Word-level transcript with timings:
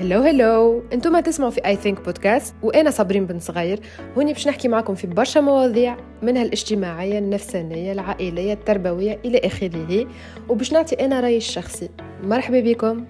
هلو 0.00 0.20
هلو 0.20 0.82
أنتم 0.92 1.20
تسمعوا 1.20 1.50
في 1.50 1.66
I 1.66 1.76
Think 1.76 2.04
podcast 2.04 2.54
وأنا 2.62 2.90
صابرين 2.90 3.26
بن 3.26 3.38
صغير. 3.38 3.80
هوني 4.16 4.32
باش 4.32 4.48
نحكي 4.48 4.68
معكم 4.68 4.94
في 4.94 5.06
برشا 5.06 5.40
مواضيع 5.40 5.96
منها 6.22 6.42
الاجتماعية 6.42 7.18
النفسانية 7.18 7.92
العائلية 7.92 8.52
التربوية 8.52 9.18
إلى 9.24 9.38
آخره. 9.38 10.06
وباش 10.48 10.72
نعطي 10.72 10.94
أنا 10.94 11.20
رأيي 11.20 11.36
الشخصي 11.36 11.88
مرحبا 12.22 12.60
بكم. 12.60 13.04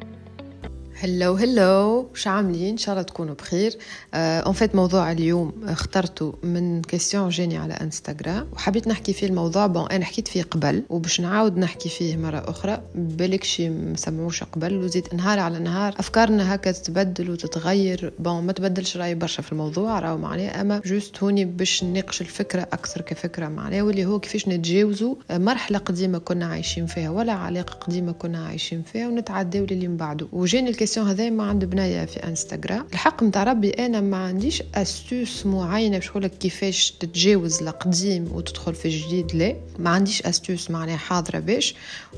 هلو 1.02 1.34
هلو 1.34 2.08
وش 2.12 2.26
عاملين؟ 2.26 2.68
إن 2.68 2.76
شاء 2.76 2.92
الله 2.92 3.02
تكونوا 3.02 3.34
بخير. 3.34 3.76
en 4.14 4.54
uh, 4.54 4.56
fait 4.56 4.74
موضوع 4.74 5.12
اليوم 5.12 5.52
اخترته 5.64 6.34
من 6.42 6.82
question 6.82 7.28
جاني 7.28 7.58
على 7.58 7.74
انستغرام 7.74 8.46
وحبيت 8.52 8.88
نحكي 8.88 9.12
فيه 9.12 9.26
الموضوع. 9.26 9.66
bon 9.66 9.86
أنا 9.90 10.04
حكيت 10.04 10.28
فيه 10.28 10.42
قبل. 10.42 10.82
وباش 10.88 11.20
نعاود 11.20 11.58
نحكي 11.58 11.88
فيه 11.88 12.16
مرة 12.16 12.50
أخرى 12.50 12.82
بالك 12.94 13.44
شي 13.44 13.70
مسمعوش 13.70 14.42
قبل. 14.44 14.76
وزيد 14.76 15.14
نهار 15.14 15.38
على 15.38 15.58
نهار 15.58 15.94
أفكارنا 15.98 16.54
هكا 16.54 16.72
تتبدل 16.72 17.30
وتتغير. 17.30 18.12
bon 18.18 18.42
ما 18.42 18.52
تبدلش 18.52 18.96
رايي 18.96 19.14
برشا 19.14 19.42
في 19.42 19.52
الموضوع. 19.52 19.98
راهو 19.98 20.18
معناه 20.18 20.60
أما 20.60 20.82
juste 20.84 21.22
هوني 21.22 21.44
باش 21.44 21.84
نناقش 21.84 22.20
الفكرة 22.20 22.62
أكثر 22.62 23.00
كفكرة 23.00 23.48
معناه. 23.48 23.82
واللي 23.82 24.04
هو 24.04 24.20
كيفاش 24.20 24.48
نتجاوزوا 24.48 25.14
مرحلة 25.30 25.78
قديمة 25.78 26.18
كنا 26.18 26.46
عايشين 26.46 26.86
فيها 26.86 27.10
ولا 27.10 27.32
علاقة 27.32 27.74
قديمة 27.74 28.12
كنا 28.12 28.46
عايشين 28.46 28.82
فيها 28.82 29.08
ونتعداو 29.08 29.64
للي 29.64 29.88
من 29.88 29.96
بعده 29.96 30.28
وجاني 30.32 30.70
ال 30.90 30.92
question 30.92 31.08
هذا 31.08 31.30
من 31.30 31.44
عند 31.44 31.64
بنية 31.64 32.04
في 32.04 32.16
إنستغرام. 32.16 32.86
الحق 32.92 33.22
متاع 33.22 33.42
ربي 33.44 33.70
أنا 33.70 34.00
ما 34.00 34.16
عنديش 34.16 34.62
astuces 34.74 35.46
معينة 35.46 35.98
باش 35.98 36.08
نقولك 36.10 36.30
كيفاش 36.38 36.90
تتجاوز 36.90 37.62
القديم 37.62 38.32
وتدخل 38.32 38.74
في 38.74 38.84
الجديد 38.84 39.34
لا. 39.36 39.56
ما 39.78 39.90
عنديش 39.90 40.22
astuces 40.22 40.70
معناها 40.70 40.96
حاضرة 40.96 41.38
باش. 41.38 41.74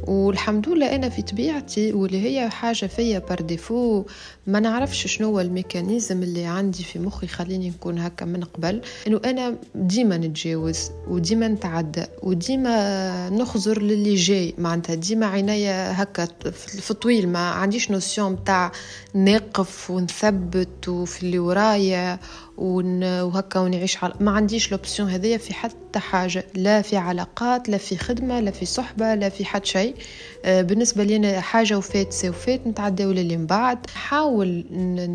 والحمد 0.07 0.69
لله 0.69 0.95
أنا 0.95 1.09
في 1.09 1.23
طبيعتي 1.23 1.93
واللي 1.93 2.23
هي 2.23 2.51
حاجة 2.51 2.87
فيا 2.87 3.19
par 3.19 3.41
défaut 3.41 4.05
ما 4.47 4.61
نعرفش 4.61 5.07
شنو 5.07 5.29
هو 5.29 5.41
ال 5.41 5.49
mécanisme 5.49 6.23
اللي 6.23 6.45
عندي 6.45 6.83
في 6.85 6.99
مخي 6.99 7.27
خليني 7.27 7.69
نكون 7.69 7.99
هكا 7.99 8.25
من 8.25 8.45
قبل. 8.45 8.81
إنه 9.07 9.21
أنا 9.25 9.57
ديما 9.75 10.17
نتجاوز 10.17 10.91
وديما 11.09 11.49
نتعدى 11.49 12.05
وديما 12.23 13.29
نخزر 13.31 13.83
للي 13.83 14.15
جاي. 14.15 14.55
معناتها 14.59 14.95
ديما 14.95 15.27
عينيا 15.27 16.03
هكا 16.03 16.29
في 16.53 16.91
الطويل 16.91 17.29
ما 17.29 17.51
عنديش 17.51 17.91
notion 17.91 18.37
نقف 19.15 19.91
ونثبت 19.91 20.89
وفي 20.89 21.23
اللي 21.23 21.39
ورايا 21.39 22.19
وهكا 22.59 23.61
ونعيش 23.61 24.05
على 24.05 24.15
ما 24.21 24.31
عنديش 24.31 24.73
l'option 24.73 25.09
هذيا 25.09 25.39
في 25.39 25.55
حتى 25.55 25.99
حاجة. 25.99 26.45
لا 26.55 26.83
في 26.83 26.97
علاقات 26.97 27.69
لا 27.69 27.79
في 27.79 27.97
خدمة 27.97 28.41
لا 28.41 28.51
في 28.51 28.67
صحبة 28.67 29.15
لا 29.15 29.29
في 29.29 29.45
حد 29.45 29.65
شيء. 29.65 29.95
بالنسبة 30.45 31.05
لي 31.05 31.17
أنا 31.17 31.41
حاجة 31.41 31.79
وفات 31.79 32.13
c'est 32.13 32.29
وفات 32.29 32.67
نتعداو 32.67 33.13
للي 33.13 33.37
من 33.37 33.47
بعد. 33.47 33.79
حاول 33.95 34.65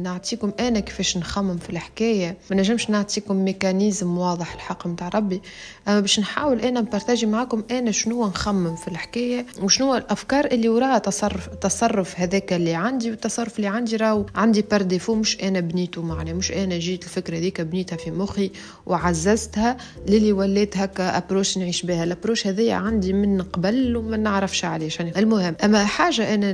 نعطيكم 0.04 0.52
أنا 0.60 0.80
كيفاش 0.80 1.18
نخمم 1.18 1.58
في 1.58 1.70
الحكاية. 1.70 2.38
ما 2.52 2.56
نجمش 2.56 2.90
نعطيكم 2.90 3.36
mécanisme 3.36 4.18
واضح 4.18 4.54
الحق 4.54 4.88
نتاع 4.88 5.10
ربي. 5.10 5.42
أما 5.88 6.00
باش 6.00 6.20
نحاول 6.20 6.62
أنا 6.62 6.82
ن 6.82 6.86
partager 6.86 7.26
معاكم 7.26 7.64
أنا 7.72 7.92
شنو 7.92 8.28
نخمم 8.28 8.76
في 8.76 8.88
الحكاية 8.88 9.46
وشنو 9.62 9.96
الأفكار 9.96 10.46
اللي 10.46 10.70
وراها 10.70 10.98
تصرف 10.98 11.48
تصرف 11.48 12.20
هذاك 12.20 12.54
اللي 12.54 12.76
عندي 12.76 13.10
والتصرف 13.10 13.58
اللي 13.58 13.68
عندي 13.68 13.96
راهو 13.96 14.26
عندي 14.36 14.62
par 14.62 14.82
défaut 14.82 15.16
مش 15.16 15.44
أنا 15.44 15.60
بنيته 15.60 16.02
معناه 16.02 16.34
مش 16.34 16.52
أنا 16.52 16.78
جيت 16.78 17.04
الفكرة 17.04 17.38
هذيك 17.38 17.62
بنيتها 17.62 17.96
في 17.96 18.12
مخي 18.12 18.52
وعززتها 18.86 19.78
للي 20.08 20.32
وليت 20.32 20.78
هكا 20.78 21.18
ابروش 21.18 21.58
نعيش 21.58 21.84
بها. 21.84 22.04
الأبروش 22.04 22.48
هذيا 22.48 22.76
عندي 22.76 23.14
من 23.14 23.42
قبل 23.42 23.96
وما 23.96 24.18
نعرفش 24.18 24.66
علاش 24.66 25.00
يعني 25.00 25.17
المهم 25.18 25.56
أما 25.64 25.86
حاجة 25.86 26.34
أنا 26.34 26.52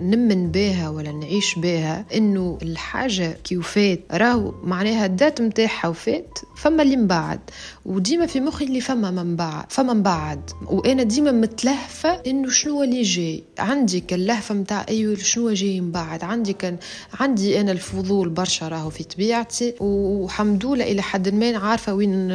نمن 0.00 0.50
بها 0.50 0.88
ولا 0.88 1.12
نعيش 1.12 1.54
بها 1.58 2.04
إنه 2.14 2.58
الحاجة 2.62 3.36
كي 3.44 3.56
وفات 3.56 4.00
راهو 4.12 4.54
معناها 4.62 5.06
الدات 5.06 5.40
نتاعها 5.40 5.88
وفات 5.88 6.38
فما 6.56 6.82
اللي 6.82 6.96
من 6.96 7.06
بعد. 7.06 7.40
وديما 7.86 8.26
في 8.26 8.40
مخي 8.40 8.64
اللي 8.64 8.80
فما 8.80 9.10
من 9.10 9.36
بعد 9.36 9.64
فما 9.68 9.92
من 9.92 10.02
بعد. 10.02 10.50
وأنا 10.66 11.02
ديما 11.02 11.32
متلهفة 11.32 12.10
إنه 12.26 12.50
شنو 12.50 12.82
اللي 12.82 13.02
جاي. 13.02 13.44
عندي 13.58 14.00
كاللهفة 14.00 14.54
نتاع 14.54 14.86
أيوه 14.88 15.16
شنو 15.16 15.50
جاي 15.50 15.80
من 15.80 15.90
بعد. 15.90 16.24
عندي 16.24 16.52
كان 16.52 16.76
عندي 17.20 17.60
أنا 17.60 17.72
الفضول 17.72 18.28
برشا 18.28 18.68
راهو 18.68 18.90
في 18.90 19.04
طبيعتي. 19.04 19.74
وحمد 19.80 20.66
لله 20.66 20.84
إلى 20.84 21.02
حد 21.02 21.28
ما 21.28 21.58
عارفه 21.58 21.94
وين 21.94 22.28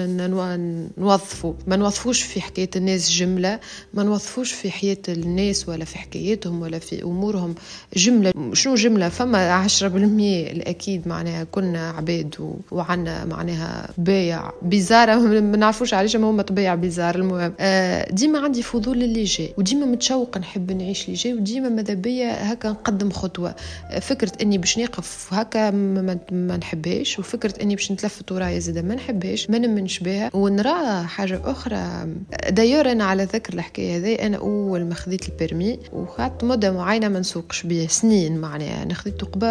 نوظفوا 0.98 1.54
ما 1.68 1.76
نوظفوش 1.76 2.22
في 2.22 2.42
حكاية 2.42 2.70
الناس 2.76 3.12
جملة 3.12 3.60
ما 3.94 4.04
نوظفوش 4.04 4.52
في 4.52 4.72
حياة 4.72 4.98
الناس 5.10 5.70
ولا 5.70 5.86
في 5.86 5.98
حكاياتهم 5.98 6.62
ولا 6.62 6.80
في 6.80 7.04
أمورهم 7.04 7.56
جملة. 7.96 8.34
شنو 8.54 8.76
جملة؟ 8.76 9.10
فما 9.10 9.52
عشرة 9.52 9.88
بالمية. 9.88 10.52
الأكيد 10.52 11.08
معناها 11.08 11.44
كنا 11.44 11.90
عباد 11.90 12.36
وعنا 12.72 13.26
معناها 13.26 13.90
بايع. 13.98 14.52
بزارة 14.62 15.16
ما 15.42 15.58
نعرفوش 15.58 15.94
علاش 15.94 16.16
ما 16.16 16.30
هما 16.30 16.44
طبيعة 16.44 16.76
بزار. 16.76 17.16
المهم 17.16 17.54
آه 17.60 18.12
ديما 18.12 18.40
عندي 18.40 18.64
فضول 18.64 19.00
للي 19.00 19.24
جاي 19.24 19.54
وديما 19.58 19.86
متشوقه 19.86 20.40
نحب 20.40 20.72
نعيش 20.72 21.06
اللي 21.06 21.14
جاي 21.16 21.34
وديما 21.34 21.70
ماذا 21.70 21.94
بيا 21.94 22.54
هكا 22.54 22.70
نقدم 22.70 23.10
خطوة. 23.12 23.56
فكرة 24.02 24.32
إني 24.42 24.58
باش 24.58 24.80
نقف 24.80 25.34
هكا 25.34 25.72
ما, 25.72 26.58
نحبهاش 26.58 27.20
وفكرة 27.20 27.54
إني 27.62 27.76
باش 27.76 27.92
نتلفت 27.92 28.32
ورايا 28.32 28.60
زاده 28.60 28.82
ما 28.82 28.96
نحبهاش 28.96 29.50
ما 29.50 29.58
نمنش 29.58 30.00
بها. 30.00 30.30
ونرى 30.34 31.04
حاجة 31.08 31.42
أخرى. 31.46 32.08
d'ailleurs 32.50 32.92
أنا 32.92 33.04
على 33.04 33.24
ذكر 33.24 33.54
الحكاية 33.54 33.98
هذه 33.98 34.14
أنا 34.16 34.38
أول 34.38 34.86
ما 34.86 34.96
خذيت 34.96 35.30
ال 35.30 35.37
permis 35.37 35.80
وخدت 35.94 36.44
مدة 36.44 36.72
معينة 36.72 37.08
ما 37.08 37.20
نسوقش 37.20 37.64
بيه 37.64 37.88
سنين 37.88 38.38
معناها. 38.38 38.84
أنا 38.84 38.94
خذيته 38.94 39.28
قبل 39.28 39.48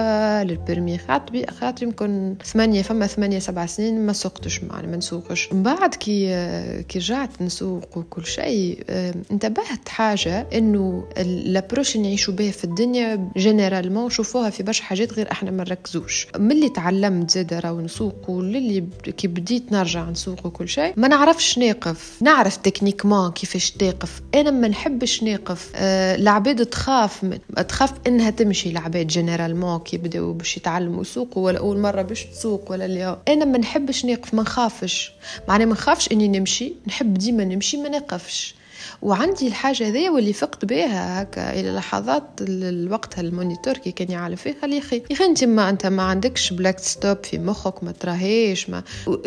ال 0.50 0.57
permis 0.57 0.98
خدت 0.98 1.30
بيه 1.30 1.47
يمكن 1.82 2.34
ثمانية 2.44 2.82
فما 2.82 3.06
ثمانية 3.06 3.38
سبع 3.38 3.66
سنين 3.66 4.06
ما 4.06 4.12
سوقتش 4.12 4.64
معناها 4.64 4.91
ما 4.91 4.97
نسوقش. 4.97 5.53
من 5.53 5.62
كي 5.84 6.82
كي 6.82 6.98
رجعت 6.98 7.42
نسوق 7.42 7.98
وكل 7.98 8.26
شيء 8.26 8.84
انتبهت 9.31 9.88
حاجة 9.88 10.47
إنه 10.54 11.04
l'approche 11.19 11.97
نعيشوا 11.97 12.34
به 12.34 12.50
في 12.50 12.64
الدنيا 12.64 13.31
généralement 13.36 14.10
شوفوها 14.10 14.50
في 14.50 14.62
برشا 14.62 14.84
حاجات 14.84 15.12
غير 15.12 15.32
إحنا 15.32 15.50
ما 15.50 15.65
نركزوش. 15.65 16.26
ملي 16.38 16.69
تعلمت 16.69 17.31
زاد 17.31 17.54
راهو 17.54 17.81
نسوق 17.81 18.31
وللي 18.31 18.84
كي 19.16 19.28
بديت 19.28 19.72
نرجع 19.72 20.10
نسوق 20.10 20.47
وكل 20.47 20.69
شيء 20.69 20.92
ما 20.97 21.09
نعرفش 21.09 21.59
ناقف. 21.59 22.19
نعرف 22.20 22.56
techniquement 22.56 23.30
كيفاش 23.31 23.70
تقف 23.70 24.22
أنا 24.34 24.50
ما 24.50 24.69
نحبش 24.69 25.22
ناقف. 25.22 25.72
أه 25.76 26.15
العباد 26.15 26.66
تخاف 26.66 27.25
من 27.25 27.38
تخاف 27.69 27.92
إنها 28.06 28.31
تمشي. 28.31 28.70
العباد 28.70 29.06
généralement 29.06 29.78
كي 29.78 29.97
بداو 29.97 30.32
باش 30.32 30.56
يتعلموا 30.56 31.03
يسوقوا 31.03 31.47
ولا 31.47 31.59
أول 31.59 31.78
مرة 31.78 32.03
باش 32.03 32.25
تسوق 32.25 32.70
ولا 32.70 32.84
اللي 32.84 33.19
أنا 33.28 33.44
ما 33.44 33.59
نحبش 33.59 34.04
ناقف. 34.04 34.34
ما 34.34 34.42
نخافش. 34.42 35.12
معناها 35.48 35.66
ما 35.66 35.72
نخافش 35.72 36.12
إني 36.12 36.28
نمشي 36.28 36.72
نحب 36.87 37.15
ديما 37.15 37.44
نمشي 37.44 37.77
ما 37.77 37.88
نقفش. 37.88 38.54
وعندي 39.03 39.49
الحاجة 39.49 39.88
هذه 39.88 40.10
واللي 40.10 40.32
فقت 40.32 40.65
بها 40.65 41.22
هكا 41.22 41.60
إلى 41.60 41.72
لحظات 41.72 42.22
الوقت 42.41 43.19
ال 43.19 43.25
moniteur 43.25 43.76
كي 43.77 43.93
كان 43.93 44.10
يعرف 44.10 44.43
فيه 44.43 44.56
قال 44.62 44.78
أخي 44.78 44.97
يا 44.97 45.15
أخي 45.15 45.25
أنت 45.25 45.44
ما 45.44 45.71
أنت 45.71 45.87
ما 45.87 46.03
عندكش 46.03 46.53
plaque 46.52 46.78
stop 46.78 47.24
في 47.25 47.38
مخك 47.38 47.84
ما 47.84 47.93
تراهيش 47.93 48.71
ما 48.71 48.82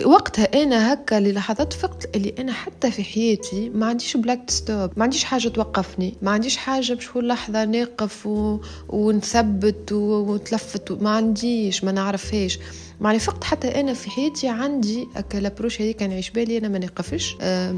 وقتها 0.06 0.64
أنا 0.64 0.94
هكا 0.94 1.16
للحظات 1.16 1.74
فقت 1.74 2.16
اللي 2.16 2.36
أنا 2.40 2.52
حتى 2.54 2.92
في 2.92 3.04
حياتي 3.04 3.70
ما 3.70 3.86
عنديش 3.86 4.18
plaque 4.18 4.50
stop 4.50 4.92
ما 4.98 5.04
عنديش 5.04 5.24
حاجة 5.24 5.48
توقفني 5.48 6.14
ما 6.22 6.32
عنديش 6.32 6.58
حاجة 6.58 6.94
باش 6.94 7.10
كل 7.10 7.28
لحظة 7.28 7.66
نقف 7.66 8.26
و... 8.28 8.60
ونثبت 8.90 9.92
ونتلفت 9.92 10.92
ما 10.92 11.10
عنديش 11.10 11.84
ما 11.84 11.92
نعرفهاش. 11.92 12.60
معني 13.02 13.20
فقط 13.20 13.44
حتى 13.44 13.80
أنا 13.80 13.94
في 13.94 14.10
حياتي 14.10 14.48
عندي 14.48 15.08
l'approche 15.34 15.82
هذيك 15.82 16.04
نعيش 16.04 16.30
بالي 16.30 16.58
أنا 16.58 16.68
ما 16.68 16.80
نقفش. 16.80 17.36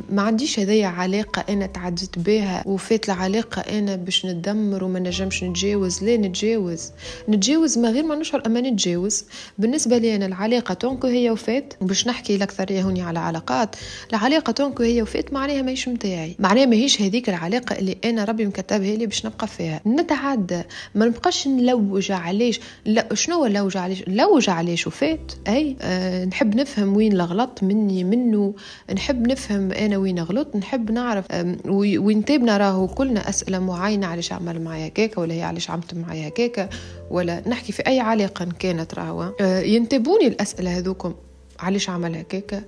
ما 0.10 0.22
عنديش 0.22 0.60
هذيا 0.60 0.88
علاقة 0.88 1.54
أنا 1.54 1.66
تعديت 1.66 2.20
بها 2.20 2.64
وفات 2.68 3.10
العلاقة 3.10 3.62
أنا 3.62 3.96
باش 3.96 4.26
ندمر 4.26 4.84
وما 4.84 5.00
نجمش 5.00 5.44
نتجاوز. 5.44 6.04
لا 6.04 6.18
نتجاوز. 6.18 6.92
نتجاوز 7.30 7.78
ما 7.78 7.90
غير 7.90 8.04
ما 8.04 8.16
نشعر 8.16 8.44
أما 8.46 8.62
نتجاوز. 8.62 9.26
بالنسبة 9.58 9.98
لي 9.98 10.16
أنا 10.16 10.26
العلاقة 10.26 10.74
tant 10.74 10.93
que 10.93 11.08
هي 11.08 11.30
وفات. 11.30 11.74
باش 11.82 12.08
نحكي 12.08 12.36
الاكثريه 12.36 12.82
هوني 12.82 13.02
على 13.02 13.20
علاقات. 13.20 13.76
العلاقة 14.10 14.52
tant 14.52 14.70
que 14.70 14.84
هي 14.84 15.02
وفات 15.02 15.34
معناها 15.34 15.62
ماهيش 15.62 15.88
متاعي. 15.88 16.36
معناها 16.40 16.66
ماهيش 16.66 17.02
هذيك 17.02 17.30
العلاقة 17.30 17.80
اللي 17.80 17.98
أنا 18.06 18.24
ربي 18.24 18.46
مكتبها 18.46 18.96
لي 18.96 19.06
باش 19.06 19.26
نبقى 19.26 19.48
فيها. 19.48 19.82
نتعدى. 19.88 20.62
ما 20.96 21.06
نبقاش 21.06 21.48
نلوج 21.48 22.12
علاش 22.12 22.60
لا 22.86 23.14
شنو 23.14 23.36
هو 23.36 23.48
نلوج 23.48 23.78
علاش 23.78 24.04
نلوج 24.08 24.50
علاش 24.50 24.88
وفات. 24.88 25.11
أي 25.48 25.76
أه 25.82 26.26
نحب 26.26 26.56
نفهم 26.56 26.96
وين 26.96 27.14
الغلط 27.14 27.64
مني 27.64 28.04
منه 28.04 28.54
نحب 28.94 29.28
نفهم 29.28 29.72
أنا 29.72 29.98
وين 29.98 30.20
غلط 30.20 30.56
نحب 30.56 30.92
نعرف 30.92 31.26
وين 31.68 32.26
تابنا 32.26 32.58
راهو 32.58 32.88
كلنا 32.88 33.30
أسئلة 33.30 33.60
معينة 33.60 34.08
علاش 34.08 34.34
عمل 34.34 34.62
معايا 34.62 34.88
هكاكا 34.88 35.22
ولا 35.22 35.34
هي 35.34 35.44
علاش 35.44 35.70
عملت 35.70 35.94
معايا 35.94 36.28
هكاكا 36.28 36.70
ولا 37.10 37.50
نحكي 37.50 37.72
في 37.72 37.88
أي 37.88 38.00
علاقة 38.00 38.48
كانت 38.60 38.94
راهو. 38.94 39.32
أه 39.42 39.60
ينتابوني 39.60 40.28
الأسئلة 40.28 40.78
هذوكم 40.78 41.14
علاش 41.60 41.90
عمل 41.90 42.16
هكاكا؟ 42.16 42.62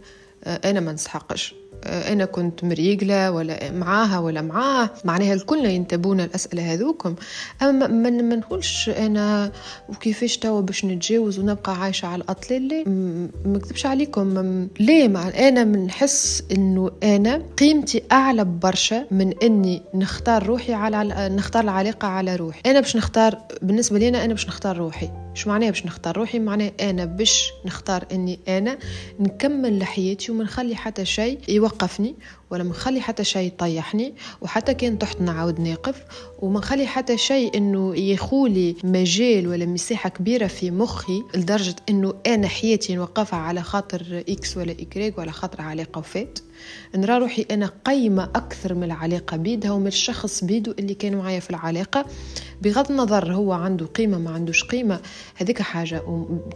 أه 0.44 0.70
أنا 0.70 0.80
ما 0.80 0.92
نسحقش. 0.92 1.56
أنا 1.86 2.26
كنت 2.26 2.64
مريقلة 2.64 3.32
ولا 3.32 3.72
معاها 3.72 4.20
ولا 4.20 4.42
معاه 4.42 4.90
معناها 5.06 5.34
الكلنا 5.34 5.70
ينتبون 5.70 6.22
الاسئله 6.22 6.74
هذوكم. 6.74 7.16
أما 7.62 7.88
ما 7.88 8.36
نقولش 8.36 8.90
أنا 8.90 9.52
وكيفاش 9.90 10.38
توا 10.38 10.62
باش 10.62 10.86
نتجاوز 10.86 11.40
ونبقى 11.40 11.82
عايشة 11.82 12.06
على 12.06 12.22
الاطلال 12.24 12.62
ليه 12.62 12.84
ما 12.86 13.30
نكذبش 13.46 13.86
عليكم. 13.86 14.68
ليه؟ 14.80 15.08
مع 15.08 15.28
أنا 15.30 15.64
منحس 15.64 16.44
إنه 16.52 16.92
أنا 17.04 17.42
قيمتي 17.58 18.04
أعلى 18.12 18.46
برشا 18.46 19.06
من 19.12 19.34
إني 19.44 19.82
نختار 19.94 20.46
روحي 20.46 20.74
على 20.74 21.30
نختار 21.36 21.64
العلاقة 21.64 22.08
على 22.08 22.36
روحي. 22.36 22.62
أنا 22.66 22.80
باش 22.80 22.98
نختار 22.98 23.38
بالنسبة 23.62 24.00
لي 24.00 24.10
أنا 24.10 24.34
باش 24.34 24.48
نختار 24.48 24.78
روحي. 24.78 25.10
شو 25.34 25.50
معناها 25.50 25.70
باش 25.70 25.86
نختار 25.86 26.18
روحي؟ 26.18 26.40
معناها 26.40 26.72
أنا 26.82 27.06
باش 27.06 27.52
نختار 27.66 28.06
إني 28.12 28.40
أنا 28.48 28.78
نكمل 29.20 29.80
لحياتي 29.80 30.32
وما 30.32 30.44
نخلي 30.44 30.76
حتى 30.76 31.06
شيء 31.06 31.40
يوقفني 31.50 32.16
ولا 32.52 32.64
نخلي 32.64 33.02
حتى 33.02 33.24
شيء 33.24 33.48
يطيحني 33.48 34.14
وحتى 34.42 34.74
كان 34.74 35.00
تحت 35.00 35.22
نعاود 35.22 35.60
ناقف 35.60 36.04
وما 36.40 36.60
نخلي 36.60 36.88
حتى 36.88 37.18
شيء 37.18 37.58
إنه 37.58 37.96
يخولي 37.96 38.76
مجال 38.84 39.48
ولا 39.48 39.66
مساحة 39.66 40.10
كبيرة 40.10 40.48
في 40.48 40.72
مخي 40.72 41.24
لدرجة 41.36 41.76
إنه 41.90 42.14
أنا 42.28 42.48
حياتي 42.48 42.96
نوقفها 42.96 43.40
على 43.40 43.62
خاطر 43.64 44.24
إكس 44.30 44.58
ولا 44.58 44.72
اكريك 44.72 45.18
ولا 45.18 45.32
خاطر 45.32 45.62
علاقة 45.62 46.00
وفات. 46.00 46.40
نرى 46.96 47.18
روحي 47.18 47.46
أنا 47.52 47.72
قيمة 47.86 48.24
أكثر 48.24 48.74
من 48.74 48.84
العلاقه 48.84 49.38
بيدها 49.38 49.72
ومن 49.72 49.88
الشخص 49.88 50.44
بيدو 50.44 50.72
اللي 50.80 50.94
كان 50.94 51.16
معايا 51.16 51.40
في 51.40 51.50
العلاقه 51.50 52.06
بغض 52.62 52.92
النظر 52.92 53.34
هو 53.34 53.54
عنده 53.54 53.86
قيمة 53.86 54.18
ما 54.18 54.32
عندوش 54.32 54.64
قيمة 54.64 55.00
هذيك 55.36 55.62
حاجة. 55.62 56.02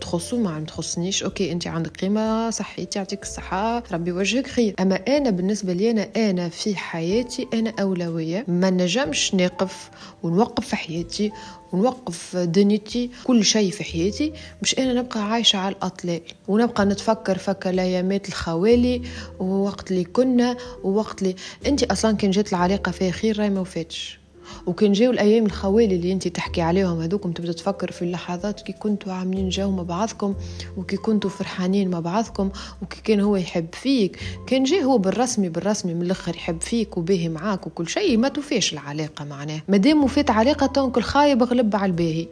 تخصو 0.01 0.37
ما 0.37 0.59
تخصنيش 0.59 1.23
أوكي 1.23 1.51
أنت 1.51 1.67
عندك 1.67 1.97
قيمة 1.97 2.49
صحيتي 2.49 2.99
يعطيك 2.99 3.21
الصحة 3.23 3.83
ربي 3.91 4.11
وجهك 4.11 4.47
خير. 4.47 4.75
أما 4.79 4.95
أنا 4.95 5.29
بالنسبة 5.29 5.73
لي 5.73 5.91
أنا 5.91 6.07
أنا 6.15 6.49
في 6.49 6.75
حياتي 6.75 7.47
أنا 7.53 7.73
أولوية. 7.81 8.45
ما 8.47 8.69
نجمش 8.69 9.35
نقف 9.35 9.89
ونوقف 10.23 10.67
في 10.67 10.75
حياتي 10.75 11.31
ونوقف 11.73 12.37
دنيتي 12.37 13.09
كل 13.23 13.45
شيء 13.45 13.71
في 13.71 13.83
حياتي 13.83 14.33
مش 14.61 14.79
أنا 14.79 14.93
نبقى 14.93 15.23
عايشة 15.31 15.57
على 15.57 15.75
الأطلال. 15.75 16.21
ونبقى 16.47 16.85
نتفكر 16.85 17.37
فك 17.37 17.67
الأيامات 17.67 18.27
الخوالي 18.29 19.01
ووقت 19.39 19.91
اللي 19.91 20.03
كنا 20.03 20.57
ووقت 20.83 21.21
اللي 21.21 21.35
انت 21.65 21.83
أصلا 21.83 22.17
كان 22.17 22.31
جات 22.31 22.49
العلاقة 22.53 22.91
فيها 22.91 23.11
خير 23.11 23.39
راي 23.39 23.49
ما 23.49 23.59
وفاتش. 23.59 24.19
وكان 24.65 24.91
جاو 24.91 25.11
الأيام 25.11 25.45
الخوالي 25.45 25.95
اللي 25.95 26.11
أنت 26.11 26.27
تحكي 26.27 26.61
عليهم 26.61 27.01
هذوكم 27.01 27.31
تبدا 27.31 27.51
تفكر 27.51 27.91
في 27.91 28.01
اللحظات 28.01 28.61
كي 28.61 28.73
كنتوا 28.73 29.13
عاملين 29.13 29.49
جو 29.49 29.71
مع 29.71 29.83
بعضكم 29.83 30.35
وكي 30.77 30.97
كنتوا 30.97 31.29
فرحانين 31.29 31.89
مع 31.89 31.99
بعضكم 31.99 32.49
وكي 32.81 33.01
كان 33.03 33.19
هو 33.19 33.35
يحب 33.35 33.67
فيك. 33.73 34.19
كان 34.47 34.63
جاي 34.63 34.83
هو 34.83 34.97
بالرسمي 34.97 35.49
بالرسمي 35.49 35.93
من 35.93 36.01
الأخر 36.01 36.35
يحب 36.35 36.61
فيك 36.61 36.97
وباهي 36.97 37.29
معاك 37.29 37.67
وكل 37.67 37.87
شيء 37.89 38.17
ما 38.17 38.27
توفيش 38.27 38.73
العلاقة 38.73 39.25
معناه 39.25 39.61
مادام 39.67 40.03
وفات 40.03 40.29
علاقة 40.31 40.65
donc 40.67 40.97
الخايب 40.97 41.43
غلب 41.43 41.75
على 41.75 41.85
الباهي. 41.85 42.27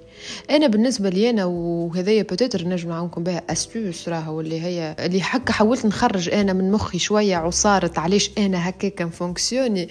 أنا 0.50 0.67
بالنسبة 0.67 1.09
لي 1.09 1.29
أنا 1.29 1.45
وهذايا 1.45 2.23
peut-être 2.24 2.68
نجم 2.67 2.89
نعاونكم 2.89 3.23
بها 3.23 3.41
astuces 3.50 4.10
راهو 4.09 4.41
اللي 4.41 4.62
هي 4.62 4.95
اللي 5.00 5.21
حكا 5.21 5.53
حاولت 5.53 5.85
نخرج 5.85 6.29
أنا 6.29 6.53
من 6.53 6.71
مخي 6.71 7.00
شوية 7.00 7.35
عصارت 7.35 8.00
علاش 8.00 8.31
أنا 8.38 8.69
هكاك 8.69 9.01
ن 9.01 9.08
fonctionner. 9.08 9.89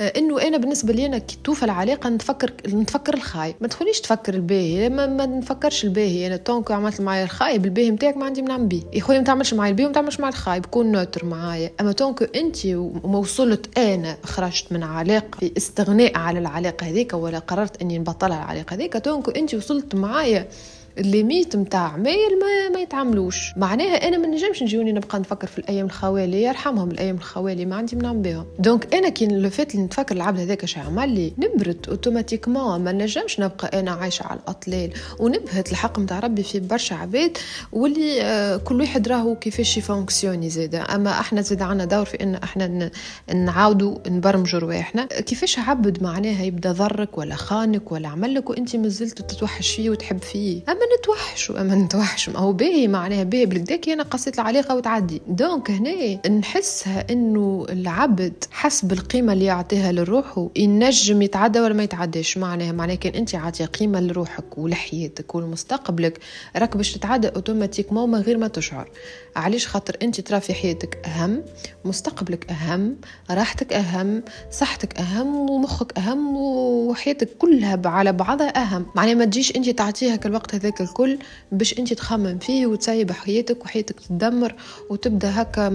آه، 0.00 0.12
إنه 0.16 0.42
أنا 0.42 0.56
بالنسبة 0.56 0.92
لي 0.92 1.06
أنا 1.06 1.18
كي 1.18 1.38
توفى 1.44 1.63
العلاقه 1.64 2.10
نتفكر 2.10 2.52
نتفكر 2.68 3.14
الخايب. 3.14 3.54
ما 3.60 3.68
تخليش 3.68 4.00
تفكر 4.00 4.34
الباهي. 4.34 4.88
ما, 4.88 5.06
ما 5.06 5.26
نفكرش 5.26 5.84
الباهي. 5.84 6.26
أنا 6.26 6.36
donc 6.36 6.70
عملت 6.70 7.00
معايا 7.00 7.24
الخايب 7.24 7.64
الباهي 7.64 7.90
نتاعك 7.90 8.16
ما 8.16 8.24
عندي 8.24 8.42
نعمل 8.42 8.66
بيه. 8.66 8.82
يا 8.92 9.00
خويا 9.00 9.18
ما 9.18 9.24
تعملش 9.24 9.54
معايا 9.54 9.70
الباهي 9.70 9.86
وما 9.86 9.94
تعملش 9.94 10.20
معايا 10.20 10.34
الخايب. 10.34 10.66
كون 10.66 10.92
neutre 10.92 11.24
معايا. 11.24 11.70
أما 11.80 11.92
donc 11.92 12.36
أنت 12.36 12.66
وصلت 13.04 13.78
أنا 13.78 14.16
خرجت 14.22 14.72
من 14.72 14.82
علاقة 14.82 15.38
في 15.40 15.52
استغناء 15.56 16.18
على 16.18 16.38
العلاقة 16.38 16.86
هذيك 16.86 17.14
ولا 17.14 17.38
قررت 17.38 17.82
إني 17.82 17.98
نبطلها 17.98 18.38
العلاقة 18.44 18.74
هذيك 18.74 18.96
donc 18.96 19.36
أنت 19.38 19.54
وصلت 19.54 19.94
معايا 19.94 20.48
ال 20.98 21.06
limite 21.06 21.56
نتاع 21.56 21.80
عمايل 21.80 22.38
ما, 22.40 22.68
ما 22.74 22.80
يتعملوش 22.80 23.52
معناها 23.56 24.08
أنا 24.08 24.18
ما 24.18 24.26
نجمش 24.26 24.62
نجيوني 24.62 24.92
نبقى 24.92 25.18
نفكر 25.18 25.46
في 25.46 25.58
الأيام 25.58 25.86
الخوالي 25.86 26.42
يرحمهم 26.42 26.90
الأيام 26.90 27.16
الخوالي 27.16 27.64
ما 27.66 27.76
عندي 27.76 27.96
ما 27.96 28.01
نعمل 28.01 28.22
بهم 28.22 28.46
donc 28.58 28.94
أنا 28.94 29.08
كي 29.08 29.26
لو 29.26 29.50
فات 29.50 29.74
اللي 29.74 29.84
نتفكر 29.86 30.14
العبد 30.16 30.40
هذاك 30.40 30.62
اش 30.64 30.78
عمل 30.78 31.08
لي 31.08 31.32
نبرت 31.38 31.88
automatiquement 31.88 32.80
ما 32.80 32.92
نجمش 32.92 33.40
نبقى 33.40 33.80
أنا 33.80 33.90
عايشة 33.90 34.22
على 34.22 34.40
الأطلال. 34.40 34.90
ونبهت 35.18 35.72
الحق 35.72 35.98
نتاع 35.98 36.18
ربي 36.20 36.42
في 36.42 36.60
برشا 36.60 36.94
عباد 36.96 37.38
واللي 37.72 38.22
آه 38.22 38.56
كل 38.56 38.80
واحد 38.80 39.08
راهو 39.08 39.34
كيفاش 39.34 39.76
ي 39.76 39.82
fonctionner 39.82 40.50
زاده. 40.50 40.94
أما 40.94 41.10
إحنا 41.10 41.40
زاد 41.40 41.62
عنا 41.62 41.84
دور 41.84 42.04
في 42.04 42.22
إن 42.22 42.34
إحنا 42.34 42.90
نعاودوا 43.34 43.98
نبرمجوا 44.08 44.60
رواحنا. 44.60 45.04
كيفاش 45.04 45.58
عبد 45.58 46.02
معناها 46.02 46.44
يبدأ 46.44 46.72
ضرك 46.72 47.18
ولا 47.18 47.34
خانك 47.34 47.92
ولا 47.92 48.08
عمل 48.08 48.34
لك 48.34 48.50
وانت 48.50 48.76
مازلت 48.76 49.22
تتوحش 49.22 49.70
فيه 49.74 49.90
وتحب 49.90 50.18
فيه. 50.22 50.62
أما 50.68 50.83
نتوحشوا 50.98 51.60
أما 51.60 51.74
نتوحشوا. 51.74 52.32
ما 52.32 52.38
هو 52.38 52.52
باهي 52.52 52.88
معناها 52.88 53.24
باهي 53.24 53.46
بالكدا 53.46 53.92
أنا 53.92 54.02
قصيت 54.02 54.38
العلاقة 54.38 54.76
وتعدي. 54.76 55.22
donc 55.28 55.70
هنا 55.70 56.28
نحسها 56.28 57.06
إنه 57.10 57.66
العبد 57.68 58.44
حسب 58.50 58.92
القيمة 58.92 59.32
اللي 59.32 59.44
يعطيها 59.44 59.92
لروحه 59.92 60.50
ينجم 60.56 61.22
يتعدى 61.22 61.60
ولا 61.60 61.74
ما 61.74 61.82
يتعداش. 61.82 62.38
معناها 62.38 62.72
معناها 62.72 62.96
كان 62.96 63.14
أنت 63.14 63.34
عاطي 63.34 63.64
قيمة 63.64 64.00
لروحك 64.00 64.58
ولحياتك 64.58 65.34
ولمستقبلك. 65.34 66.18
راك 66.56 66.76
باش 66.76 66.92
تتعدى 66.92 67.28
automatiquement 67.28 68.10
من 68.10 68.18
غير 68.18 68.38
ما 68.38 68.48
تشعر. 68.48 68.90
علاش؟ 69.36 69.66
خاطر 69.66 69.96
أنت 70.02 70.20
ترى 70.20 70.40
في 70.40 70.54
حياتك 70.54 71.06
أهم 71.06 71.42
مستقبلك 71.84 72.50
أهم 72.50 72.96
راحتك 73.30 73.72
أهم 73.72 74.22
صحتك 74.50 74.98
أهم 74.98 75.50
ومخك 75.50 75.98
أهم 75.98 76.36
وحياتك 76.36 77.28
كلها 77.38 77.80
على 77.84 78.12
بعضها 78.12 78.48
أهم. 78.62 78.86
معناها 78.94 79.14
ما 79.14 79.24
تجيش 79.24 79.56
أنت 79.56 79.70
تعطيها 79.70 80.18
الوقت 80.26 80.54
هذاك 80.54 80.73
الكل 80.80 81.18
باش 81.52 81.78
انت 81.78 81.92
تخمم 81.92 82.38
فيه 82.38 82.66
وتسيب 82.66 83.12
حياتك 83.12 83.64
وحياتك 83.64 83.96
تدمر 84.00 84.54
وتبدأ 84.90 85.42
هكا 85.42 85.68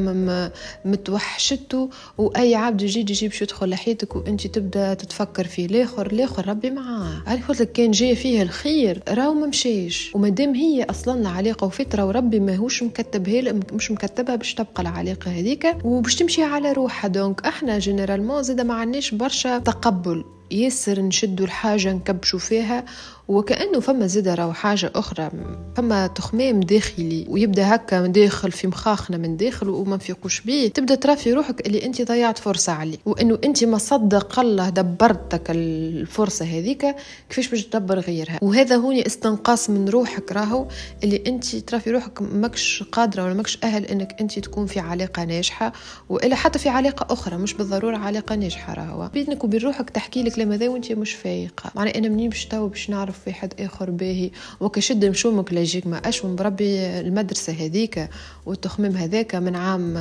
متوحشته 0.85 1.89
وأي 2.17 2.55
عبد 2.55 2.83
جديد 2.83 3.09
يجي 3.09 3.27
باش 3.27 3.41
يدخل 3.41 3.69
لحياتك 3.69 4.15
وانت 4.15 4.47
تبدأ 4.47 4.93
تتفكر 4.93 5.43
فيه. 5.47 5.65
الآخر 5.65 6.07
الآخر 6.07 6.47
ربي 6.47 6.71
معاه. 6.71 7.23
عارف 7.27 7.47
قلت 7.47 7.61
لك 7.61 7.71
كان 7.71 7.91
جاي 7.91 8.15
فيه 8.15 8.41
الخير 8.41 9.03
راهو 9.09 9.33
ما 9.33 9.47
مشيش. 9.47 10.11
ومادام 10.15 10.55
هي 10.55 10.83
أصلا 10.83 11.21
العلاقة 11.21 11.65
وفتره 11.67 12.05
وربي 12.05 12.39
ماهوش 12.39 12.83
مكتبها 12.83 13.53
مش 13.73 13.91
مكتبها 13.91 14.35
باش 14.35 14.53
تبقى 14.53 14.81
العلاقة 14.81 15.31
هذيك 15.31 15.75
وباش 15.83 16.15
تمشي 16.15 16.43
على 16.43 16.71
روحها. 16.71 17.07
donc 17.07 17.45
إحنا 17.45 17.79
généralement 17.79 18.43
زيد 18.43 18.61
ما 18.61 18.73
عندناش 18.73 19.11
برشا 19.15 19.57
تقبل. 19.57 20.25
ياسر 20.51 21.01
نشدوا 21.01 21.45
الحاجة 21.45 21.93
نكبشوا 21.93 22.39
فيها 22.39 22.85
وكأنه 23.29 23.79
فما 23.79 24.07
زادة 24.07 24.35
راهو 24.35 24.53
حاجة 24.53 24.91
أخرى 24.95 25.29
فما 25.75 26.07
تخمام 26.07 26.59
داخلي 26.59 27.25
ويبدأ 27.29 27.75
هكا 27.75 28.07
داخل 28.07 28.51
في 28.51 28.67
مخاخنا 28.67 29.17
من 29.17 29.37
داخل 29.37 29.69
وما 29.69 29.95
نفيقوش 29.95 30.41
بيه 30.41 30.67
تبدأ 30.67 30.95
ترى 30.95 31.15
في 31.15 31.33
روحك 31.33 31.67
اللي 31.67 31.85
أنت 31.85 32.01
ضيعت 32.01 32.37
فرصة 32.37 32.73
عليه. 32.73 32.97
وإنه 33.05 33.39
أنت 33.43 33.63
ما 33.63 33.77
صدق 33.77 34.39
الله 34.39 34.69
دبرتك 34.69 35.41
الفرصة 35.49 36.45
هذيك 36.45 36.95
كيفاش 37.29 37.47
باش 37.47 37.65
تدبر 37.65 37.99
غيرها؟ 37.99 38.39
وهذا 38.41 38.75
هوني 38.75 39.05
استنقاص 39.05 39.69
من 39.69 39.89
روحك 39.89 40.31
راهو 40.31 40.67
اللي 41.03 41.23
أنت 41.27 41.55
ترى 41.55 41.79
في 41.79 41.91
روحك 41.91 42.21
ماكش 42.21 42.83
قادرة 42.91 43.23
ولا 43.23 43.33
ماكش 43.33 43.59
أهل 43.63 43.85
إنك 43.85 44.15
أنت 44.21 44.39
تكون 44.39 44.65
في 44.65 44.79
علاقة 44.79 45.23
ناجحة 45.23 45.73
وإلا 46.09 46.35
حتى 46.35 46.59
في 46.59 46.69
علاقة 46.69 47.13
أخرى 47.13 47.37
مش 47.37 47.53
بالضرورة 47.53 47.97
علاقة 47.97 48.35
ناجحة 48.35 48.73
راهو. 48.73 49.09
بينك 49.13 49.43
وبين 49.43 49.61
روحك 49.61 49.89
تحكي 49.89 50.23
لك 50.23 50.27
الكلام 50.27 50.51
هذا 50.51 50.69
وأنت 50.69 50.91
مش 50.91 51.13
فايقة؟ 51.13 51.71
معنى 51.75 51.97
أنا 51.97 52.09
منين 52.09 52.29
باش 52.29 52.45
تو 52.45 52.67
باش 52.67 52.89
نعرف 52.89 53.18
في 53.25 53.33
حد 53.33 53.53
آخر 53.59 53.89
باهي. 53.89 54.31
وكشد 54.59 55.05
مشومك 55.05 55.53
لاجيك 55.53 55.87
ما 55.87 55.97
اشوم 55.97 56.35
بربي 56.35 56.79
المدرسة 56.99 57.53
هذيك 57.53 58.09
والتخميم 58.45 58.91
هذاك 58.95 59.35
من 59.35 59.55
عام 59.55 59.97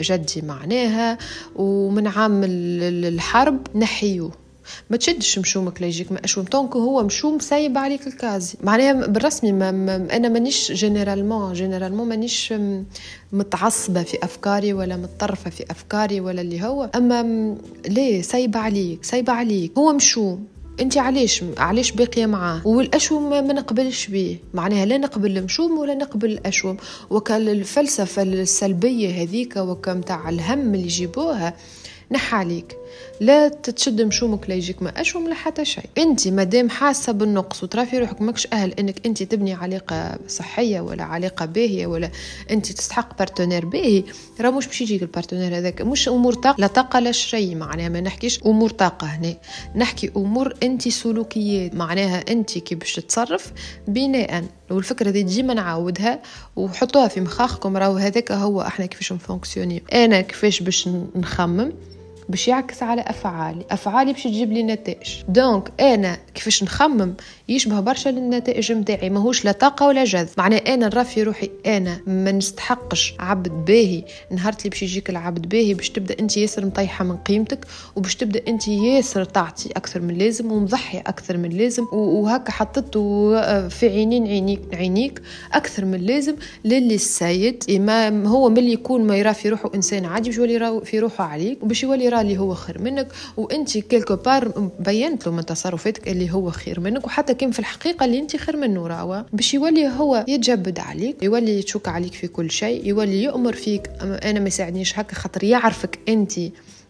جدي 0.00 0.42
معناها 0.42 1.18
ومن 1.56 2.06
عام 2.06 2.40
الحرب 2.44 3.58
نحيوه 3.74 4.30
ما 4.90 4.96
تشدش 4.96 5.38
مشومك 5.38 5.82
ليجيك 5.82 6.12
ما 6.12 6.20
اشوم 6.24 6.44
طونك 6.44 6.76
هو 6.76 7.02
مشوم 7.02 7.38
سايب 7.38 7.78
عليك 7.78 8.06
الكازي 8.06 8.54
معناها 8.62 8.92
بالرسمي 8.92 9.52
ما 9.52 9.70
ما 9.70 10.16
أنا 10.16 10.28
مانيش 10.28 10.72
جينيرالمون 10.72 11.52
جينيرالمون 11.52 12.08
مانيش 12.08 12.54
متعصبة 13.32 14.02
في 14.02 14.18
أفكاري 14.22 14.72
ولا 14.72 14.96
متطرفة 14.96 15.50
في 15.50 15.64
أفكاري 15.70 16.20
ولا 16.20 16.40
اللي 16.40 16.62
هو. 16.62 16.90
أما 16.94 17.54
ليه؟ 17.88 18.22
سايبة 18.22 18.58
عليك 18.60 19.04
سايبة 19.04 19.32
عليك. 19.32 19.78
هو 19.78 19.92
مشوم 19.92 20.46
انت 20.80 20.98
علاش 20.98 21.44
علاش 21.58 21.92
باقية 21.92 22.26
معاه؟ 22.26 22.66
والأشوم 22.66 23.30
ما 23.30 23.52
نقبلش 23.52 24.06
به 24.06 24.38
معناها 24.54 24.86
لا 24.86 24.98
نقبل 24.98 25.38
المشوم 25.38 25.78
ولا 25.78 25.94
نقبل 25.94 26.32
الأشوم. 26.32 26.76
وكان 27.10 27.48
الفلسفة 27.48 28.22
السلبية 28.22 29.22
هذيك 29.22 29.56
وكم 29.56 30.00
تاع 30.00 30.28
الهم 30.28 30.74
اللي 30.74 30.86
يجيبوها 30.86 31.54
نحى 32.12 32.36
عليك. 32.36 32.76
لا 33.20 33.48
تتشد 33.48 34.00
مشومك 34.02 34.48
لا 34.48 34.54
يجيك 34.54 34.82
ما 34.82 35.00
أشوم 35.00 35.28
لا 35.28 35.34
حتى 35.34 35.64
شيء. 35.64 35.84
أنت 35.98 36.28
مادام 36.28 36.70
حاسة 36.70 37.12
بالنقص 37.12 37.62
وترى 37.64 37.86
في 37.86 37.98
روحك 37.98 38.22
ماكش 38.22 38.48
أهل 38.52 38.72
إنك 38.72 39.06
أنت 39.06 39.22
تبني 39.22 39.54
علاقة 39.54 40.18
صحية 40.28 40.80
ولا 40.80 41.04
علاقة 41.04 41.46
باهية 41.46 41.86
ولا 41.86 42.10
أنت 42.50 42.72
تستحق 42.72 43.18
partenaire 43.18 43.66
باهي 43.66 44.04
راه 44.40 44.50
مش 44.50 44.66
باش 44.66 44.80
يجيك 44.80 45.02
ال 45.02 45.07
partenaire 45.07 45.58
هذاك. 45.58 45.82
مش 45.82 46.08
أمور 46.08 46.34
طاقة. 46.34 46.60
لا 46.60 46.66
طاقة 46.66 46.98
لا 46.98 47.12
شيء 47.12 47.54
معناها 47.56 47.88
ما 47.88 48.00
نحكيش 48.00 48.40
أمور 48.46 48.70
طاقة 48.70 49.06
هنا. 49.06 49.34
نحكي 49.76 50.10
أمور 50.16 50.54
أنت 50.62 50.88
سلوكيات 50.88 51.74
معناها 51.74 52.24
أنت 52.28 52.58
كي 52.58 52.74
باش 52.74 52.94
تتصرف 52.94 53.52
بناء. 53.88 54.44
والفكرة 54.70 55.10
دي 55.10 55.22
ديما 55.22 55.54
نعاودها 55.54 56.22
وحطوها 56.56 57.08
في 57.08 57.20
مخاخكم 57.20 57.76
راهو 57.76 57.96
هذاك 57.96 58.32
هو 58.32 58.62
إحنا 58.62 58.86
كيفاش 58.86 59.12
ن 59.12 59.18
fonctionner 59.18 59.82
أنا 59.92 60.20
كيفاش 60.20 60.60
باش 60.62 60.88
نخمم؟ 61.16 61.72
باش 62.28 62.48
يعكس 62.48 62.82
على 62.82 63.02
أفعالي. 63.02 63.64
أفعالي 63.70 64.12
باش 64.12 64.24
تجيب 64.24 64.52
لي 64.52 64.62
نتائج. 64.62 65.22
donc 65.28 65.72
أنا 65.80 66.18
كيفاش 66.34 66.62
نخمم 66.62 67.14
يشبه 67.48 67.80
برشا 67.80 68.08
للنتائج 68.08 68.72
نتاعي 68.72 69.10
ماهوش 69.10 69.44
لا 69.44 69.52
طاقة 69.52 69.86
ولا 69.86 70.04
جذب. 70.04 70.28
معناه 70.38 70.56
أنا 70.58 70.86
نرى 70.86 71.04
في 71.04 71.22
روحي. 71.22 71.50
أنا 71.66 72.00
ما 72.06 72.32
نستحقش 72.32 73.14
عبد 73.18 73.64
باهي. 73.64 74.04
نهار 74.30 74.52
اللي 74.58 74.70
باش 74.70 74.82
يجيك 74.82 75.10
العبد 75.10 75.48
باهي 75.48 75.74
باش 75.74 75.90
تبدأ 75.90 76.16
أنت 76.20 76.36
ياسر 76.36 76.66
مطيحة 76.66 77.04
من 77.04 77.16
قيمتك 77.16 77.66
وباش 77.96 78.16
تبدأ 78.16 78.42
أنت 78.48 78.68
ياسر 78.68 79.24
تعطي 79.24 79.70
أكثر 79.70 80.00
من 80.00 80.18
لازم 80.18 80.52
ومضحي 80.52 80.98
أكثر 80.98 81.36
من 81.36 81.48
لازم 81.50 81.86
وهكا 81.92 82.52
حطيته 82.52 83.32
آه، 83.36 83.68
في 83.68 83.88
عينين 83.88 84.26
عينيك 84.26 84.60
عينيك 84.74 85.22
أكثر 85.52 85.84
من 85.84 86.00
لازم 86.00 86.34
للي 86.64 86.94
السيد. 86.94 87.64
ما 87.70 88.26
هو 88.28 88.48
ملي 88.48 88.72
يكون 88.72 89.06
ما 89.06 89.16
يرى 89.16 89.34
في 89.34 89.48
روحه 89.48 89.70
إنسان 89.74 90.04
عادي 90.04 90.28
باش 90.30 90.38
يولي 90.38 90.80
في 90.84 90.98
روحه 90.98 91.24
عليك 91.24 91.62
وباش 91.62 91.82
يولي 91.82 92.08
يرى 92.18 92.28
اللي 92.28 92.38
هو 92.38 92.54
خير 92.54 92.82
منك 92.82 93.08
وأنت 93.36 93.78
كيلكو 93.78 94.16
بار 94.16 94.70
بينت 94.80 95.26
له 95.26 95.32
من 95.32 95.46
تصرفاتك 95.46 96.08
اللي 96.08 96.30
هو 96.30 96.50
خير 96.50 96.80
منك 96.80 97.06
وحتى 97.06 97.34
كان 97.34 97.50
في 97.50 97.58
الحقيقة 97.58 98.04
اللي 98.04 98.18
أنت 98.18 98.36
خير 98.36 98.56
منه 98.56 98.86
راهو. 98.86 99.24
باش 99.32 99.54
يولي 99.54 99.88
هو 99.88 100.24
يتجبد 100.28 100.78
عليك 100.78 101.22
يولي 101.22 101.58
يتشك 101.58 101.88
عليك 101.88 102.12
في 102.12 102.28
كل 102.28 102.50
شيء 102.50 102.86
يولي 102.86 103.22
يؤمر 103.22 103.52
فيك 103.52 103.90
أنا 104.00 104.40
ما 104.40 104.48
يساعدنيش 104.48 104.98
هكا 104.98 105.14
خاطر 105.14 105.44
يعرفك 105.44 105.98
أنت 106.08 106.32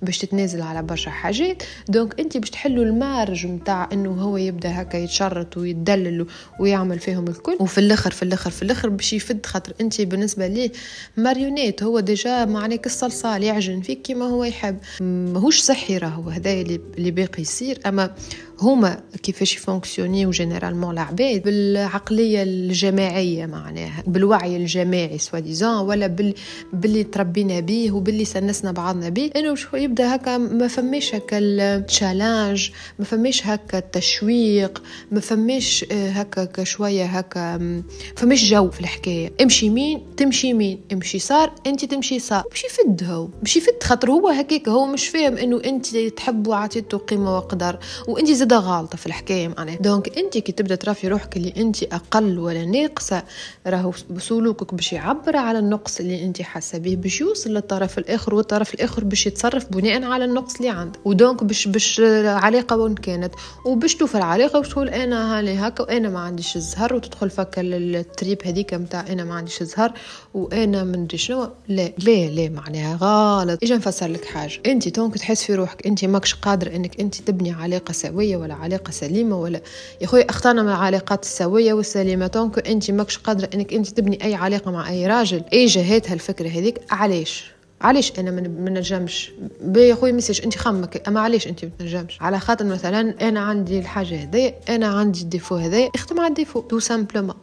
باش 0.02 0.18
تتنازل 0.18 0.62
على 0.62 0.82
برشا 0.82 1.10
حاجات. 1.10 1.62
donc 1.88 2.20
انت 2.20 2.36
باش 2.36 2.50
تحلوا 2.50 2.84
ال 2.84 2.95
marge 2.95 3.46
نتاع 3.46 3.88
انه 3.92 4.10
هو 4.10 4.36
يبدا 4.36 4.82
هكا 4.82 4.96
يتشرط 4.96 5.56
ويدلل 5.56 6.26
ويعمل 6.60 6.98
فيهم 6.98 7.28
الكل. 7.28 7.56
وفي 7.60 7.78
الآخر 7.78 8.10
في 8.10 8.22
الآخر 8.22 8.50
في 8.50 8.62
الآخر 8.62 8.88
باش 8.88 9.12
يفد 9.12 9.46
خاطر 9.46 9.72
انت 9.80 10.00
بالنسبة 10.00 10.46
ليه 10.46 10.70
marionnette 11.16 11.82
هو 11.82 12.00
déjà 12.00 12.44
معناك 12.44 12.86
الصلصال 12.86 13.42
يعجن 13.42 13.80
فيك 13.80 14.00
كما 14.06 14.24
هو 14.24 14.44
يحب. 14.44 14.78
ماهوش 15.00 15.60
صحي 15.60 15.98
راهو 15.98 16.30
هذا 16.30 16.52
اللي 16.52 17.10
باقي 17.10 17.42
يصير. 17.42 17.78
أما 17.86 18.14
هما 18.60 19.00
كيفاش 19.22 19.56
ي 19.56 19.63
fonctionner 19.63 20.30
و 20.30 20.35
généralement 20.35 20.94
العباد 20.94 21.42
بالعقلية 21.42 22.42
الجماعية 22.42 23.46
معناها 23.46 24.02
بالوعي 24.06 24.56
الجماعي 24.56 25.18
soi-disant 25.18 25.86
ولا 25.86 26.06
بال 26.06 26.34
باللي 26.72 27.04
تربينا 27.04 27.60
به 27.60 27.92
وباللي 27.92 28.24
سنسنا 28.24 28.72
بعضنا 28.72 29.08
به 29.08 29.30
انه 29.36 29.54
شو 29.54 29.76
يبدأ 29.76 30.14
هكا 30.14 30.38
ما 30.38 30.68
فماش 30.68 31.14
هكا 31.14 31.38
ال 31.38 31.52
challenge 31.52 32.70
ما 32.98 33.04
فماش 33.04 33.46
هكا 33.46 33.78
التشويق 33.78 34.82
ما 35.10 35.20
فماش 35.20 35.84
آه، 35.92 36.10
هكا 36.10 36.64
شوية 36.64 37.04
هكا 37.04 37.56
ما 37.56 37.82
فماش 38.16 38.44
جو 38.44 38.70
في 38.70 38.80
الحكاية. 38.80 39.32
امشي 39.42 39.66
يمين 39.66 40.02
تمشي 40.16 40.48
يمين 40.48 40.80
امشي 40.92 41.18
صار 41.18 41.52
انت 41.66 41.84
تمشي 41.84 42.14
يسار. 42.14 42.42
باش 42.50 42.64
يفد 42.64 43.04
هو 43.04 43.28
باش 43.42 43.56
يفد 43.56 43.82
خاطر 43.82 44.10
هو 44.10 44.28
هكاك 44.28 44.68
هو 44.68 44.86
مش 44.86 45.08
فاهم 45.08 45.36
إنه 45.36 45.60
انت 45.64 45.96
تحب 45.96 46.46
وعطيته 46.46 46.98
قيمة 46.98 47.36
وقدر 47.36 47.78
وانت 48.08 48.30
زاده 48.48 48.58
غالطه 48.60 48.98
في 48.98 49.06
الحكاية 49.06 49.48
معناها. 49.48 49.76
donc 49.76 50.18
انت 50.18 50.38
كي 50.38 50.52
تبدأ 50.52 50.74
ترى 50.74 50.94
في 50.94 51.08
روحك 51.08 51.36
اللي 51.36 51.52
انت 51.56 51.82
أقل 51.82 52.38
ولا 52.38 52.64
ناقصة 52.64 53.22
راهو 53.66 53.92
سلوكك 54.18 54.74
باش 54.74 54.92
يعبر 54.92 55.36
على 55.36 55.58
النقص 55.58 56.00
اللي 56.00 56.24
انت 56.24 56.42
حاسة 56.42 56.78
به 56.78 56.96
باش 56.96 57.20
يوصل 57.20 57.50
للطرف 57.50 57.98
الآخر 57.98 58.34
والطرف 58.34 58.74
الآخر 58.74 59.04
باش 59.04 59.26
يتصرف 59.26 59.72
بناء 59.72 60.02
على 60.04 60.24
النقص 60.24 60.56
اللي 60.56 60.68
عندك 60.68 60.98
و 61.04 61.12
donc 61.12 61.44
باش 61.44 61.68
باش 61.68 62.00
علاقة 62.24 62.76
وين 62.76 62.94
كانت 62.94 63.34
وباش 63.64 63.94
توفى 63.94 64.18
العلاقه 64.18 64.58
وتقول 64.58 64.88
أنا 64.88 65.38
هاني 65.38 65.58
هكا 65.68 65.84
وأنا 65.84 66.08
ما 66.08 66.20
عنديش 66.20 66.56
الزهر 66.56 66.94
وتدخل 66.94 67.30
فك 67.30 67.54
ال 67.58 67.74
trip 67.74 68.38
هذيك 68.44 68.74
نتاع 68.74 69.06
أنا 69.08 69.24
ما 69.24 69.34
عنديش 69.34 69.60
الزهر 69.60 69.92
وأنا 70.34 70.84
من 70.84 71.02
ادري 71.02 71.18
شنو. 71.18 71.48
لا 71.68 71.92
لا 71.98 72.28
لا 72.30 72.48
معناها 72.48 72.96
غلط. 72.96 73.62
أجي 73.62 73.74
نفسر 73.74 74.08
لك 74.08 74.24
حاجة. 74.24 74.60
انت 74.66 74.96
donc 74.96 75.18
تحس 75.18 75.44
في 75.44 75.54
روحك 75.54 75.86
انت 75.86 76.04
ماكش 76.04 76.34
قادر 76.34 76.76
إنك 76.76 77.00
انت 77.00 77.14
تبني 77.14 77.52
علاقة 77.52 77.92
سوية 77.92 78.37
ولا 78.38 78.54
علاقة 78.54 78.90
سليمة 78.90 79.40
ولا 79.40 79.60
يا 80.00 80.06
خويا 80.06 80.30
أختارنا 80.30 80.62
من 80.62 80.68
العلاقات 80.68 81.22
السوية 81.22 81.72
والسليمة. 81.72 82.26
donc 82.26 82.68
انت 82.68 82.90
ماكش 82.90 83.18
قادرة 83.18 83.50
إنك 83.54 83.74
انت 83.74 83.88
تبني 83.88 84.24
أي 84.24 84.34
علاقة 84.34 84.70
مع 84.70 84.90
أي 84.90 85.06
راجل. 85.06 85.42
أي 85.52 85.66
جات 85.66 86.10
هالفكرة 86.10 86.48
هذيك 86.48 86.80
علاش؟ 86.90 87.57
علاش 87.80 88.12
أنا 88.18 88.30
ما 88.30 88.70
نجمش؟ 88.70 89.32
يا 89.76 89.94
خويا 89.94 90.12
مسج 90.12 90.42
أنت 90.44 90.58
خمك 90.58 91.08
أما 91.08 91.20
علاش 91.20 91.46
أنت 91.46 91.64
ما 91.64 91.70
تنجمش؟ 91.78 92.22
على 92.22 92.40
خاطر 92.40 92.64
مثلا 92.64 93.28
أنا 93.28 93.40
عندي 93.40 93.78
الحاجة 93.78 94.22
هذه 94.22 94.54
أنا 94.68 94.86
عندي 94.86 95.20
ال 95.20 95.25
défaut 95.25 95.54
هذا 95.54 95.88
اخدم 95.94 96.20
على 96.20 96.28
ال 96.28 96.33
défaut 96.33 96.60
tout 96.60 96.78
simplement. 96.78 97.34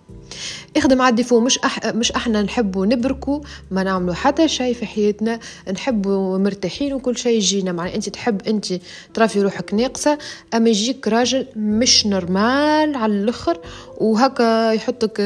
اخدم 0.78 1.02
على 1.02 1.10
ال 1.10 1.14
défaut 1.14 1.40
مش 1.40 1.60
أح... 1.60 1.86
مش 1.86 2.12
إحنا 2.12 2.42
نحبوا 2.42 2.86
نبركوا 2.86 3.42
ما 3.72 3.84
نعملوا 3.84 4.14
حتى 4.14 4.48
شيء 4.48 4.74
في 4.74 4.86
حياتنا 4.86 5.40
نحبوا 5.74 6.38
مرتاحين 6.38 6.94
وكل 6.94 7.18
شيء 7.18 7.38
يجينا. 7.38 7.72
معناها 7.72 7.96
أنت 7.96 8.10
تحب 8.10 8.42
أنت 8.48 8.66
ترى 9.14 9.28
في 9.28 9.42
روحك 9.42 9.74
ناقصة 9.74 10.18
أما 10.54 10.70
يجيك 10.70 11.08
راجل 11.08 11.48
مش 11.56 12.08
normal 12.08 12.96
على 12.96 13.14
الآخر 13.14 13.60
وهكا 13.98 14.72
يحطك 14.72 15.18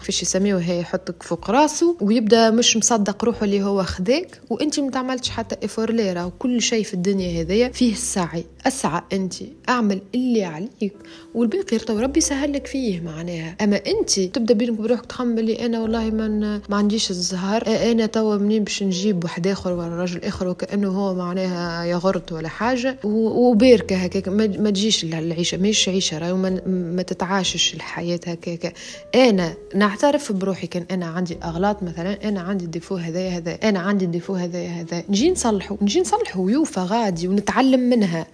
فيش 0.00 0.22
يسميه 0.22 0.56
هي 0.56 0.80
يحطك 0.80 1.22
فوق 1.22 1.50
راسه 1.50 1.96
ويبدا 2.00 2.50
مش 2.50 2.76
مصدق 2.76 3.24
روحه 3.24 3.44
اللي 3.44 3.62
هو 3.62 3.82
خذاك 3.82 4.40
وانت 4.50 4.80
ما 4.80 4.90
تعملتش 4.90 5.30
حتى 5.30 5.66
effort 5.66 5.90
ليرا 5.92 6.24
وكل 6.24 6.62
شيء 6.62 6.84
في 6.84 6.94
الدنيا 6.94 7.42
هذيا 7.42 7.68
فيه 7.68 7.92
السعي. 7.92 8.44
أسعى 8.66 9.02
أنت 9.12 9.34
أعمل 9.68 10.00
اللي 10.14 10.44
عليك 10.44 10.92
والباقي 11.34 11.78
تو 11.78 11.98
ربي 11.98 12.20
سهل 12.20 12.52
لك 12.52 12.66
فيه 12.66 13.00
معناها. 13.00 13.56
أما 13.60 13.80
أنت 13.86 14.20
تبدأ 14.20 14.54
بينك 14.54 14.78
وبروحك 14.78 15.06
تخمم 15.06 15.38
اللي 15.38 15.66
أنا 15.66 15.80
والله 15.80 16.10
من 16.10 16.40
ما 16.40 16.76
عنديش 16.76 17.10
الزهر 17.10 17.62
أنا 17.66 18.06
توا 18.06 18.36
منين 18.36 18.64
باش 18.64 18.82
نجيب 18.82 19.24
واحد 19.24 19.46
آخر 19.46 19.72
ولا 19.72 19.96
راجل 19.96 20.24
آخر 20.24 20.48
وكأنه 20.48 20.88
هو 20.88 21.14
معناها 21.14 21.84
يغرط 21.84 22.32
ولا 22.32 22.48
حاجة 22.48 22.96
وباركة 23.04 23.96
هكاك. 23.96 24.28
ما 24.28 24.70
تجيش 24.70 25.04
العيشة 25.04 25.58
ماهيش 25.58 25.88
عيشة 25.88 26.18
راهو 26.18 26.36
ما 26.66 27.02
تتعاشش 27.02 27.74
الحياة 27.74 28.20
هكاك. 28.26 28.74
أنا 29.14 29.54
نعترف 29.74 30.32
بروحي 30.32 30.66
كان 30.66 30.86
أنا 30.90 31.06
عندي 31.06 31.38
أغلاط 31.44 31.82
مثلا 31.82 32.28
أنا 32.28 32.40
عندي 32.40 32.64
ال 32.64 32.69
défaut 32.69 32.96
هذايا 32.96 33.30
هذا 33.36 33.54
أنا 33.54 33.78
عندي 33.80 34.04
ال 34.04 34.08
défaut 34.08 34.34
هذايا 34.34 34.70
هذا. 34.70 35.04
نجي 35.08 35.30
نصلحه 35.30 35.78
نجي 35.82 36.00
نصلحه 36.00 36.40
ويوفى 36.40 36.80
غادي 36.80 37.28
ونتعلم 37.28 37.80
منها. 37.80 38.26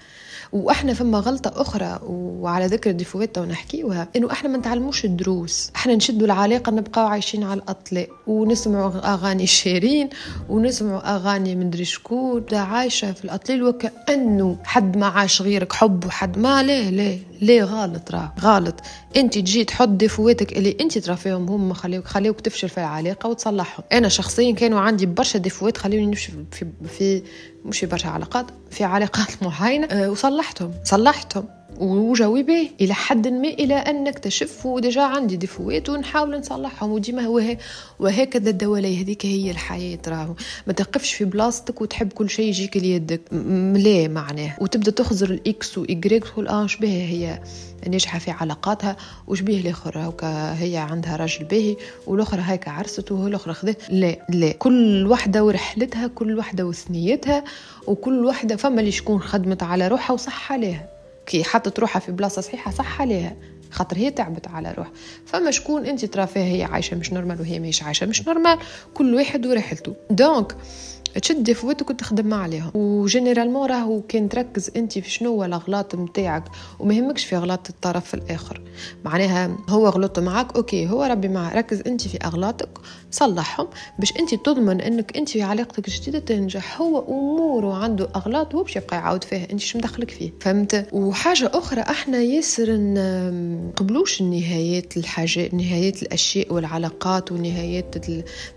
وإحنا 0.52 0.94
فما 0.94 1.18
غلطة 1.18 1.52
أخرى 1.60 1.98
وعلى 2.02 2.66
ذكر 2.66 2.90
ال 2.90 2.96
défaut 2.96 3.32
ات 3.32 3.38
ونحكيوها 3.38 4.08
إنه 4.16 4.32
إحنا 4.32 4.48
ما 4.48 4.58
نتعلموش 4.58 5.04
الدروس. 5.04 5.70
إحنا 5.76 5.94
نشدوا 5.94 6.26
العلاقة 6.26 6.72
نبقاو 6.72 7.06
عايشين 7.06 7.44
على 7.44 7.60
الاطلال 7.60 8.08
ونسمعوا 8.26 9.14
أغاني 9.14 9.46
شيرين 9.46 10.08
ونسمعوا 10.48 11.16
أغاني 11.16 11.56
مدري 11.56 11.84
شكون 11.84 12.44
عايشة 12.52 13.12
في 13.12 13.24
الاطلال 13.24 13.62
وكأنه 13.62 14.56
حد 14.64 14.96
ما 14.96 15.06
عاش 15.06 15.42
غيرك 15.42 15.72
حب 15.72 16.06
وحد 16.06 16.38
ما 16.38 16.62
لا 16.62 16.90
لا 16.90 17.18
ليه 17.40 17.64
غلط 17.64 18.10
راه؟ 18.10 18.32
غلط. 18.40 18.74
أنت 19.16 19.34
تجي 19.34 19.64
تحط 19.64 19.88
défaut 19.88 20.36
اتك 20.36 20.52
اللي 20.52 20.76
أنت 20.80 20.98
ترى 20.98 21.16
فيهم 21.16 21.48
هم 21.48 21.72
خليوك 21.72 22.04
خليوك 22.04 22.40
تفشل 22.40 22.68
في 22.68 22.78
العلاقة 22.78 23.28
وتصلحهم. 23.28 23.84
أنا 23.92 24.08
شخصيا 24.08 24.52
كانوا 24.52 24.80
عندي 24.80 25.06
برشا 25.06 25.38
défaut 25.38 25.71
ات 25.71 25.76
خليوني 25.76 26.06
نفشل 26.06 26.44
في, 26.52 26.66
في 26.98 27.22
مش 27.68 27.84
برشا 27.84 28.08
علاقات 28.08 28.46
في 28.70 28.84
علاقات 28.84 29.28
معينة. 29.42 29.86
أه 29.86 30.10
وصلحتهم 30.10 30.74
صلحتهم. 30.84 31.48
وجوي 31.80 32.42
به 32.42 32.70
إلى 32.80 32.94
حد 32.94 33.28
ما 33.28 33.48
إلى 33.48 33.74
أن 33.74 34.04
نكتشف 34.04 34.66
و 34.66 34.74
déjà 34.74 35.02
عندي 35.02 35.36
défaut 35.36 35.81
ات 35.81 35.88
ونحاول 35.88 36.38
نصلحهم 36.38 36.90
وديما 36.90 37.22
هو 37.22 37.42
وهكذا 37.98 38.50
دواليك. 38.50 39.02
هذيك 39.02 39.26
هي 39.26 39.50
الحياة 39.50 39.98
راهو. 40.08 40.34
ما 40.66 40.72
تقفش 40.72 41.14
في 41.14 41.24
بلاصتك 41.24 41.80
وتحب 41.80 42.12
كل 42.12 42.30
شيء 42.30 42.48
يجيك 42.48 42.76
ليدك 42.76 43.20
لا 43.76 44.08
معناه 44.08 44.56
وتبدأ 44.60 44.90
تخزر 44.90 45.30
ال 45.30 45.46
ex 45.46 45.78
وايكغيك 45.78 46.24
تقول 46.24 46.48
آه 46.48 46.66
شبه 46.66 46.88
هي 46.88 47.40
ناجحة 47.88 48.18
في 48.18 48.30
علاقاتها 48.30 48.96
وشبيه 49.26 49.60
الآخر. 49.60 49.98
هكا 49.98 50.62
هي 50.62 50.76
عندها 50.76 51.16
راجل 51.16 51.44
باهي 51.44 51.76
والاخرى 52.06 52.42
هيك 52.44 52.68
عرست 52.68 53.12
والاخرى 53.12 53.54
خذت 53.54 53.90
لا 53.90 54.16
لا. 54.28 54.52
كل 54.52 55.06
وحدة 55.06 55.44
ورحلتها 55.44 56.06
كل 56.06 56.38
وحدة 56.38 56.66
وثنيتها 56.66 57.44
وكل 57.86 58.24
وحدة 58.24 58.56
فما 58.56 58.80
اللي 58.80 58.92
شكون 58.92 59.20
خدمت 59.20 59.62
على 59.62 59.88
روحها 59.88 60.14
وصح 60.14 60.52
عليها. 60.52 60.97
كي 61.28 61.44
حطت 61.44 61.80
روحها 61.80 62.00
في 62.00 62.12
بلاصة 62.12 62.42
صحيحة 62.42 62.70
صح 62.70 63.00
عليها. 63.00 63.36
خاطر 63.70 63.96
هي 63.96 64.10
تعبت 64.10 64.48
على 64.48 64.74
روح. 64.78 64.90
فما 65.26 65.50
شكون 65.50 65.86
انت 65.86 66.04
ترى 66.04 66.26
فيها 66.26 66.42
هي 66.42 66.62
عايشة 66.62 66.96
مش 66.96 67.12
normal 67.12 67.40
وهي 67.40 67.60
مش 67.60 67.82
عايشة 67.82 68.06
مش 68.06 68.28
normal 68.28 68.58
كل 68.94 69.14
واحد 69.14 69.46
ورحلته. 69.46 69.94
donc 70.10 70.56
تشد 71.22 71.42
défaut 71.42 71.78
اتك 71.78 71.90
وتخدم 71.90 72.34
عليهم. 72.34 72.70
و 72.74 72.82
généralement 72.82 73.70
راهو 73.70 74.02
كان 74.08 74.28
تركز 74.28 74.70
انت 74.76 74.98
في 74.98 75.10
شنو 75.10 75.44
الأغلاط 75.44 75.94
نتاعك 75.94 76.44
وما 76.78 76.94
يهمكش 76.94 77.24
في 77.24 77.36
أغلاط 77.36 77.68
الطرف 77.70 78.14
الآخر. 78.14 78.60
معناها 79.04 79.56
هو 79.68 79.88
غلط 79.88 80.18
معك 80.18 80.56
أوكي 80.56 80.88
هو 80.88 81.04
ربي 81.04 81.28
معك 81.28 81.56
ركز 81.56 81.82
انت 81.86 82.08
في 82.08 82.18
أغلاطك 82.24 82.68
صلحهم 83.10 83.68
باش 83.98 84.12
انت 84.18 84.34
تضمن 84.34 84.80
إنك 84.80 85.16
انت 85.16 85.28
في 85.28 85.42
علاقتك 85.42 85.88
الجديدة 85.88 86.18
تنجح. 86.18 86.80
هو 86.80 87.04
أموره 87.08 87.74
عنده 87.74 88.08
أغلاط 88.16 88.54
هو 88.54 88.62
باش 88.62 88.76
يبقى 88.76 88.96
يعاود 88.96 89.24
فيها. 89.24 89.46
انت 89.50 89.60
شو 89.60 89.78
مدخلك 89.78 90.10
فيه؟ 90.10 90.32
فهمت؟ 90.40 90.88
وحاجة 90.92 91.50
أخرى 91.54 91.80
إحنا 91.80 92.18
ياسر 92.18 92.66
نقبلوش 93.58 94.20
النهايات 94.20 94.96
الحاجات 94.96 95.54
نهايات 95.54 96.02
الأشياء 96.02 96.52
والعلاقات 96.52 97.32
ونهايات 97.32 97.94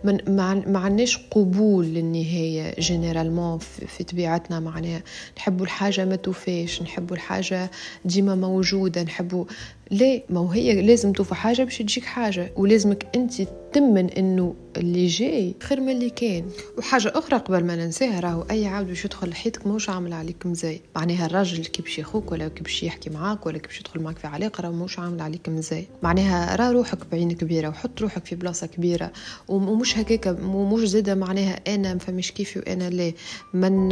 ما 0.04 0.80
عندناش 0.80 1.18
قبول 1.32 1.86
للنهاية 1.86 2.76
généralement 2.80 3.58
في 3.88 4.04
طبيعتنا 4.04 4.60
معناها. 4.60 5.04
نحبوا 5.38 5.66
الحاجة 5.66 6.06
ما 6.06 6.16
توفيش 6.16 6.82
نحبوا 6.82 7.16
الحاجة 7.16 7.72
ديما 8.06 8.36
موجودة 8.36 9.04
نحبوا 9.04 9.46
ليه 9.92 10.24
ما 10.30 10.50
هي 10.54 10.82
لازم 10.82 11.12
توفى 11.12 11.36
حاجة 11.36 11.64
باش 11.64 11.78
تجيك 11.78 12.04
حاجة 12.06 12.52
ولازمك 12.56 13.08
أنت 13.16 13.34
تمن 13.74 14.10
إنه 14.10 14.56
اللي 14.78 15.08
جاي 15.08 15.56
خير 15.64 15.82
من 15.82 15.90
اللي 15.90 16.10
كان. 16.10 16.44
وحاجة 16.78 17.12
أخرى 17.16 17.38
قبل 17.38 17.64
ما 17.66 17.76
ننساها 17.76 18.20
راهو 18.20 18.46
أي 18.52 18.68
عبد 18.68 18.88
باش 18.88 19.06
يدخل 19.06 19.30
لحياتك 19.30 19.68
ماهوش 19.68 19.90
عامل 19.90 20.14
عليك 20.14 20.46
مزاي. 20.46 20.82
معناها 20.96 21.26
الراجل 21.26 21.66
كي 21.66 21.82
باش 21.82 22.00
يخوك 22.00 22.32
ولا 22.32 22.48
كي 22.48 22.64
باش 22.64 22.84
يحكي 22.84 23.10
معاك 23.10 23.46
ولا 23.46 23.58
كي 23.58 23.68
باش 23.68 23.80
يدخل 23.80 24.00
معاك 24.00 24.18
في 24.18 24.28
علاقة 24.28 24.62
راه 24.62 24.70
ماهوش 24.70 25.00
عامل 25.00 25.22
عليك 25.22 25.50
مزاي. 25.50 25.88
معناها 26.04 26.56
راه 26.56 26.72
روحك 26.72 26.98
بعين 27.12 27.32
كبيرة 27.32 27.70
وحط 27.70 28.02
روحك 28.02 28.26
في 28.26 28.36
بلاصة 28.36 28.68
كبيرة. 28.68 29.12
ومش 29.48 29.98
هكاك 29.98 30.38
ومش 30.44 30.90
زادة 30.90 31.16
معناها 31.16 31.60
أنا 31.68 31.94
ما 31.94 32.00
فهمش 32.00 32.32
كيفي 32.32 32.60
وأنا 32.60 32.90
لا. 32.90 33.12
من 33.54 33.88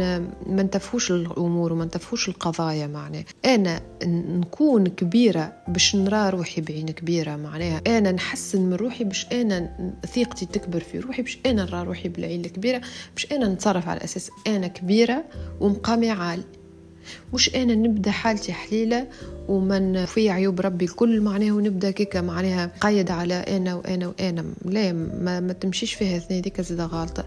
ما 0.46 0.62
نتفوش 0.62 1.10
الأمور 1.10 1.72
وما 1.72 1.84
نتفوش 1.84 2.28
القضايا 2.28 2.86
معناها. 2.86 3.24
أنا 3.44 3.80
نكون 4.04 4.86
كبيرة 4.86 5.52
باش 5.68 5.89
نرى 5.96 6.30
روحي 6.30 6.60
بعين 6.60 6.90
كبيرة 6.90 7.36
معناها. 7.36 7.82
أنا 7.86 8.12
نحسن 8.12 8.60
من 8.60 8.74
روحي 8.74 9.04
باش 9.04 9.26
أنا 9.32 9.70
ثقتي 10.14 10.46
تكبر 10.46 10.80
في 10.80 10.98
روحي 10.98 11.22
باش 11.22 11.38
أنا 11.46 11.64
نرى 11.64 11.82
روحي 11.82 12.08
بالعين 12.08 12.44
الكبيرة 12.44 12.80
باش 13.14 13.32
أنا 13.32 13.48
نتصرف 13.48 13.88
على 13.88 14.04
أساس 14.04 14.30
أنا 14.46 14.66
كبيرة 14.66 15.24
ومقامي 15.60 16.10
عالي. 16.10 16.59
مش 17.32 17.54
أنا 17.54 17.74
نبدأ 17.74 18.10
حالتي 18.10 18.52
حليلة 18.52 19.06
ومن 19.48 20.04
في 20.04 20.30
عيوب 20.30 20.60
ربي 20.60 20.84
الكل 20.84 21.20
معناها 21.20 21.52
ونبدأ 21.52 21.90
كيكا 21.90 22.20
معناها 22.20 22.70
قيد 22.80 23.10
على 23.10 23.34
أنا 23.34 23.74
وأنا 23.74 24.06
وأنا. 24.06 24.44
لا 24.64 24.92
ما, 24.92 25.40
ما 25.40 25.52
تمشيش 25.52 25.94
فيها 25.94 26.16
اثنين 26.16 26.40
هذيك 26.40 26.60
زاده 26.60 26.84
غلطة. 26.84 27.24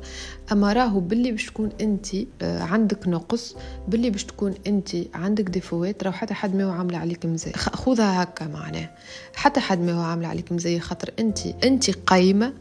أما 0.52 0.74
راهو 0.74 1.00
باللي 1.00 1.32
باش 1.32 1.46
تكون 1.46 1.70
أنت 1.82 2.08
آه، 2.42 2.64
عندك 2.64 3.08
نقص 3.08 3.56
باللي 3.88 4.10
باش 4.10 4.24
تكون 4.24 4.54
أنت 4.68 4.90
عندك 5.14 5.44
défaut 5.50 5.96
ات 5.96 6.04
راهو 6.04 6.14
حتى 6.14 6.34
حد 6.34 6.56
ما 6.56 6.64
هو 6.64 6.72
عامل 6.72 6.96
عليك 6.96 7.26
مزية 7.26 7.54
خذها 7.54 8.24
هكا 8.24 8.48
معناها. 8.48 8.98
حتى 9.36 9.60
حد 9.60 9.80
ما 9.80 9.94
هو 9.94 10.02
عامل 10.02 10.26
عليك 10.26 10.52
مزية 10.52 10.80
خاطر 10.80 11.14
انت 11.20 11.40
أنت 11.64 11.90
قايمة 11.90 12.54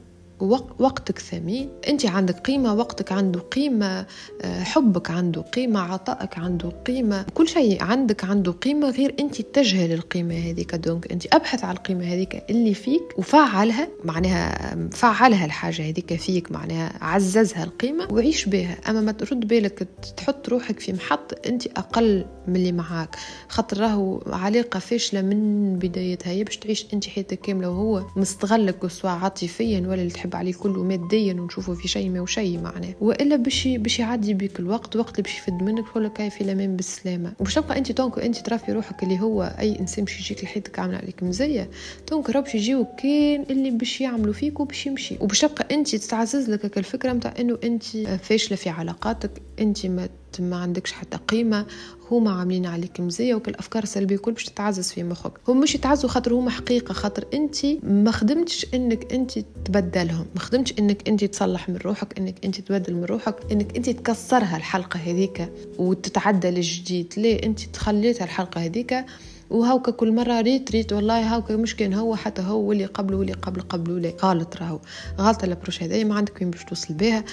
وقتك 0.79 1.19
ثمين 1.19 1.71
انت 1.89 2.07
عندك 2.07 2.39
قيمة 2.39 2.75
وقتك 2.75 3.13
عنده 3.13 3.41
قيمة 3.41 4.07
آه، 4.43 4.63
حبك 4.63 5.11
عنده 5.11 5.41
قيمة 5.43 5.81
عطائك 5.81 6.39
عنده 6.39 6.69
قيمة. 6.69 7.27
كل 7.35 7.49
شيء 7.49 7.83
عندك 7.83 8.25
عنده 8.25 8.53
قيمة 8.53 8.91
غير 8.91 9.15
انت 9.21 9.41
تجهل 9.43 9.93
القيمة 9.93 10.35
هذيك. 10.35 10.75
donc 10.75 11.13
انت 11.13 11.35
أبحث 11.35 11.65
على 11.65 11.79
القيمة 11.79 12.05
هذيك 12.05 12.43
اللي 12.51 12.75
فيك 12.75 13.03
وفعلها 13.19 13.89
معناها 14.05 14.77
فعلها 14.93 15.45
الحاجة 15.45 15.89
هذيك 15.89 16.15
فيك 16.15 16.53
معناها 16.53 16.93
عززها 17.01 17.65
القيمة 17.65 18.09
وعيش 18.11 18.45
بها. 18.45 18.77
أما 18.89 19.01
ما 19.01 19.13
ترد 19.13 19.49
بالك 19.49 19.89
تحط 20.17 20.49
روحك 20.49 20.81
في 20.81 20.93
محط 20.93 21.47
انت 21.47 21.67
أقل 21.67 22.25
من 22.49 22.57
اللي 22.57 22.73
معاك. 22.73 23.17
خاطر 23.49 23.81
راهو 23.81 24.23
علاقة 24.27 24.79
فاشلة 24.79 25.23
من 25.23 25.79
بدايتها. 25.79 26.43
باش 26.43 26.57
تعيش 26.57 26.87
انت 26.95 27.07
حياتك 27.07 27.41
كاملة 27.41 27.69
وهو 27.69 28.07
مستغلك 28.17 28.87
سواء 28.87 29.13
عاطفيا 29.13 29.81
ولا 29.81 29.95
اللي 29.95 30.11
تحب 30.11 30.32
عليه 30.37 30.55
كله 30.55 30.83
ماديا 30.83 31.35
ونشوفه 31.35 31.75
في 31.75 31.89
شيء 31.89 32.11
ما 32.11 32.21
وشيء 32.21 32.61
معناه. 32.61 32.95
وإلا 33.01 33.37
باش 33.37 33.69
باش 33.69 33.99
يعدي 33.99 34.35
بك 34.35 34.61
الوقت 34.61 34.97
وقت 34.97 35.11
اللي 35.13 35.23
باش 35.23 35.39
يفد 35.39 35.63
منك 35.63 35.89
تقول 35.89 36.05
لك 36.05 36.29
في 36.29 36.41
الامان 36.41 36.77
بالسلامة. 36.77 37.33
وباش 37.41 37.55
تبقى 37.55 37.79
أنت 37.79 37.93
تونك 37.93 38.19
انت 38.19 38.37
ترى 38.39 38.59
في 38.59 38.73
روحك 38.73 39.03
اللي 39.03 39.21
هو 39.21 39.43
أي 39.59 39.81
إنسان 39.81 40.05
باش 40.05 40.21
يجيك 40.21 40.45
لحياتك 40.45 40.79
عامل 40.79 40.95
عليك 40.95 41.23
مزية 41.23 41.71
تونك 42.07 42.31
راه 42.31 42.41
باش 42.41 42.55
يجيو 42.55 42.85
كان 43.03 43.45
اللي 43.51 43.71
باش 43.71 44.01
يعملوا 44.01 44.33
فيك 44.35 44.61
وباش 44.61 44.87
يمشي. 44.87 45.17
وباش 45.21 45.41
تبقى 45.41 45.75
أنت 45.75 45.97
تتعزز 45.97 46.51
لك 46.51 46.79
الفكرة 46.79 47.13
نتاع 47.13 47.35
إنه 47.41 47.59
أنت 47.65 47.83
فاشلة 48.23 48.57
في 48.57 48.71
علاقاتك 48.71 49.31
أنت 49.61 49.87
ما 49.87 50.09
ما 50.41 50.57
عندكش 50.57 50.93
حتى 50.93 51.19
قيمة 51.29 51.67
هما 52.11 52.31
عاملين 52.33 52.67
عليك 52.67 53.01
مزية 53.01 53.35
وكل 53.35 53.51
الافكار 53.51 53.83
السلبية 53.83 54.17
كل 54.17 54.33
باش 54.33 54.45
تتعزز 54.45 54.93
في 54.93 55.03
مخك 55.03 55.33
هم 55.49 55.61
مش 55.61 55.75
يتعزوا 55.75 56.11
خاطر 56.11 56.35
هما 56.35 56.51
حقيقة 56.51 56.93
خاطر 56.93 57.25
أنت 57.35 57.57
ما 57.83 58.11
خدمتش 58.11 58.67
إنك 58.75 59.13
أنت 59.13 59.39
تبدلهم 59.65 60.27
ما 60.35 60.41
خدمتش 60.41 60.75
إنك 60.79 61.09
أنت 61.09 61.25
تصلح 61.25 61.69
من 61.69 61.77
روحك 61.77 62.19
إنك 62.19 62.45
أنت 62.45 62.61
تبدل 62.61 62.95
من 62.95 63.05
روحك 63.05 63.37
إنك 63.53 63.77
أنت 63.77 63.91
تكسرها 63.91 64.57
الحلقة 64.57 65.01
هذيك 65.01 65.49
وتتعدى 65.79 66.51
للجديد. 66.51 67.15
ليه؟ 67.17 67.43
أنت 67.43 67.61
تخليتها 67.61 68.25
الحلقة 68.25 68.65
هذيك 68.65 69.05
وهاوكا 69.51 69.93
كل 69.93 70.13
مرة 70.13 70.41
ريت 70.41 70.71
ريت 70.73 70.93
والله 70.93 71.35
هاوكا 71.35 71.57
مش 71.57 71.77
كان 71.77 71.95
هو 71.95 72.17
حتى 72.17 72.43
هو 72.43 72.61
واللي 72.61 72.85
قبله 72.85 73.17
واللي 73.17 73.33
قبل 73.33 73.61
قبله 73.61 73.99
لا. 73.99 74.13
غلط 74.23 74.57
راهو. 74.57 74.79
غلطة 75.19 75.45
ال 75.45 75.49
approche 75.49 75.83
هذايا 75.83 76.05
ما 76.05 76.15
عندك 76.15 76.41
وين 76.41 76.51
باش 76.51 76.65
توصل 76.65 76.95
بها. 76.95 77.25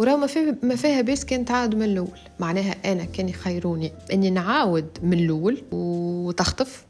وراه 0.00 0.16
ما 0.16 0.26
فيها 0.26 0.56
ما 0.62 0.76
فيها 0.76 1.02
بس 1.02 1.24
كان 1.24 1.44
تعاود 1.44 1.74
من 1.74 1.82
الأول. 1.82 2.18
معناها 2.38 2.92
أنا 2.92 3.04
كان 3.04 3.28
يخيروني 3.28 3.92
إني 4.12 4.30
نعاود 4.30 4.86
من 5.02 5.18
الأول 5.18 5.62
وتخطف 5.72 6.86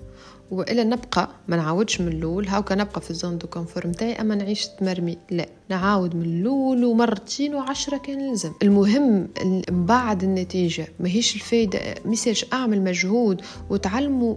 وإلا 0.51 0.85
نبقى 0.85 1.29
ما 1.49 1.57
نعاودش 1.57 2.01
من 2.01 2.09
الأول. 2.09 2.49
هاكا 2.49 2.75
نبقى 2.75 3.01
في 3.01 3.11
ال 3.11 3.16
zone 3.16 3.38
de 3.38 3.46
confort 3.46 3.87
نتاعي 3.87 4.12
أما 4.12 4.35
نعيش 4.35 4.66
تمرمي 4.66 5.18
لا 5.31 5.49
نعاود 5.68 6.16
من 6.16 6.23
الأول 6.25 6.85
ومرتين 6.85 7.55
وعشرة 7.55 7.96
كان 7.96 8.29
لازم 8.29 8.53
المهم 8.62 9.29
بعد 9.68 10.23
النتيجة 10.23 10.88
ماهيش 11.01 11.35
الفايدة. 11.35 11.81
message 12.05 12.44
أعمل 12.53 12.83
مجهود 12.83 13.42
وتعلموا 13.70 14.35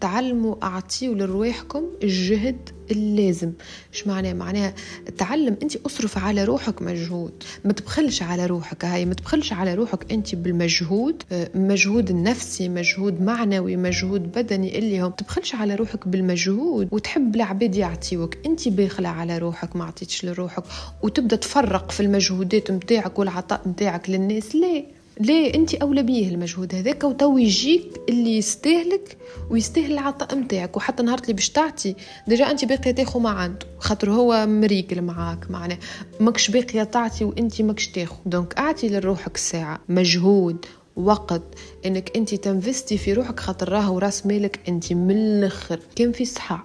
تعلموا 0.00 0.54
اعطيوا 0.62 1.14
لرواحكم 1.14 1.82
الجهد 2.02 2.70
اللازم. 2.90 3.52
إيش 3.92 4.06
معناه؟ 4.06 4.32
معناها 4.32 4.74
تعلم 5.18 5.56
انت 5.62 5.76
اصرف 5.76 6.18
على 6.18 6.44
روحك 6.44 6.82
مجهود. 6.82 7.32
ما 7.64 7.72
تبخلش 7.72 8.22
على 8.22 8.46
روحك 8.46 8.84
هاي 8.84 9.04
ما 9.04 9.14
تبخلش 9.14 9.52
على 9.52 9.74
روحك 9.74 10.12
انت 10.12 10.34
بالمجهود 10.34 11.22
آه، 11.32 11.50
مجهود 11.54 12.12
نفسي 12.12 12.68
مجهود 12.68 13.22
معنوي 13.22 13.76
مجهود 13.76 14.32
بدني 14.32 14.78
اللي 14.78 15.00
هم 15.00 15.10
تبخلش 15.10 15.54
على 15.54 15.74
روحك 15.74 16.08
بالمجهود. 16.08 16.88
وتحب 16.92 17.34
العباد 17.34 17.74
يعطيوك. 17.74 18.36
انت 18.46 18.68
باخلة 18.68 19.08
على 19.08 19.38
روحك 19.38 19.76
ما 19.76 19.84
عطيتش 19.84 20.24
لروحك. 20.24 20.64
وتبدأ 21.02 21.36
تفرق 21.36 21.90
في 21.90 22.00
المجهودات 22.00 22.70
نتاعك 22.70 23.18
والعطاء 23.18 23.68
نتاعك 23.68 24.10
للناس. 24.10 24.54
ليه؟ 24.54 25.03
ليه 25.20 25.54
انت 25.54 25.74
أولى 25.74 26.02
بيه 26.02 26.28
المجهود 26.28 26.74
هذاك 26.74 27.04
وتو 27.04 27.38
يجيك 27.38 28.00
اللي 28.08 28.38
يستاهلك 28.38 29.16
ويستاهل 29.50 29.92
العطاء 29.92 30.38
نتاعك 30.38 30.76
وحتى 30.76 31.02
نهار 31.02 31.18
اللي 31.18 31.32
باش 31.32 31.50
تعطي 31.50 31.94
déjà 32.28 32.50
انت 32.50 32.64
باقية 32.64 32.90
تاخذ 32.90 33.20
ما 33.20 33.30
عنده 33.30 33.66
خاطر 33.78 34.10
هو 34.10 34.46
مريقل 34.46 35.02
معاك 35.02 35.50
معناه 35.50 35.78
ماكش 36.20 36.50
باقية 36.50 36.82
تعطي 36.82 37.24
وانت 37.24 37.62
ماكش 37.62 37.88
تاخذ 37.88 38.16
donc 38.26 38.54
أعطي 38.58 38.88
لروحك 38.88 39.36
ساعة 39.36 39.80
مجهود 39.88 40.66
وقت 40.96 41.42
إنك 41.86 42.16
انت 42.16 42.34
ت 42.34 42.42
investi 42.42 42.98
في 42.98 43.12
روحك 43.12 43.40
خاطر 43.40 43.68
راهو 43.68 43.98
راس 43.98 44.26
مالك 44.26 44.60
انت 44.68 44.92
من 44.92 45.10
الأخر. 45.10 45.80
كان 45.96 46.12
في 46.12 46.24
صحاب 46.24 46.60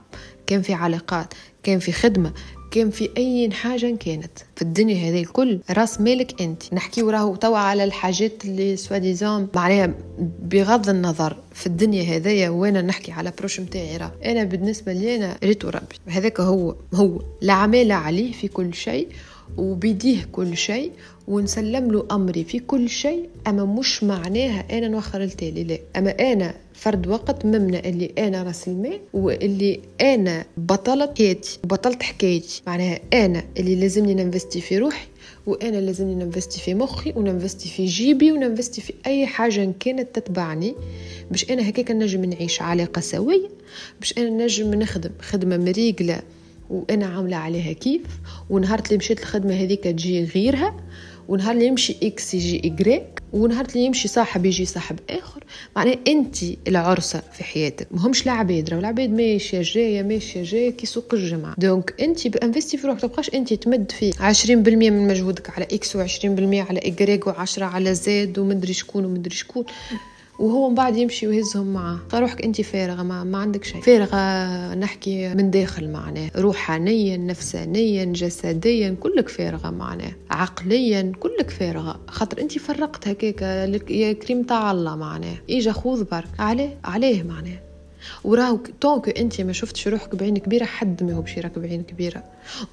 كان 0.48 0.62
في 0.62 0.74
علاقات 0.74 1.34
كان 1.64 1.80
في 1.80 1.92
خدمة 1.92 2.34
كان 2.72 2.90
في 2.90 3.10
أي 3.18 3.52
حاجة 3.52 3.96
كانت. 3.96 4.32
في 4.56 4.62
الدنيا 4.62 5.10
هذه 5.10 5.20
الكل 5.22 5.60
راس 5.72 6.02
مالك 6.02 6.42
أنت. 6.42 6.74
نحكي 6.74 7.04
وراه 7.04 7.36
توا 7.36 7.58
على 7.58 7.84
الحاجات 7.84 8.46
اللي 8.46 8.76
soi-disant 8.76 9.48
معناها 9.56 9.94
بغض 10.42 10.90
النظر. 10.90 11.38
في 11.54 11.68
الدنيا 11.68 12.04
هذايا 12.18 12.50
وأنا 12.50 12.82
نحكي 12.82 13.12
على 13.12 13.34
بروش 13.38 13.60
نتاعي 13.60 13.98
راه. 13.98 14.12
أنا 14.26 14.44
بالنسبة 14.44 14.94
لي 14.94 15.16
أنا 15.16 15.38
ريت 15.44 15.66
ربي 15.66 15.96
هذاك 16.08 16.40
هو 16.40 16.76
هو. 16.94 17.22
لا 17.42 17.54
عليه 17.96 18.32
في 18.32 18.48
كل 18.48 18.74
شيء 18.74 19.08
وبيديه 19.58 20.28
كل 20.32 20.58
شيء 20.58 20.92
ونسلم 21.30 21.92
له 21.92 22.06
أمري 22.12 22.44
في 22.44 22.60
كل 22.60 22.90
شيء 22.90 23.30
أما 23.48 23.66
مش 23.66 24.04
معناها 24.04 24.78
أنا 24.78 24.88
نوخر 24.88 25.24
التالي 25.24 25.64
لا. 25.64 25.78
أما 25.98 26.12
أنا 26.34 26.54
فرد 26.74 27.08
وقت 27.08 27.46
ممنع 27.46 27.80
اللي 27.80 28.12
أنا 28.18 28.44
راس 28.44 28.68
المال 28.68 29.00
واللي 29.14 29.80
أنا 30.02 30.46
بطلت 30.58 31.18
حياتي 31.18 31.60
بطلت 31.64 32.04
حكايتي. 32.04 32.62
معناها 32.68 33.00
أنا 33.14 33.44
اللي 33.58 33.76
لازمني 33.76 34.14
ننفستي 34.14 34.62
في 34.62 34.78
روحي 34.78 35.08
وأنا 35.46 35.78
لازمني 35.78 36.16
ننفستي 36.16 36.60
في 36.60 36.74
مخي 36.74 37.14
وننفستي 37.16 37.70
في 37.70 37.86
جيبي 37.86 38.32
وننفستي 38.32 38.82
في 38.82 38.94
أي 39.08 39.26
حاجة 39.26 39.64
إن 39.64 39.74
كانت 39.80 40.16
تتبعني. 40.20 40.76
باش 41.32 41.52
أنا 41.52 41.70
هكاك 41.70 41.92
نجم 41.92 42.26
نعيش 42.26 42.62
علاقة 42.62 43.00
سوية 43.00 43.50
باش 44.00 44.18
أنا 44.18 44.30
نجم 44.30 44.74
نخدم 44.76 45.12
خدمة 45.22 45.58
مريقلة 45.58 46.22
وأنا 46.70 47.06
عاملة 47.06 47.38
عليها 47.38 47.74
كيف. 47.74 48.02
ونهار 48.50 48.80
اللي 48.86 48.98
مشيت 48.98 49.20
الخدمة 49.20 49.54
هذيك 49.54 49.84
تجي 49.84 50.24
غيرها. 50.24 50.76
ونهار 51.30 51.52
اللي 51.52 51.66
يمشي 51.66 51.96
X 52.04 52.34
يجي 52.34 52.62
Y 52.64 53.22
ونهار 53.34 53.66
اللي 53.66 53.86
يمشي 53.86 54.08
صاحب 54.08 54.46
يجي 54.46 54.66
صاحب 54.66 55.00
آخر. 55.10 55.44
معناها 55.76 55.96
أنت 56.08 56.38
العرسه 56.68 57.22
في 57.34 57.44
حياتك 57.44 57.88
ماهمش 57.92 58.24
العباد 58.24 58.70
راهو 58.70 58.80
العباد 58.80 59.10
ماشية 59.10 59.62
جاية 59.62 60.04
ماشية 60.04 60.44
جاية 60.44 60.70
كي 60.70 60.86
سوق 60.86 61.14
الجمعة. 61.14 61.56
donc 61.58 61.94
أنت 62.02 62.28
ب 62.28 62.34
investi 62.34 62.78
في 62.78 62.88
روحك 62.88 63.02
تبقاش 63.02 63.34
أنت 63.34 63.54
تمد 63.54 63.92
في 63.92 64.12
20% 64.12 64.50
من 64.52 65.08
مجهودك 65.08 65.50
على 65.50 65.68
X 65.72 65.98
و20% 65.98 66.26
على 66.70 66.80
ايغريك 66.86 67.30
و10 67.30 67.60
على 67.62 67.94
زد 67.94 68.40
ومدري 68.40 68.74
شكون 68.74 69.06
ومدري 69.06 69.36
شكون. 69.36 69.66
وهو 70.40 70.70
من 70.70 70.76
بعد 70.76 70.98
يمشي 70.98 71.28
ويهزهم 71.28 71.74
معاه 71.74 72.00
فروحك 72.10 72.42
انت 72.42 72.62
فارغة 72.62 73.04
ما, 73.04 73.24
ما 73.24 73.38
عندك 73.38 73.64
شيء. 73.64 73.82
فارغة 73.82 74.74
نحكي 74.76 75.34
من 75.34 75.52
داخل 75.52 75.90
معناه. 75.90 76.32
روحانيا 76.36 77.18
نفسانيا 77.18 78.06
جسديا 78.06 78.96
كلك 79.00 79.30
فارغة 79.30 79.70
معناه. 79.70 80.12
عقليا 80.30 81.12
كلك 81.20 81.50
فارغة. 81.50 82.00
خاطر 82.08 82.42
انت 82.42 82.58
فرقت 82.58 83.08
هكاك 83.08 83.42
يا 83.90 84.14
كريم 84.14 84.44
تاع 84.44 84.72
الله 84.72 84.96
معناه. 84.96 85.36
إجا 85.50 85.72
خوذ 85.72 86.04
برك. 86.04 86.30
عليه 86.40 86.78
عليه 86.84 87.24
معناه. 87.24 87.60
وراهو 88.24 88.60
طونك 88.82 89.20
انت 89.20 89.42
ما 89.42 89.52
شفتش 89.54 89.88
روحك 89.88 90.16
بعين 90.16 90.38
كبيرة 90.38 90.66
حد 90.66 91.04
ما 91.04 91.14
هو 91.14 91.22
باش 91.22 91.38
يراك 91.38 91.60
بعين 91.60 91.84
كبيرة. 91.84 92.24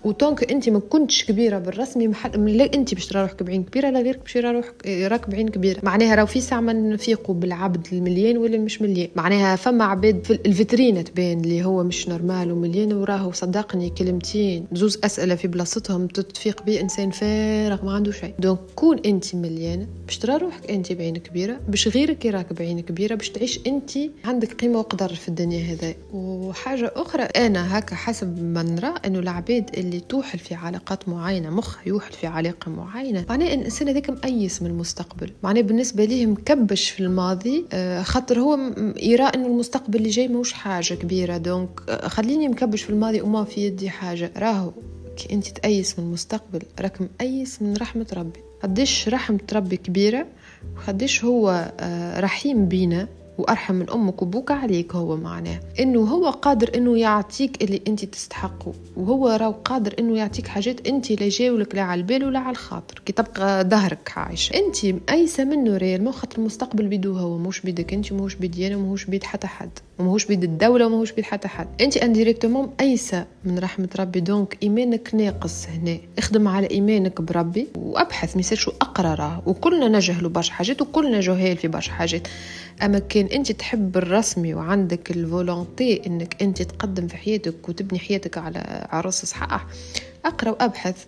و 0.04 0.14
donc 0.14 0.52
انت 0.52 0.68
ما 0.68 0.78
كنتش 0.78 1.24
كبيرة 1.24 1.58
بالرسمي 1.58 2.08
محد 2.08 2.36
لا 2.36 2.74
انت 2.74 2.94
باش 2.94 3.06
ترى 3.06 3.22
روحك 3.22 3.42
بعين 3.42 3.62
كبيرة 3.62 3.90
لا 3.90 4.00
غيرك 4.00 4.20
باش 4.22 4.36
يرى 4.36 4.50
روحك 4.50 4.86
يراك 4.86 5.30
بعين 5.30 5.48
كبيرة. 5.48 5.80
معناها 5.82 6.14
راهو 6.14 6.26
في 6.26 6.40
ساعة 6.40 6.60
ما 6.60 6.72
نفيقوا 6.72 7.34
بالعبد 7.34 7.86
المليان 7.92 8.36
ولا 8.38 8.58
مش 8.58 8.82
مليان. 8.82 9.08
معناها 9.16 9.56
فما 9.56 9.84
عباد 9.84 10.24
في 10.24 10.38
الفيترينة 10.46 11.02
تبان 11.02 11.40
اللي 11.40 11.64
هو 11.64 11.82
مش 11.84 12.08
normal 12.08 12.52
ومليان 12.52 12.92
وراهو 12.92 13.32
صدقني 13.32 13.90
كلمتين 13.90 14.66
زوز 14.72 14.98
أسئلة 15.04 15.34
في 15.34 15.48
بلاصتهم 15.48 16.06
تتفيق 16.06 16.62
بيه 16.62 16.80
إنسان 16.80 17.10
فارغ 17.10 17.84
ما 17.84 17.92
عنده 17.92 18.12
شيء. 18.12 18.34
donc 18.38 18.58
كون 18.74 18.98
انت 19.06 19.34
مليانة 19.34 19.86
باش 20.06 20.18
ترى 20.18 20.36
روحك 20.36 20.70
انت 20.70 20.92
بعين 20.92 21.16
كبيرة 21.16 21.60
باش 21.68 21.88
غيرك 21.88 22.24
يراك 22.24 22.52
بعين 22.52 22.80
كبيرة 22.80 23.14
باش 23.14 23.30
تعيش 23.30 23.60
انت 23.66 23.90
عندك 24.24 24.52
قيمة 24.52 24.78
وقدر 24.78 25.14
في 25.14 25.28
الدنيا 25.28 25.72
هذا 25.72 25.94
وحاجة 26.14 26.92
أخرى 26.96 27.22
أنا 27.22 27.78
هكا 27.78 27.94
حسب 27.94 28.42
ما 28.42 28.62
نرى 28.62 28.94
إنه 29.06 29.18
العباد 29.18 29.65
اللي 29.74 30.00
توحل 30.00 30.38
في 30.38 30.54
علاقات 30.54 31.08
معينة 31.08 31.50
مخ 31.50 31.86
يوحل 31.86 32.12
في 32.12 32.26
علاقة 32.26 32.70
معينة. 32.70 33.24
معناه 33.28 33.54
إن 33.54 33.58
الانسان 33.58 33.88
هذاك 33.88 34.10
مأيس 34.10 34.62
من 34.62 34.70
المستقبل؟ 34.70 35.32
معناه 35.42 35.60
بالنسبة 35.60 36.04
ليه 36.04 36.26
مكبش 36.26 36.90
في 36.90 37.00
الماضي 37.00 37.64
آه، 37.72 38.02
خاطر 38.02 38.40
هو 38.40 38.58
يرى 39.02 39.24
إنه 39.24 39.46
المستقبل 39.46 39.98
اللي 39.98 40.10
جاي 40.10 40.28
موش 40.28 40.52
حاجة 40.52 40.94
كبيرة. 40.94 41.36
donc 41.36 41.80
آه، 41.88 42.08
خليني 42.08 42.48
مكبش 42.48 42.82
في 42.82 42.90
الماضي 42.90 43.20
وما 43.20 43.44
في 43.44 43.60
يدي 43.60 43.90
حاجة. 43.90 44.32
راهو 44.36 44.72
كي 45.16 45.34
انت 45.34 45.48
تأيس 45.48 45.98
من 45.98 46.04
المستقبل 46.04 46.62
راك 46.80 46.98
مأيس 47.00 47.62
من 47.62 47.76
رحمة 47.76 48.06
ربي. 48.16 48.40
قديش 48.62 49.08
رحمة 49.08 49.40
ربي 49.52 49.76
كبيرة 49.76 50.26
وقديش 50.76 51.24
هو 51.24 51.72
آه، 51.80 52.20
رحيم 52.20 52.68
بينا. 52.68 53.08
وأرحم 53.38 53.74
من 53.74 53.90
أمك 53.90 54.22
وأبوك 54.22 54.50
عليك 54.50 54.94
هو 54.94 55.16
معناه. 55.16 55.60
إنه 55.80 56.00
هو 56.00 56.30
قادر 56.30 56.70
إنه 56.74 56.98
يعطيك 56.98 57.62
اللي 57.62 57.82
أنت 57.88 58.04
تستحقه 58.04 58.72
وهو 58.96 59.28
راهو 59.28 59.52
قادر 59.52 59.94
إنه 59.98 60.16
يعطيك 60.16 60.46
حاجات 60.46 60.86
أنت 60.86 61.10
لا 61.10 61.28
جاولك 61.28 61.74
لا 61.74 61.82
على 61.82 62.00
البال 62.00 62.24
ولا 62.24 62.38
على 62.38 62.50
الخاطر. 62.50 63.02
كي 63.06 63.12
تبقى 63.12 63.64
ظهرك 63.64 64.12
عايشة. 64.16 64.54
أنت 64.54 65.10
أيسة 65.10 65.44
منه 65.44 65.76
ريال 65.76 66.14
خاطر 66.14 66.38
المستقبل 66.38 66.86
بيدو 66.86 67.16
هو 67.16 67.38
موش 67.38 67.60
بيدك 67.60 67.92
أنت 67.92 68.12
موش 68.12 68.34
بيدي 68.34 68.66
أنا 68.66 68.76
موش 68.76 69.04
بيد 69.04 69.24
حتى 69.24 69.46
حد. 69.46 69.78
وماهوش 69.98 70.26
بيد 70.26 70.44
الدولة 70.44 70.86
وماهوش 70.86 71.12
بيد 71.12 71.24
حتى 71.24 71.48
حد. 71.48 71.68
انت 71.80 71.96
indirectement 71.96 72.74
ايسة 72.80 73.26
من 73.44 73.58
رحمة 73.58 73.88
ربي. 73.98 74.20
donc 74.20 74.58
إيمانك 74.62 75.14
ناقص 75.14 75.66
هنا. 75.68 75.98
اخدم 76.18 76.48
على 76.48 76.70
إيمانك 76.70 77.20
بربي 77.20 77.68
وأبحث. 77.76 78.36
ما 78.36 78.42
شو 78.42 78.72
اقرا 78.80 79.14
راه 79.14 79.42
وكلنا 79.46 79.88
نجهلوا 79.88 80.30
برشا 80.30 80.52
حاجات 80.52 80.82
وكلنا 80.82 81.20
جهال 81.20 81.56
في 81.56 81.68
برشا 81.68 81.92
حاجات. 81.92 82.28
أما 82.82 82.98
كان 82.98 83.26
انت 83.26 83.52
تحب 83.52 83.96
الرسمي 83.96 84.54
وعندك 84.54 85.10
الفولونتي 85.10 86.06
إنك 86.06 86.42
انت 86.42 86.62
تقدم 86.62 87.06
في 87.06 87.16
حياتك 87.16 87.68
وتبني 87.68 87.98
حياتك 87.98 88.38
على 88.38 88.86
عرس 88.90 89.24
صحاح 89.24 89.66
أقرأ 90.24 90.50
وأبحث. 90.50 91.04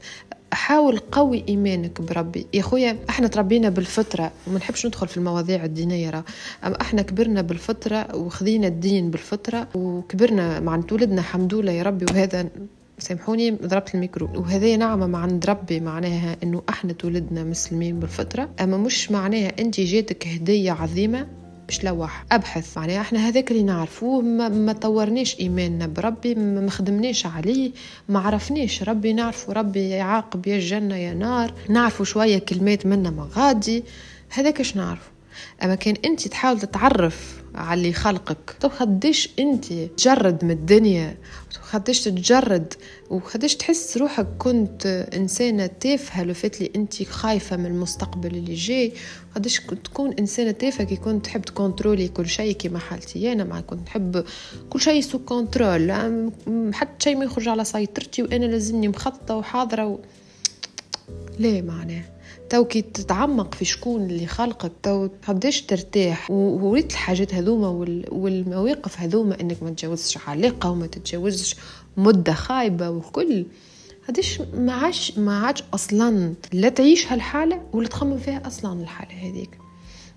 حاول 0.53 0.99
قوي 0.99 1.45
إيمانك 1.49 2.01
بربي. 2.01 2.47
يا 2.55 2.63
خويا 2.63 2.97
إحنا 3.11 3.29
تربينا 3.29 3.69
بالفطرة 3.69 4.33
وما 4.47 4.59
نحبش 4.59 4.87
ندخل 4.87 5.09
في 5.09 5.17
المواضيع 5.17 5.65
الدينية 5.65 6.11
راه 6.11 6.25
اما 6.65 6.81
إحنا 6.81 7.03
كبرنا 7.03 7.43
بالفطرة 7.43 8.17
وخذينا 8.17 8.67
الدين 8.67 9.11
بالفطرة 9.11 9.69
وكبرنا 9.75 10.61
مع 10.61 10.81
تولدنا 10.81 11.21
الحمد 11.21 11.55
لله 11.55 11.73
يا 11.73 11.83
ربي. 11.83 12.07
وهذا 12.11 12.49
سامحوني 12.99 13.51
ضربت 13.51 13.95
الميكرو. 13.95 14.29
وهذه 14.35 14.77
نعمة 14.77 15.07
مع 15.07 15.19
عند 15.19 15.47
ربي 15.47 15.81
معناها 15.81 16.37
إنه 16.43 16.63
إحنا 16.69 16.93
تولدنا 16.93 17.45
مسلمين 17.45 18.01
بالفطرة. 18.01 18.49
أما 18.61 18.77
مش 18.77 19.11
معناها 19.11 19.53
أنت 19.59 19.81
جاتك 19.81 20.27
هدية 20.27 20.73
عظيمة 20.73 21.27
باش 21.69 21.85
لوح 21.85 22.25
أبحث. 22.33 22.79
معناها 22.79 23.01
إحنا 23.01 23.29
هذاك 23.29 23.51
اللي 23.51 23.63
نعرفوه 23.63 24.21
ما, 24.21 24.49
ما 24.49 24.73
طورناش 24.73 25.41
إيماننا 25.41 25.87
بربي 25.87 26.35
ما 26.35 26.71
خدمناش 26.71 27.27
عليه 27.27 27.71
ما 28.09 28.21
عرفناش. 28.21 28.83
ربي 28.83 29.13
نعرفوا 29.13 29.55
ربي 29.55 29.89
يعاقب 29.89 30.47
يا 30.47 30.57
الجنه 30.57 30.97
يا 30.97 31.15
نار. 31.15 31.53
نعرفوا 31.69 32.05
شوية 32.05 32.39
كلمات 32.39 32.87
منا 32.87 33.11
مغادي. 33.11 33.85
هذاك 34.31 34.61
اش 34.61 34.77
نعرفه 34.77 35.11
أما 35.63 35.75
كان 35.75 35.95
أنت 36.05 36.29
تحاول 36.29 36.61
تتعرف 36.61 37.43
على 37.59 37.79
اللي 37.79 37.93
خلقك. 37.93 38.57
طب 38.61 38.71
خديش 38.71 39.31
انت 39.39 39.73
تجرد 39.73 40.45
من 40.45 40.51
الدنيا 40.51 41.17
خديش 41.61 42.01
تتجرد 42.01 42.75
وخديش 43.11 43.57
تحس 43.57 43.97
روحك 43.97 44.27
كنت 44.39 44.87
إنسانة 45.15 45.67
تافهة 45.67 46.25
لو 46.25 46.35
فات 46.35 46.57
اللي 46.57 46.71
انت 46.77 47.03
خايفة 47.03 47.57
من 47.57 47.67
المستقبل 47.67 48.37
اللي 48.37 48.55
جاي. 48.55 48.93
قديش 49.35 49.61
تكون 49.85 50.13
إنسانة 50.13 50.51
تافهة 50.51 50.85
كي 50.85 50.97
كنت 50.97 51.25
تحب 51.25 51.43
ت 51.43 51.50
contrôler 51.50 52.09
كل 52.09 52.29
شيء 52.29 52.53
كيما 52.53 52.79
حالتي 52.79 53.33
أنا 53.33 53.45
ما 53.45 53.61
كنت 53.61 53.81
نحب 53.89 54.25
كل 54.71 54.81
شيء 54.81 55.01
sous 55.01 55.19
contrôle. 55.19 55.93
حتى 56.73 57.05
شيء 57.05 57.17
ما 57.17 57.25
يخرج 57.25 57.49
على 57.49 57.65
سيطرتي 57.65 58.23
وأنا 58.23 58.45
لازمني 58.45 58.89
مخططة 58.89 59.37
وحاضرة 59.37 59.87
و... 59.87 59.99
ليه 61.39 61.63
معناه 61.63 62.03
تو 62.51 62.65
كي 62.65 62.83
تتعمق 62.83 63.55
في 63.55 63.65
شكون 63.65 64.07
اللي 64.07 64.27
خلقك 64.27 64.73
تو 64.83 65.09
قداش 65.29 65.63
ترتاح. 65.63 66.31
وريت 66.31 66.93
الحاجات 66.93 67.35
هذوما 67.35 67.69
والمواقف 68.11 69.01
هذوما 69.01 69.41
إنك 69.41 69.63
ما 69.63 69.71
تتجاوزش 69.71 70.19
علاقة 70.29 70.71
وما 70.71 70.87
تتجاوزش 70.87 71.57
مدة 71.97 72.33
خايبة 72.33 72.91
وكل. 72.91 73.47
قداش 74.09 74.41
ما 74.41 74.73
عادش 74.73 75.19
ما 75.19 75.39
عادش 75.39 75.63
أصلا 75.75 76.35
لا 76.53 76.69
تعيش 76.69 77.13
هالحالة 77.13 77.63
ولا 77.73 77.89
تخمم 77.89 78.19
فيها 78.19 78.47
أصلا 78.47 78.83
الحالة 78.83 79.31
هذيك. 79.31 79.59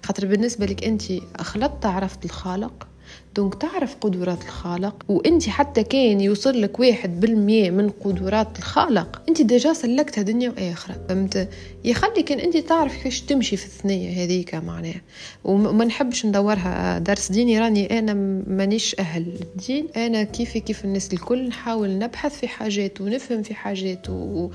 خاطر 0.04 0.26
بالنسبة 0.26 0.65
لك 0.65 0.84
انت 0.84 1.04
خلطت 1.39 1.86
عرفت 1.86 2.26
الخالق. 2.26 2.88
donc 3.36 3.56
تعرف 3.56 3.96
قدرات 4.02 4.41
الخالق 4.41 5.06
وانت 5.08 5.50
حتى 5.50 5.84
كان 5.84 6.22
يوصل 6.22 6.62
لك 6.62 6.80
واحد 6.80 7.20
بالمية 7.20 7.72
من 7.72 7.89
قدرات 7.89 8.58
الخالق. 8.60 9.22
انت 9.30 9.41
déjà 9.41 9.74
سلكتها 9.74 10.22
دنيا 10.22 10.50
وآخرة 10.50 10.96
فهمت؟ 11.10 11.50
يخلي 11.84 12.24
كان 12.24 12.39
انت 12.39 12.58
تعرف 12.58 12.96
كيفاش 12.96 13.22
تمشي 13.22 13.58
في 13.58 13.65
الثنية 13.65 14.24
هذيك 14.24 14.56
معناها. 14.56 15.02
وما 15.44 15.86
نحبش 15.86 16.26
ندورها 16.26 17.00
درس 17.00 17.32
ديني 17.32 17.60
راني 17.60 18.00
أنا 18.00 18.13
مانيش 18.48 18.96
أهل 19.00 19.26
الدين 19.41 19.88
أنا 19.98 20.24
كيفي 20.24 20.60
كيف 20.60 20.86
الناس 20.86 21.13
الكل 21.13 21.48
نحاول 21.48 21.98
نبحث 21.98 22.39
في 22.39 22.48
حاجات 22.48 23.02
ونفهم 23.02 23.44
في 23.44 23.54
حاجات 23.54 24.10
و... 24.10 24.50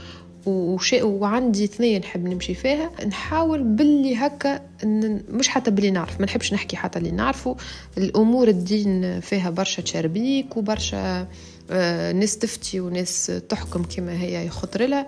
وعندي 0.46 1.66
ثنية 1.66 1.98
نحب 1.98 2.28
نمشي 2.28 2.54
فيها 2.54 2.90
نحاول 3.06 3.62
باللي 3.62 4.16
هكا 4.16 4.60
مش 5.28 5.48
حتى 5.48 5.70
باللي 5.70 5.90
نعرف 5.90 6.20
ما 6.20 6.26
نحبش 6.26 6.52
نحكي 6.52 6.76
حتى 6.76 6.98
اللي 6.98 7.10
نعرفه. 7.10 7.56
الأمور 7.98 8.48
الدين 8.48 9.20
فيها 9.20 9.50
برشا 9.50 9.82
تشربيك 9.82 10.56
وبرشا 10.56 11.26
آه، 11.70 12.12
ناس 12.12 12.38
تفتي 12.38 12.80
وناس 12.80 13.32
تحكم 13.48 13.82
كما 13.82 14.20
هي 14.20 14.46
يخطر 14.46 14.86
لها. 14.86 15.06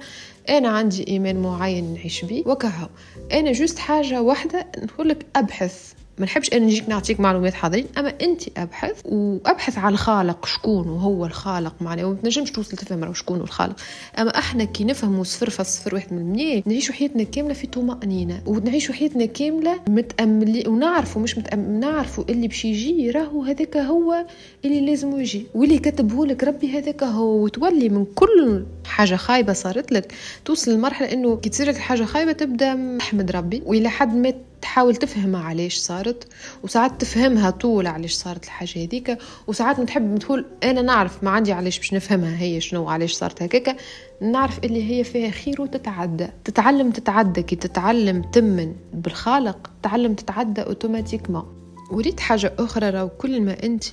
أنا 0.48 0.68
عندي 0.68 1.09
ايمان 1.09 1.37
معين 1.37 1.94
نعيش 1.94 2.24
بيه 2.24 2.42
وكهو. 2.46 2.88
أنا 3.33 3.53
جوست 3.53 3.79
حاجة 3.79 4.22
واحدة 4.22 4.66
نقول 4.79 5.09
لك 5.09 5.27
أبحث. 5.37 5.92
ما 6.18 6.24
نحبش 6.24 6.52
أنا 6.52 6.64
نجيك 6.64 6.88
نعطيك 6.88 7.20
معلومات 7.20 7.54
حاضرين. 7.54 7.87
أما 7.98 8.14
أنت 8.22 8.42
أبحث 8.57 9.00
وأبحث 9.04 9.78
على 9.78 9.92
الخالق 9.92 10.46
شكون 10.46 10.88
وهو 10.88 11.26
الخالق 11.26 11.74
معناه 11.81 12.04
وما 12.04 12.16
تنجمش 12.22 12.50
توصل 12.50 12.76
تفهم 12.76 13.14
شكون 13.14 13.40
الخالق. 13.40 13.76
أما 14.18 14.38
إحنا 14.38 14.64
كي 14.64 14.85
نفهموا 14.85 15.24
صفر 15.24 15.50
فصفر 15.50 15.94
واحد 15.94 16.12
من 16.12 16.18
المية 16.18 16.62
نعيشوا 16.66 16.94
حياتنا 16.94 17.22
كاملة 17.22 17.54
في 17.54 17.66
طمأنينة 17.66 18.42
ونعيشوا 18.46 18.94
حياتنا 18.94 19.26
كاملة 19.26 19.81
متاملين 19.88 20.68
ونعرفوا 20.68 21.22
مش 21.22 21.38
متأمل 21.38 21.81
نعرفوا 21.81 22.24
اللي 22.28 22.48
باش 22.48 22.64
يجي 22.64 23.11
راهو 23.11 23.42
هذاك 23.42 23.76
هو 23.76 24.26
اللي 24.64 24.81
لازم 24.81 25.20
يجي. 25.20 25.46
واللي 25.54 25.78
كتبه 25.78 26.26
لك 26.26 26.44
ربي 26.44 26.78
هذاك 26.78 27.02
هو 27.02 27.44
وتولي 27.44 27.88
من 27.88 28.04
كل 28.14 28.64
حاجة 28.85 29.16
خايبة 29.16 29.52
صارت 29.52 29.92
لك 29.92 30.12
توصل 30.44 30.70
لمرحلة 30.74 31.12
إنه 31.12 31.37
كي 31.37 31.48
تصير 31.48 31.68
لك 31.68 31.76
حاجة 31.76 32.04
خايبة 32.04 32.33
تبدأ 32.33 32.98
احمد 33.00 33.31
ربي. 33.31 33.62
وإلى 33.66 33.88
حد 33.88 34.14
ما 34.14 34.33
تحاول 34.62 34.97
تفهمها 34.97 35.42
علاش 35.42 35.77
صارت 35.77 36.29
وساعات 36.62 37.01
تفهمها 37.01 37.51
طول 37.51 37.87
علاش 37.87 38.12
صارت 38.12 38.44
الحاجة 38.44 38.85
هذيك 38.85 39.18
وساعات 39.47 39.81
تحب 39.81 40.18
تقول 40.18 40.47
أنا 40.64 40.83
نعرف 40.83 41.25
ما 41.25 41.31
عندي 41.31 41.53
علاش 41.53 41.79
باش 41.79 41.94
نفهمها 41.94 42.40
هي 42.40 42.61
شنو 42.61 42.88
علاش 42.88 43.12
صارت 43.12 43.42
هكاك 43.42 43.77
نعرف 44.21 44.64
اللي 44.64 44.90
هي 44.90 45.05
فيها 45.05 45.31
خير 45.31 45.62
وتتعدى. 45.62 46.29
تتعلم 46.44 46.90
تتعدى 46.90 47.42
كي 47.42 47.57
تتعلم 47.57 48.23
تمن 48.23 48.75
بالخالق 48.92 49.71
تتعلم 49.83 50.14
تتعدى 50.14 50.62
اوتوماتيكمون 50.62 51.59
وريت 51.90 52.21
حاجة 52.21 52.53
أخرى 52.59 52.90
لو 52.90 53.09
كل 53.09 53.40
ما 53.40 53.64
أنت 53.64 53.85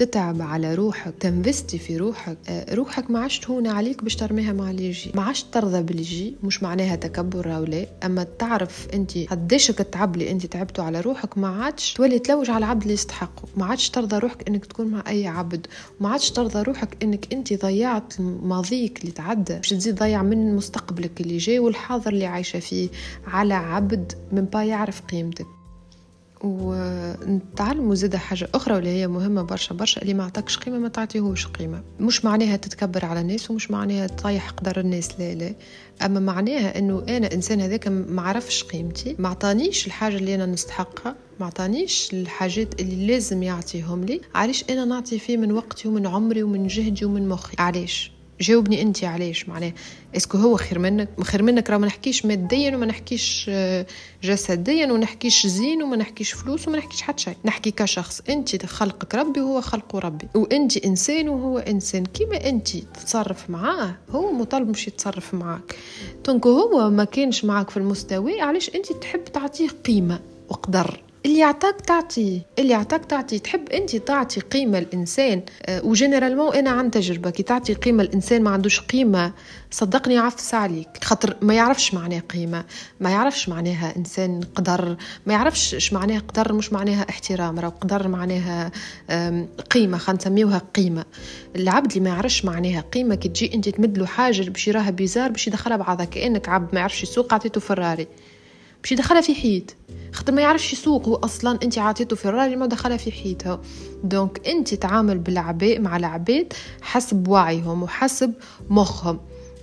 تتعب 0.00 0.42
على 0.42 0.74
روحك 0.74 1.14
تنفستي 1.20 1.78
في 1.78 1.96
روحك 1.96 2.38
آه، 2.48 2.74
روحك 2.74 3.10
ما 3.10 3.18
عادش 3.20 3.38
تهون 3.38 3.66
عليك 3.66 4.04
باش 4.04 4.16
ترميها 4.16 4.52
مع 4.52 4.70
اللي 4.70 4.84
يجي 4.86 5.12
ما 5.14 5.22
عادش 5.22 5.42
ترضى 5.42 5.82
باللي 5.82 6.34
مش 6.42 6.62
معناها 6.62 6.96
تكبر 6.96 7.56
أو 7.56 7.64
لا. 7.64 7.86
أما 8.04 8.24
تعرف 8.38 8.88
أنت 8.94 9.18
قديش 9.18 9.70
التعب 9.70 10.14
اللي 10.14 10.30
أنت 10.30 10.46
تعبته 10.46 10.82
على 10.82 11.00
روحك 11.00 11.38
ما 11.38 11.48
عادش 11.48 11.92
تولي 11.94 12.18
تلوج 12.18 12.50
على 12.50 12.58
العبد 12.58 12.82
اللي 12.82 12.94
يستحقه. 12.94 13.42
ما 13.56 13.66
عادش 13.66 13.90
ترضى 13.90 14.18
روحك 14.18 14.48
إنك 14.48 14.66
تكون 14.66 14.86
مع 14.86 15.04
أي 15.08 15.26
عبد. 15.26 15.66
ما 16.00 16.08
عادش 16.08 16.30
ترضى 16.30 16.62
روحك 16.62 17.02
إنك 17.02 17.32
أنت 17.32 17.62
ضيعت 17.62 18.20
ماضيك 18.20 19.00
اللي 19.00 19.12
تعدى. 19.12 19.54
باش 19.56 19.68
تزيد 19.68 19.94
تضيع 19.94 20.22
من 20.22 20.56
مستقبلك 20.56 21.20
اللي 21.20 21.36
جاي 21.36 21.58
والحاضر 21.58 22.12
اللي 22.12 22.26
عايشة 22.26 22.58
فيه. 22.58 22.88
على 23.26 23.54
عبد 23.54 24.12
من 24.32 24.44
با 24.44 24.62
يعرف 24.62 25.00
قيمتك. 25.00 25.46
ونتعلموا 26.44 27.94
زادة 27.94 28.18
حاجة 28.18 28.48
أخرى 28.54 28.74
واللي 28.74 28.90
هي 28.90 29.08
مهمة 29.08 29.42
برشا 29.42 29.74
برشا 29.74 30.02
اللي 30.02 30.14
ما 30.14 30.24
عطاكش 30.24 30.56
قيمة 30.58 30.78
ما 30.78 30.88
تعطيهوش 30.88 31.46
قيمة. 31.46 31.82
مش 32.00 32.24
معناها 32.24 32.56
تتكبر 32.56 33.04
على 33.04 33.20
الناس 33.20 33.50
ومش 33.50 33.70
معناها 33.70 34.06
تطيح 34.06 34.50
قدر 34.50 34.80
الناس 34.80 35.20
لا 35.20 35.34
لا. 35.34 35.54
أما 36.04 36.20
معناها 36.20 36.78
أنه 36.78 37.04
أنا 37.08 37.32
إنسان 37.34 37.60
هذاك 37.60 37.88
ما 37.88 38.22
عرفش 38.22 38.62
قيمتي 38.64 39.16
ما 39.18 39.28
عطانيش 39.28 39.86
الحاجة 39.86 40.16
اللي 40.16 40.34
أنا 40.34 40.46
نستحقها 40.46 41.16
ما 41.40 41.46
عطانيش 41.46 42.08
الحاجات 42.12 42.80
اللي 42.80 43.06
لازم 43.06 43.42
يعطيهم 43.42 44.04
لي 44.04 44.20
علاش 44.34 44.64
أنا 44.70 44.84
نعطي 44.84 45.18
فيه 45.18 45.36
من 45.36 45.52
وقتي 45.52 45.88
ومن 45.88 46.06
عمري 46.06 46.42
ومن 46.42 46.66
جهدي 46.66 47.04
ومن 47.04 47.28
مخي؟ 47.28 47.56
علاش؟ 47.58 48.12
جاوبني 48.40 48.82
انت 48.82 49.04
علاش 49.04 49.48
معناه 49.48 49.72
est-ce 50.16 50.31
que 50.31 50.38
هو 50.38 50.56
خير 50.56 50.78
منك 50.78 51.08
خير 51.22 51.42
منك 51.42 51.70
راه 51.70 51.78
ما 51.78 51.86
نحكيش 51.86 52.26
ماديا 52.26 52.76
وما 52.76 52.86
نحكيش 52.86 53.46
آه، 53.48 53.86
جسديا 54.22 54.86
وما 54.86 54.98
نحكيش 54.98 55.46
زين 55.46 55.82
وما 55.82 55.96
نحكيش 55.96 56.32
فلوس 56.32 56.68
وما 56.68 56.78
نحكيش 56.78 57.02
حتى 57.02 57.22
شيء. 57.22 57.36
نحكي 57.44 57.70
كشخص 57.70 58.20
انت 58.28 58.66
خلقك 58.66 59.14
ربي 59.14 59.40
وهو 59.40 59.60
خلقه 59.60 59.98
ربي. 59.98 60.28
وانت 60.34 60.76
إنسان 60.76 61.28
وهو 61.28 61.58
إنسان. 61.58 62.06
كيما 62.06 62.48
انت 62.48 62.76
تتصرف 62.76 63.50
معاه 63.50 63.94
هو 64.10 64.32
مطالب 64.32 64.68
مش 64.68 64.88
يتصرف 64.88 65.34
معاك. 65.34 65.76
donc 66.26 66.46
هو 66.46 66.90
ما 66.90 67.04
كانش 67.04 67.44
معاك 67.44 67.70
في 67.70 67.76
المستوى 67.76 68.40
علاش 68.40 68.70
انت 68.74 68.92
تحب 68.92 69.24
تعطيه 69.24 69.68
قيمة 69.68 70.20
وقدر؟ 70.48 71.00
اللي 71.26 71.38
يعطاك 71.38 71.80
تعطي 71.80 72.40
اللي 72.58 72.72
يعطاك 72.72 73.04
تعطي. 73.04 73.38
تحب 73.38 73.68
أنت 73.68 73.96
تعطي 73.96 74.40
قيمة 74.40 74.78
الإنسان. 74.78 75.42
أه 75.66 75.84
و 75.84 75.89
généralement 75.89 76.54
أنا 76.54 76.70
عن 76.70 76.90
تجربة 76.90 77.30
كي 77.30 77.42
تعطي 77.42 77.74
قيمة 77.74 78.02
الإنسان 78.02 78.42
ما 78.42 78.50
عندوش 78.50 78.80
قيمة 78.80 79.32
صدقني 79.70 80.18
عفس 80.18 80.54
عليك. 80.54 80.88
خاطر 81.04 81.36
ما 81.42 81.54
يعرفش 81.54 81.94
معناه 81.94 82.18
قيمة 82.18 82.64
ما 83.00 83.10
يعرفش 83.10 83.48
معناها 83.48 83.96
إنسان 83.96 84.40
قدر 84.54 84.96
ما 85.26 85.32
يعرفش 85.32 85.74
إيش 85.74 85.92
معناها 85.92 86.18
قدر 86.18 86.52
مش 86.52 86.72
معناها 86.72 87.06
احترام. 87.10 87.58
راه 87.60 87.68
قدر 87.68 88.08
معناها 88.08 88.70
قيمة 89.70 89.98
خلينا 89.98 90.20
نسميوها 90.22 90.62
قيمة. 90.74 91.04
العبد 91.56 91.92
اللي 91.92 92.04
ما 92.04 92.10
يعرفش 92.10 92.44
معناها 92.44 92.80
قيمة 92.80 93.14
كي 93.14 93.28
تجي 93.28 93.54
أنت 93.54 93.68
تمد 93.68 93.98
له 93.98 94.06
حاجة 94.06 94.50
باش 94.50 94.68
يراها 94.68 94.90
bizarre 94.90 95.30
باش 95.30 95.46
يدخلها 95.46 95.76
بعضها. 95.76 96.04
كأنك 96.04 96.48
عبد 96.48 96.74
ما 96.74 96.80
يعرفش 96.80 97.02
يسوق 97.02 97.34
عطيته 97.34 97.60
فراري. 97.60 98.06
باش 98.82 98.92
يدخلها 98.92 99.20
في 99.20 99.34
حيط. 99.34 99.74
خاطر 100.12 100.32
ما 100.32 100.42
يعرفش 100.42 100.72
يسوق 100.72 101.08
هو 101.08 101.14
أصلا 101.14 101.58
انت 101.62 101.78
عطيته 101.78 102.16
فيراري 102.16 102.56
ما 102.56 102.66
دخلها 102.66 102.96
في 102.96 103.12
حيطها. 103.12 103.60
donc 104.04 104.48
انت 104.48 104.74
تعامل 104.74 105.18
بالعباد 105.18 105.80
مع 105.80 105.96
العباد 105.96 106.52
حسب 106.82 107.28
وعيهم 107.28 107.82
وحسب 107.82 108.32
مخهم. 108.70 109.18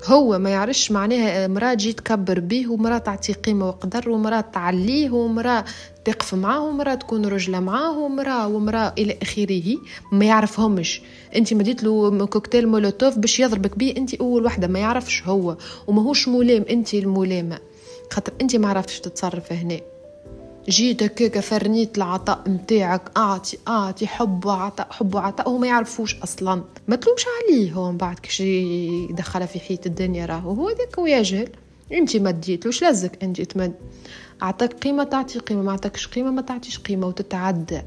هو 0.06 0.40
ما 0.40 0.50
يعرفش 0.50 0.92
معناها 0.92 1.48
مرأة 1.48 1.74
تجي 1.74 1.94
تكبر 1.94 2.40
بيه 2.40 2.68
ومرأة 2.68 2.98
تعطيه 2.98 3.34
قيمة 3.34 3.68
وقدر 3.68 4.10
ومرأة 4.10 4.42
تعليه 4.42 5.10
ومرأة 5.10 5.66
تقف 6.06 6.34
معاه 6.34 6.62
ومرأة 6.62 6.96
تكون 6.96 7.26
رجلة 7.26 7.60
معاه 7.60 7.98
ومرأة 7.98 8.48
ومرأة 8.48 8.94
إلى 8.98 9.18
آخره. 9.22 9.64
ما 10.12 10.26
يعرفهمش. 10.26 11.02
انت 11.36 11.54
مديت 11.54 11.84
له 11.84 12.26
كوكتيل 12.26 12.68
مولوتوف 12.68 13.18
باش 13.18 13.40
يضربك 13.40 13.78
بيه 13.78 13.98
انت 13.98 14.14
أول 14.14 14.46
وحدة. 14.46 14.68
ما 14.68 14.80
يعرفش 14.80 15.24
هو. 15.24 15.58
وماهوش 15.88 16.28
ملام 16.28 16.66
انت 16.70 16.94
الملامة. 16.94 17.60
خاطر 18.12 18.34
انت 18.42 18.56
ما 18.56 18.68
عرفتش 18.70 19.00
تتصرف 19.00 19.54
هنا. 19.54 19.80
جيت 20.70 21.04
هكاك 21.04 21.40
فرنيت 21.40 21.98
العطاء 21.98 22.50
متاعك 22.50 23.02
أعطي 23.18 23.58
أعطي 23.68 24.08
حب 24.08 24.46
وعطاء 24.46 24.88
حب 24.92 25.16
وعطاء 25.16 25.50
هو 25.50 25.58
ما 25.58 25.68
يعرفوش 25.68 26.16
أصلا. 26.16 26.64
ما 26.88 26.96
تلومش 26.96 27.26
عليه 27.28 27.72
هو 27.72 27.92
من 27.92 27.98
بعد 27.98 28.20
كش 28.20 28.40
يدخلها 28.40 29.46
في 29.46 29.60
حيط 29.60 29.86
الدنيا 29.86 30.26
راهو. 30.26 30.52
هو 30.52 30.70
ذاك 30.70 30.98
ويجهل 30.98 31.50
انت 31.94 32.18
ما 32.18 32.30
اديتلوش 32.30 32.82
لازك 32.82 33.24
انت 33.24 33.42
تمد. 33.42 33.74
أعطاك 34.44 34.74
قيمة 34.74 35.04
تعطي 35.04 35.40
قيمة. 35.40 35.62
ما 35.62 35.72
أعطاكش 35.72 36.08
قيمة 36.08 36.32
ما 36.32 36.42
تعطيش 36.42 36.80
قيمة 36.80 37.08
وتتعدى. 37.08 37.82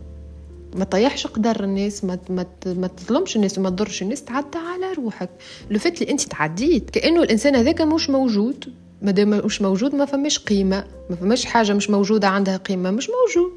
ما 0.74 0.84
طيحش 0.84 1.26
قدر 1.26 1.64
الناس 1.64 2.04
ما 2.04 2.18
ما 2.28 2.46
ما 2.66 2.86
تظلمش 2.86 3.36
الناس 3.36 3.58
وما 3.58 3.70
تضرش 3.70 4.02
الناس 4.02 4.24
تعدى 4.24 4.58
على 4.58 4.92
روحك. 4.92 5.30
لو 5.70 5.78
فات 5.78 6.02
اللي 6.02 6.12
انت 6.12 6.22
تعديت 6.22 6.90
كأنه 6.90 7.22
الإنسان 7.22 7.56
هذاك 7.56 7.80
مش 7.80 8.10
موجود. 8.10 8.74
ما 9.02 9.10
دام 9.10 9.30
مش 9.30 9.62
موجود 9.62 9.94
ما 9.94 10.04
فماش 10.04 10.38
قيمة 10.38 10.84
ما 11.10 11.16
فماش 11.16 11.44
حاجة 11.44 11.72
مش 11.72 11.90
موجودة 11.90 12.28
عندها 12.28 12.56
قيمة 12.56 12.90
مش 12.90 13.08
موجود. 13.10 13.52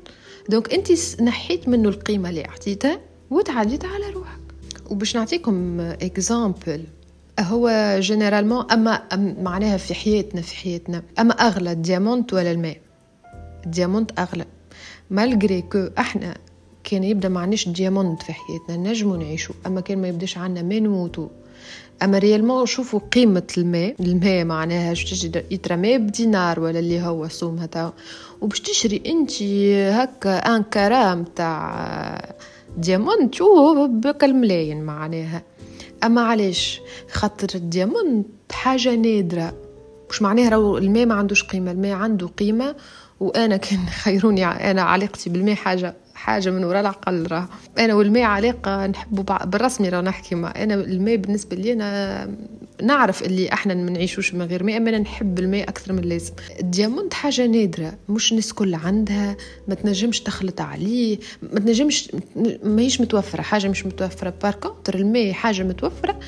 donc 0.50 0.74
انت 0.74 1.22
نحيت 1.22 1.68
منه 1.70 1.90
القيمة 1.90 2.30
اللي 2.30 2.46
اعطيتها 2.46 3.00
وتعديت 3.30 3.86
على 3.86 4.10
روحك. 4.10 4.40
وباش 4.90 5.16
نعطيكم 5.16 5.80
exemple 5.80 6.84
هو 7.40 7.96
généralement 8.00 8.72
أما 8.72 9.02
معناها 9.42 9.78
في 9.78 9.94
حياتنا 9.94 10.42
في 10.42 10.56
حياتنا 10.56 11.04
أما 11.20 11.34
أغلى 11.34 11.72
ال 11.72 11.79
diamant 11.80 12.34
ولا 12.34 12.52
الماء؟ 12.52 12.78
ال 13.66 13.72
diamant 13.73 14.20
أغلى. 14.20 14.46
malgré 15.10 15.62
que 15.62 15.90
إحنا 15.98 16.38
كان 16.84 17.04
يبدأ 17.04 17.30
معناش 17.30 17.70
diamant 17.70 18.24
في 18.24 18.34
حياتنا 18.34 18.78
نجمو 18.78 19.16
نعيشو. 19.16 19.54
أما 19.68 19.82
كان 19.82 20.02
ما 20.02 20.08
يبدأش 20.08 20.38
عنا 20.38 20.62
ما 20.62 20.80
نموتو. 20.80 21.28
أما 22.04 22.18
réellement 22.18 22.66
شوفوا 22.66 23.00
قيمة 23.00 23.48
الماء. 23.58 23.96
الماء 24.00 24.46
معناها 24.46 24.94
تجي 24.94 25.32
يترمى 25.52 25.98
بدينار 25.98 26.60
ولا 26.60 26.80
اللي 26.80 27.02
هو 27.02 27.28
سوم 27.28 27.60
هذا. 27.60 27.94
وباش 28.42 28.60
تشري 28.60 29.04
أنت 29.06 29.44
هكا 29.94 30.38
un 30.38 30.64
gramme 30.64 31.24
تاع 31.24 32.36
diamant 32.78 33.36
شوف 33.36 33.88
بكم 33.88 34.24
الملاين 34.24 34.84
معناها. 34.84 35.42
أما 36.04 36.22
علاش؟ 36.22 36.82
خاطر 37.12 37.48
ال 37.56 37.65
diamant 37.65 38.28
حاجة 38.52 38.96
نادرة. 38.96 39.54
مش 40.10 40.22
معناها 40.22 40.50
راهو 40.50 40.78
الماء 40.78 41.06
ما 41.06 41.16
عندوش 41.16 41.44
قيمة 41.44 41.72
الماء 41.72 41.92
عنده 41.92 42.28
قيمة. 42.28 42.76
وأنا 43.20 43.58
كان 43.58 43.86
خيروني 44.04 44.46
أنا 44.46 44.82
علاقتي 44.82 45.30
بالماء 45.30 45.56
حاجة 45.56 45.96
حاجة 46.24 46.50
من 46.50 46.64
وراء 46.64 46.82
العقل 46.82 47.28
راه. 47.32 47.48
أنا 47.80 47.94
والماء 47.94 48.24
علاقة 48.24 48.88
نحبه 48.88 49.38
بالرسمي 49.46 49.90
راه 49.90 50.02
نحكي 50.02 50.36
مع 50.36 50.54
أنا 50.56 50.74
الماء 50.74 51.16
بالنسبة 51.16 51.56
لي 51.56 51.74
أنا 51.74 52.30
نعرف 52.84 53.24
اللي 53.24 53.54
أحنا 53.54 53.74
ما 53.74 53.92
نعيشوش 53.92 54.34
من 54.34 54.42
غير 54.42 54.64
ماء 54.64 54.78
أما 54.78 54.90
أنا 54.90 55.00
نحب 55.00 55.40
الماء 55.40 55.70
أكثر 55.70 55.94
من 55.94 56.00
اللازم. 56.00 56.34
ال 56.60 56.66
diamant 56.67 57.14
حاجة 57.14 57.46
نادرة 57.46 57.94
مش 58.10 58.32
الناس 58.32 58.54
كل 58.54 58.76
عندها 58.76 59.38
ما 59.68 59.76
تنجمش 59.76 60.20
تخلط 60.22 60.62
عليه 60.62 61.18
ما 61.54 61.60
تنجمش 61.60 62.12
ماهيش 62.64 63.02
متوفرة 63.02 63.42
حاجة 63.42 63.68
مش 63.68 63.86
متوفرة. 63.86 64.34
par 64.44 64.61
contre 64.61 64.96
الماء 64.96 65.32
حاجة 65.32 65.64
متوفرة 65.64 66.20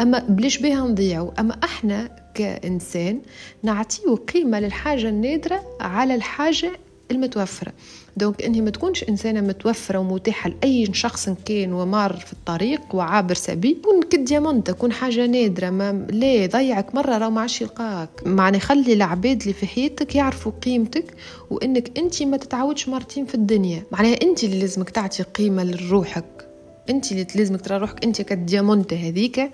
أما 0.00 0.18
بلاش 0.28 0.58
بها 0.58 0.80
نضيعوا 0.80 1.40
أما 1.40 1.56
أحنا 1.64 2.10
كإنسان 2.34 3.20
نعطيه 3.62 4.14
قيمة 4.34 4.60
للحاجة 4.60 5.08
النادرة 5.08 5.62
على 5.80 6.14
الحاجة 6.14 6.72
المتوفرة. 7.10 7.72
donc 8.16 8.42
انتي 8.42 8.60
ما 8.60 8.70
تكونش 8.70 9.04
إنسانة 9.08 9.40
متوفرة 9.40 9.98
ومتاحة 9.98 10.50
لأي 10.50 10.88
شخص 10.92 11.28
كان 11.44 11.72
ومار 11.72 12.12
في 12.16 12.32
الطريق 12.32 12.94
وعابر 12.94 13.34
سبيل 13.34 13.80
كون 13.84 14.02
ك 14.02 14.10
diamant 14.10 14.66
تكون 14.66 14.92
حاجة 14.92 15.26
نادرة 15.26 15.70
ما 15.70 16.06
لا 16.10 16.34
يضيعك 16.34 16.94
مرة 16.94 17.18
راه 17.18 17.28
ما 17.28 17.40
عادش 17.40 17.60
يلقاك. 17.62 18.10
معني 18.26 18.60
خلي 18.60 18.92
العباد 18.92 19.40
اللي 19.40 19.52
في 19.54 19.66
حياتك 19.66 20.14
يعرفوا 20.14 20.52
قيمتك 20.62 21.14
وإنك 21.50 21.98
أنت 21.98 22.22
ما 22.22 22.36
تتعودش 22.36 22.88
مرتين 22.88 23.26
في 23.26 23.34
الدنيا. 23.34 23.82
معناها 23.92 24.22
أنت 24.22 24.44
اللي 24.44 24.58
لازمك 24.60 24.90
تعطي 24.90 25.22
قيمة 25.22 25.64
لروحك. 25.64 26.48
أنت 26.90 27.12
اللي 27.12 27.26
لازمك 27.34 27.60
ترى 27.60 27.78
روحك 27.78 28.04
أنت 28.04 28.22
كال 28.22 28.38
diamant 28.38 28.94
هذيك. 28.94 29.50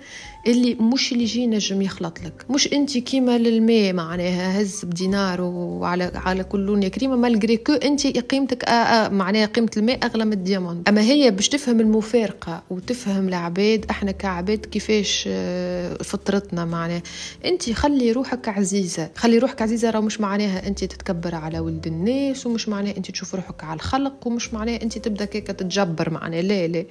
اللي 0.47 0.75
مش 0.75 1.11
اللي 1.11 1.23
يجي 1.23 1.47
نجم 1.47 1.81
يخلط 1.81 2.19
لك. 2.25 2.45
مش 2.49 2.73
أنت 2.73 2.97
كيما 2.97 3.37
للماء 3.37 3.93
معناها 3.93 4.61
هز 4.61 4.85
بدينار 4.85 5.41
وعلى 5.41 6.11
على 6.15 6.43
كل 6.43 6.59
لون 6.59 6.87
كريمه 6.87 7.15
malgré 7.15 7.57
que 7.57 7.73
أنت 7.73 8.07
قيمتك 8.07 8.69
معناها 9.11 9.45
قيمة 9.45 9.69
الماء 9.77 10.05
أغلى 10.05 10.25
من 10.25 10.33
ال 10.33 10.39
diamant 10.39 10.83
أما 10.87 11.01
هي 11.01 11.31
باش 11.31 11.49
تفهم 11.49 11.79
المفارقة 11.79 12.63
وتفهم 12.69 13.27
العباد 13.27 13.85
إحنا 13.89 14.11
كعباد 14.11 14.65
كيفاش 14.65 15.23
آه، 15.27 15.93
فطرتنا 16.03 16.65
معناها. 16.65 17.01
أنت 17.45 17.71
خلي 17.71 18.11
روحك 18.11 18.47
عزيزة. 18.49 19.09
خلي 19.15 19.37
روحك 19.37 19.61
عزيزة 19.61 19.89
راه 19.89 19.99
مش 19.99 20.21
معناها 20.21 20.67
أنت 20.67 20.83
تتكبر 20.83 21.35
على 21.35 21.59
ولد 21.59 21.87
الناس 21.87 22.45
ومش 22.45 22.69
معناها 22.69 22.97
أنت 22.97 23.11
تشوف 23.11 23.35
روحك 23.35 23.63
على 23.63 23.75
الخلق 23.75 24.27
ومش 24.27 24.53
معناها 24.53 24.81
أنت 24.83 24.97
تبدأ 24.97 25.25
كيك 25.25 25.47
تتجبر 25.47 26.09
معناها. 26.09 26.41
لا 26.41 26.67
لا. 26.67 26.85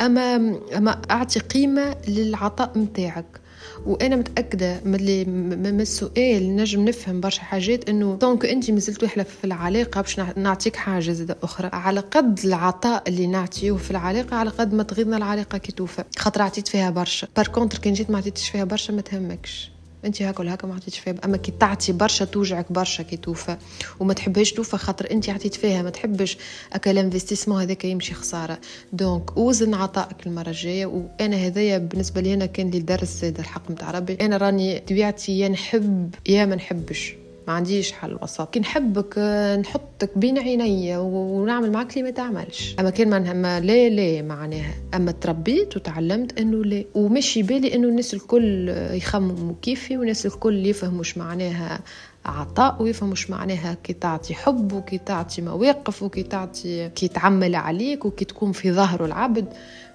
اما 0.00 0.36
أما 0.76 1.02
أعطي 1.10 1.40
قيمة 1.40 1.96
للعطاء 2.08 2.87
متاعك 2.88 3.40
وأنا 3.86 4.16
متأكدة 4.16 4.80
من 4.84 5.80
السؤال 5.80 6.56
نجم 6.56 6.84
نفهم 6.84 7.20
برشا 7.20 7.42
حاجات 7.42 7.88
إنه 7.88 8.14
donc 8.20 8.46
أنت 8.46 8.70
مازلت 8.70 9.04
وحله 9.04 9.22
في 9.22 9.44
العلاقة 9.44 10.00
باش 10.00 10.20
نعطيك 10.36 10.76
حاجة 10.76 11.12
زادة 11.12 11.36
أخرى. 11.42 11.70
على 11.72 12.00
قد 12.00 12.40
العطاء 12.44 13.02
اللي 13.08 13.26
نعطيه 13.26 13.72
في 13.72 13.90
العلاقة 13.90 14.36
على 14.36 14.50
قد 14.50 14.74
ما 14.74 14.82
تغيظنا 14.82 15.16
العلاقة 15.16 15.58
كي 15.58 15.72
توفى. 15.72 16.04
خاطر 16.18 16.42
عطيت 16.42 16.68
فيها 16.68 16.90
برشا. 16.90 17.28
par 17.36 17.48
contre 17.48 17.78
كان 17.78 17.92
جيت 17.92 18.10
ما 18.10 18.18
عطيتش 18.18 18.48
فيها 18.48 18.64
برشا 18.64 18.92
ما 18.92 19.00
تهمكش. 19.00 19.70
انت 20.04 20.22
هكا 20.22 20.40
ولا 20.40 20.54
هكا 20.54 20.66
ما 20.66 20.74
عطيتش 20.74 20.98
فيها 20.98 21.14
أما 21.24 21.36
كي 21.36 21.52
تعطي 21.60 21.92
برشا 21.92 22.24
توجعك 22.24 22.72
برشا 22.72 23.02
كي 23.02 23.16
توفى. 23.16 23.56
وما 24.00 24.14
تحبهاش 24.14 24.52
توفى 24.52 24.78
خاطر 24.78 25.10
انت 25.10 25.30
عطيت 25.30 25.54
فيها 25.54 25.82
ما 25.82 25.90
تحبش 25.90 26.38
اكا 26.72 26.90
ال 26.90 26.95
investissement 26.95 27.60
هذاك 27.62 27.84
يمشي 27.84 28.14
خسارة. 28.14 28.58
donc 28.92 29.36
وزن 29.36 29.74
عطائك 29.74 30.26
المرة 30.26 30.48
الجاية. 30.48 30.86
وأنا 30.86 31.36
هذايا 31.36 31.78
بالنسبة 31.78 32.20
لي 32.20 32.34
أنا 32.34 32.46
كان 32.46 32.70
لي 32.70 32.78
درس 32.78 33.24
الحق 33.24 33.70
نتاع 33.70 33.90
ربي. 33.90 34.18
أنا 34.20 34.36
راني 34.36 34.78
طبيعتي 34.78 35.38
يا 35.38 35.48
نحب 35.48 36.14
يا 36.28 36.44
ما 36.44 36.56
نحبش. 36.56 37.14
ما 37.48 37.54
عنديش 37.54 37.92
حل 37.92 38.18
وسط. 38.22 38.50
كي 38.50 38.60
نحبك 38.60 39.18
نحطك 39.60 40.18
بين 40.18 40.38
عيني 40.38 40.96
ونعمل 40.96 41.72
معك 41.72 41.92
اللي 41.92 42.02
ما 42.02 42.10
تعملش. 42.10 42.76
أما 42.80 42.90
كان 42.90 43.36
ما 43.42 43.60
لا 43.60 43.88
لا 43.88 44.22
معناها. 44.22 44.74
أما 44.94 45.12
تربيت 45.12 45.76
وتعلمت 45.76 46.38
إنه 46.40 46.64
لا. 46.64 46.84
ومشي 46.94 47.42
بالي 47.42 47.74
إنه 47.74 47.88
الناس 47.88 48.14
الكل 48.14 48.68
يخمموا 48.92 49.54
كيفي 49.62 49.98
والناس 49.98 50.26
الكل 50.26 50.66
يفهموا 50.66 51.04
معناها 51.16 51.80
عطاء 52.26 52.82
ويفهموا 52.82 53.14
معناها 53.28 53.76
كي 53.84 53.92
تعطي 53.92 54.34
حب 54.34 54.72
وكي 54.72 54.98
تعطي 54.98 55.42
مواقف 55.42 56.02
وكي 56.02 56.22
تعطي 56.22 56.88
كي 56.88 57.08
تعمل 57.08 57.54
عليك 57.54 58.04
وكي 58.04 58.24
تكون 58.24 58.52
في 58.52 58.72
ظهره 58.72 59.04
العبد. 59.06 59.46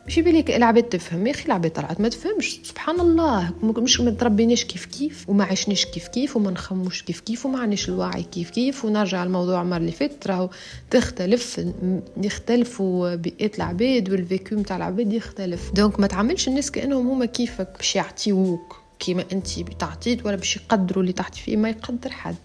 مش 0.07 0.19
بالك 0.19 0.51
العباد 0.51 0.83
تفهم. 0.83 1.27
يا 1.27 1.31
أخي 1.31 1.45
العباد 1.45 1.71
طلعت 1.71 2.01
ما 2.01 2.09
تفهمش. 2.09 2.59
سبحان 2.63 2.99
الله. 2.99 3.51
مش 3.63 4.01
ما 4.01 4.11
تربيناش 4.11 4.63
كيف 4.65 4.85
كيف 4.85 5.29
وما 5.29 5.43
عشناش 5.43 5.85
كيف 5.85 6.07
كيف 6.07 6.37
وما 6.37 6.51
نخموش 6.51 7.03
كيف 7.03 7.19
كيف 7.19 7.45
وما 7.45 7.59
عندناش 7.59 7.89
الوعي 7.89 8.23
كيف 8.23 8.49
كيف. 8.49 8.85
ونرجع 8.85 9.23
الموضوع 9.23 9.61
المره 9.61 9.77
اللي 9.77 9.91
فاتت 9.91 10.27
راهو 10.27 10.49
تختلف 10.91 11.61
يختلفوا 12.17 13.15
بيئات 13.15 13.57
العباد 13.57 14.09
وال 14.09 14.25
vécu 14.25 14.55
نتاع 14.55 14.77
العباد 14.77 15.13
يختلف. 15.13 15.71
donc 15.73 15.99
ما 15.99 16.07
تعملش 16.07 16.47
الناس 16.47 16.71
كأنهم 16.71 17.07
هما 17.07 17.25
كيفك 17.25 17.69
باش 17.77 17.95
يعطيوك 17.95 18.79
كيما 18.99 19.25
أنت 19.31 19.47
تعطيت 19.79 20.25
ولا 20.25 20.35
باش 20.35 20.55
يقدروا 20.55 21.01
اللي 21.01 21.13
تعطي 21.13 21.41
فيه. 21.41 21.57
ما 21.57 21.69
يقدر 21.69 22.09
حد. 22.09 22.35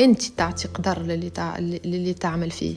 أنت 0.00 0.22
تعطي 0.22 0.68
قدر 0.68 1.02
للي, 1.02 1.30
تع... 1.30 1.58
للي 1.58 2.14
تعمل 2.14 2.50
فيه. 2.50 2.74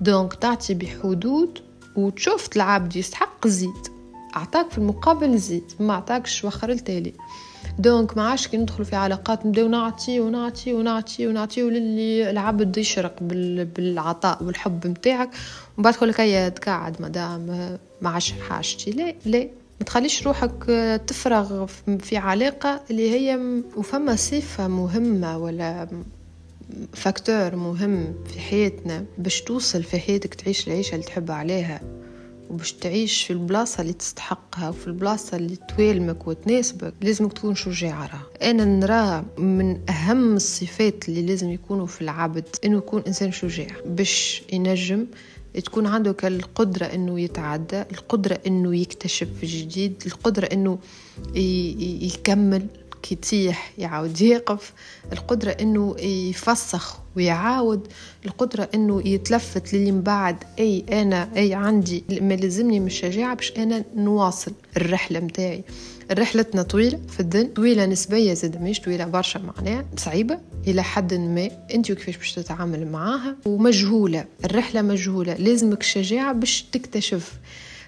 donc 0.00 0.34
تعطي 0.34 0.74
بحدود 0.74 1.58
وتشوف 1.96 2.48
العبد 2.56 2.96
يستحق 2.96 3.46
زيد 3.46 3.88
أعطاك 4.36 4.70
في 4.70 4.78
المقابل 4.78 5.38
زيد 5.38 5.72
ما 5.80 5.92
أعطاكش 5.92 6.44
وخر 6.44 6.70
التالي. 6.70 7.12
donc 7.78 8.16
ما 8.16 8.28
عادش 8.28 8.48
كي 8.48 8.56
ندخلوا 8.56 8.84
في 8.84 8.96
علاقات 8.96 9.46
نبداو 9.46 9.68
نعطي 9.68 10.20
ونعطي 10.20 10.72
ونعطي 10.72 11.26
ونعطي 11.26 11.62
وللي 11.62 12.30
العبد 12.30 12.76
يشرق 12.78 13.16
بالعطاء 13.76 14.44
والحب 14.44 14.86
نتاعك 14.86 15.28
ومن 15.76 15.84
بعد 15.84 15.94
تقول 15.94 16.14
هيا 16.18 16.48
تقعد 16.48 17.02
مدام 17.02 17.46
ما 18.02 18.10
عادش 18.10 18.34
حاجتي. 18.48 18.90
لا 18.90 19.14
لا. 19.24 19.48
ما 19.80 19.86
تخليش 19.86 20.26
روحك 20.26 20.64
تفرغ 21.06 21.66
في 22.00 22.16
علاقة 22.16 22.80
اللي 22.90 23.10
هي 23.10 23.40
وفما 23.76 24.16
صفة 24.16 24.68
مهمة 24.68 25.38
ولا 25.38 25.88
فاكتور 26.92 27.56
مهم 27.56 28.14
في 28.26 28.40
حياتنا 28.40 29.04
باش 29.18 29.40
توصل 29.40 29.82
في 29.82 29.98
حياتك 29.98 30.34
تعيش 30.34 30.66
العيشة 30.68 30.94
اللي 30.94 31.06
تحب 31.06 31.30
عليها 31.30 31.80
وباش 32.50 32.72
تعيش 32.72 33.22
في 33.22 33.32
البلاصة 33.32 33.80
اللي 33.80 33.92
تستحقها 33.92 34.68
وفي 34.68 34.86
البلاصة 34.86 35.36
اللي 35.36 35.56
توالمك 35.76 36.26
وتناسبك 36.26 36.94
لازمك 37.02 37.32
تكون 37.32 37.54
شجاع 37.54 38.06
راه 38.06 38.50
أنا 38.50 38.64
نرى 38.64 39.24
من 39.38 39.90
أهم 39.90 40.36
الصفات 40.36 41.08
اللي 41.08 41.22
لازم 41.22 41.50
يكونوا 41.50 41.86
في 41.86 42.00
العبد 42.02 42.44
إنه 42.64 42.78
يكون 42.78 43.02
إنسان 43.06 43.32
شجاع. 43.32 43.66
باش 43.86 44.42
ينجم 44.52 45.06
تكون 45.64 45.86
عندك 45.86 46.24
القدرة 46.24 46.84
إنه 46.84 47.20
يتعدى 47.20 47.80
القدرة 47.80 48.38
إنه 48.46 48.76
يكتشف 48.76 49.28
جديد 49.44 50.02
القدرة 50.06 50.44
إنه 50.46 50.78
يكمل 52.02 52.66
كي 53.02 53.14
تيح 53.14 53.72
يعاود 53.78 54.20
يقف. 54.20 54.72
القدرة 55.12 55.50
إنه 55.50 55.96
يفسخ 56.00 56.98
ويعاود. 57.16 57.88
القدرة 58.26 58.68
إنه 58.74 59.08
يتلفت 59.08 59.74
للي 59.74 59.92
من 59.92 60.02
بعد. 60.02 60.36
أي 60.58 60.84
أنا 60.92 61.28
أي 61.36 61.54
عندي. 61.54 62.04
ما 62.20 62.34
لازمني 62.34 62.80
من 62.80 62.86
الشجاعة 62.86 63.34
باش 63.34 63.52
أنا 63.56 63.84
نواصل 63.96 64.52
الرحلة 64.76 65.20
متاعي. 65.20 65.64
رحلتنا 66.12 66.62
طويلة 66.62 67.00
في 67.08 67.20
الدن 67.20 67.46
طويلة 67.46 67.86
نسبية 67.86 68.34
زاد 68.34 68.62
مش 68.62 68.80
طويلة 68.80 69.04
برشا 69.04 69.38
معناها. 69.38 69.84
صعيبة. 69.96 70.38
إلى 70.66 70.82
حد 70.82 71.14
ما. 71.14 71.48
أنت 71.74 71.90
وكيفاش 71.90 72.16
باش 72.16 72.32
تتعامل 72.32 72.86
معاها؟ 72.92 73.36
ومجهولة. 73.46 74.24
الرحلة 74.44 74.82
مجهولة. 74.82 75.34
لازمك 75.34 75.82
شجاعة 75.82 76.32
باش 76.32 76.62
تكتشف. 76.72 77.32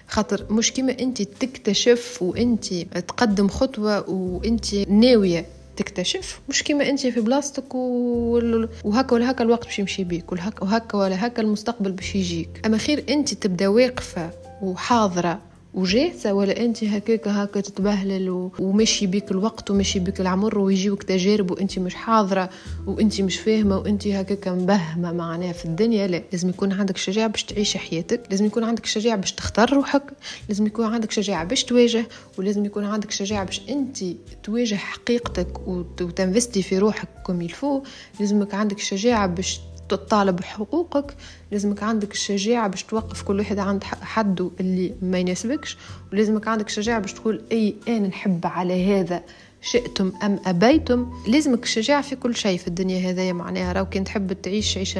خاطر 0.07 0.45
مش 0.49 0.71
كيما 0.71 0.99
انت 0.99 1.21
تكتشف 1.21 2.21
وانت 2.21 2.73
تقدم 2.93 3.47
خطوة 3.47 4.09
وانت 4.09 4.75
ناوية 4.75 5.45
تكتشف. 5.77 6.39
مش 6.49 6.63
كيما 6.63 6.89
انت 6.89 7.07
في 7.07 7.21
بلاصتك 7.21 7.75
وهكا 7.75 9.13
ولا 9.13 9.31
هكا 9.31 9.43
الوقت 9.43 9.63
باش 9.65 9.79
يمشي 9.79 10.03
بيك 10.03 10.31
وهكا 10.31 10.97
ولا 10.97 11.27
هكا 11.27 11.41
المستقبل 11.41 11.91
باش 11.91 12.15
يجيك. 12.15 12.49
أما 12.65 12.77
خير 12.77 13.03
انت 13.09 13.33
تبدأ 13.33 13.67
واقفة 13.67 14.29
وحاضرة 14.61 15.39
وجاهزة 15.75 16.33
ولا 16.33 16.65
أنت 16.65 16.83
هكاك 16.83 17.27
هكا 17.27 17.61
تتبهلل 17.61 18.49
ومشي 18.59 19.07
بيك 19.07 19.31
الوقت 19.31 19.71
ومشي 19.71 19.99
بيك 19.99 20.21
العمر 20.21 20.59
ويجيوك 20.59 21.03
تجارب 21.03 21.51
وأنت 21.51 21.79
مش 21.79 21.95
حاضرة 21.95 22.49
وأنت 22.87 23.21
مش 23.21 23.39
فاهمة 23.39 23.77
وأنت 23.77 24.07
هكاك 24.07 24.47
مبهمة 24.47 25.11
معناها 25.11 25.53
في 25.53 25.65
الدنيا 25.65 26.07
لا 26.07 26.21
لازم 26.31 26.49
يكون 26.49 26.71
عندك 26.71 26.97
شجاعة 26.97 27.27
باش 27.27 27.43
تعيش 27.43 27.77
حياتك 27.77 28.21
لازم 28.29 28.45
يكون 28.45 28.63
عندك 28.63 28.85
شجاعة 28.85 29.15
باش 29.17 29.31
تختار 29.31 29.73
روحك 29.73 30.03
لازم 30.49 30.65
يكون 30.67 30.85
عندك 30.85 31.11
شجاعة 31.11 31.43
باش 31.43 31.63
تواجه 31.63 32.05
ولازم 32.37 32.65
يكون 32.65 32.85
عندك 32.85 33.11
شجاعة 33.11 33.43
باش 33.45 33.61
أنت 33.69 33.97
تواجه 34.43 34.75
حقيقتك 34.75 35.67
وتنفستي 35.67 36.61
في 36.61 36.77
روحك 36.77 37.07
كم 37.27 37.41
يلفو 37.41 37.83
لازمك 38.19 38.53
عندك 38.53 38.79
شجاعة 38.79 39.27
باش 39.27 39.59
تطالب 39.89 40.35
بحقوقك 40.35 41.15
لازمك 41.51 41.83
عندك 41.83 42.11
الشجاعة 42.11 42.67
باش 42.67 42.83
توقف 42.83 43.21
كل 43.21 43.39
واحد 43.39 43.59
عند 43.59 43.83
حده 43.83 44.51
اللي 44.59 44.93
ما 45.01 45.17
يناسبكش 45.17 45.77
ولازمك 46.13 46.47
عندك 46.47 46.67
الشجاعة 46.67 46.99
باش 46.99 47.13
تقول 47.13 47.41
أي 47.51 47.75
أنا 47.87 48.07
نحب 48.07 48.45
على 48.45 48.93
هذا 48.93 49.23
شئتم 49.61 50.11
أم 50.23 50.39
أبيتم. 50.45 51.11
لازمك 51.27 51.63
الشجاعة 51.63 52.01
في 52.01 52.15
كل 52.15 52.35
شيء 52.35 52.57
في 52.57 52.67
الدنيا 52.67 53.11
هذايا 53.11 53.33
معناها 53.33 53.73
راو 53.73 53.85
كان 53.85 54.03
تحب 54.03 54.33
تعيش 54.33 54.77
عيشة 54.77 54.99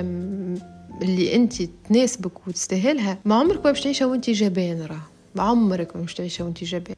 اللي 1.02 1.36
أنت 1.36 1.54
تناسبك 1.90 2.48
وتستاهلها 2.48 3.18
ما 3.26 3.36
عمرك 3.36 3.66
ما 3.66 3.72
باش 3.72 3.82
تعيشها 3.82 4.06
وأنت 4.06 4.30
جبان 4.30 4.82
راه 4.82 5.02
ما 5.36 5.44
عمرك 5.44 5.96
ما 5.96 6.02
باش 6.02 6.14
تعيشها 6.14 6.44
وأنت 6.44 6.64
جبان 6.64 6.96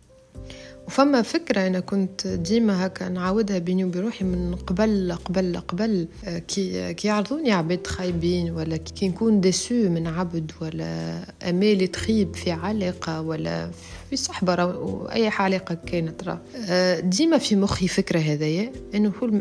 وفما 0.87 1.21
فكرة 1.21 1.67
أنا 1.67 1.79
كنت 1.79 2.27
ديما 2.27 2.85
هكا 2.85 3.09
نعاودها 3.09 3.57
بيني 3.57 3.83
وبين 3.83 4.01
روحي 4.01 4.25
من 4.25 4.55
قبل 4.55 5.17
قبل 5.25 5.57
قبل 5.67 6.07
آه، 6.25 6.39
كي 6.39 6.93
كي 6.93 7.07
يعرضوني 7.07 7.51
عباد 7.51 7.87
خايبين 7.87 8.51
ولا 8.51 8.77
كي 8.77 9.07
نكون 9.07 9.41
déçue 9.41 9.89
من 9.89 10.07
عبد 10.07 10.51
ولا 10.61 11.19
أمالي 11.49 11.87
تخيب 11.87 12.35
في 12.35 12.51
علاقة 12.51 13.21
ولا 13.21 13.71
في 14.09 14.15
صحبة 14.15 14.53
أو 14.53 15.09
أي 15.11 15.27
علاقة 15.27 15.75
كانت 15.75 16.23
راه. 16.23 16.39
آه، 16.69 16.99
ديما 16.99 17.37
في 17.37 17.55
مخي 17.55 17.87
فكرة 17.87 18.19
هذايا 18.19 18.71
إنه 18.95 19.11
هو 19.23 19.31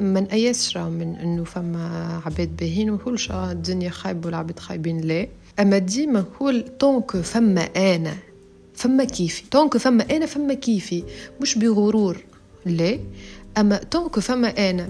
ما 0.00 0.20
نأيسش 0.20 0.76
من 0.76 1.16
إنه 1.16 1.44
فما 1.44 2.20
عباد 2.26 2.56
باهين 2.56 2.90
وكلش 2.90 3.30
الدنيا 3.30 3.90
خايبة 3.90 4.26
والعباد 4.26 4.58
خايبين 4.58 5.00
لا. 5.00 5.26
أما 5.60 5.78
ديما 5.78 6.24
هو 6.42 6.50
طونك 6.78 7.16
فما 7.16 7.60
أنا 7.60 8.14
فما 8.76 9.04
كيفي. 9.04 9.42
طونك 9.50 9.76
فما 9.76 10.16
أنا 10.16 10.26
فما 10.26 10.54
كيفي. 10.54 11.02
مش 11.40 11.58
بغرور. 11.58 12.24
لا 12.66 12.98
أما 13.58 13.76
طونك 13.90 14.18
فما 14.20 14.70
أنا. 14.70 14.88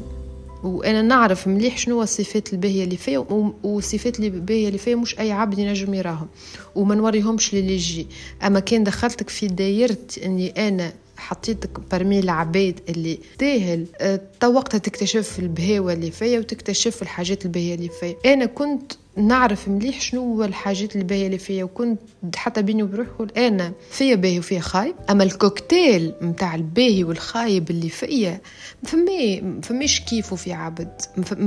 وأنا 0.65 1.03
نعرف 1.03 1.49
مليح 1.49 1.79
شنو 1.79 2.03
الصفات 2.03 2.53
الباهيه 2.53 2.85
اللي 2.85 2.97
فيا 2.97 3.19
والصفات 3.63 4.21
الباهيه 4.21 4.67
اللي 4.69 4.79
فيا 4.79 4.95
مش 4.97 5.19
أي 5.19 5.33
عبد 5.33 5.59
ينجم 5.59 5.95
يراهم. 5.95 6.29
وما 6.75 6.95
نوريهمش 6.95 7.55
للي 7.55 7.75
يجي. 7.75 8.07
أما 8.47 8.61
كان 8.61 8.85
دخلتك 8.85 9.29
في 9.31 9.47
دايره 9.47 9.99
إني 10.25 10.69
أنا 10.69 10.93
حطيتك 11.17 11.81
برمي 11.93 12.19
العباد 12.19 12.81
اللي 12.89 13.19
تاهل 13.39 13.87
أه 14.01 14.21
تو 14.41 14.53
وقتها 14.53 14.79
تكتشف 14.79 15.39
البهاوة 15.39 15.93
اللي 15.93 16.11
فيا 16.11 16.39
وتكتشف 16.39 17.03
الحاجات 17.03 17.45
البهية 17.45 17.75
اللي 17.75 17.89
فيا. 17.89 18.17
أنا 18.27 18.47
كنت 18.47 18.93
نعرف 19.17 19.69
مليح 19.69 20.01
شنو 20.01 20.21
هو 20.21 20.45
الحاجات 20.45 20.97
الباهية 20.97 21.27
اللي 21.27 21.39
فيا 21.39 21.65
وكنت 21.65 22.01
حتى 22.37 22.63
بيني 22.63 22.83
وبروحي 22.83 23.11
أنا 23.37 23.73
فيا 23.91 24.15
باهي 24.15 24.39
وفيا 24.39 24.61
خايب 24.61 24.95
أما 25.11 25.25
الكوكتيل 25.25 26.15
متاع 26.21 26.55
الباهي 26.55 27.05
والخايب 27.05 27.71
اللي 27.71 27.89
فيا 27.89 28.41
فمي 28.85 29.43
فماش 29.63 30.01
كيفه 30.01 30.37
في 30.37 30.53
عبد. 30.53 31.01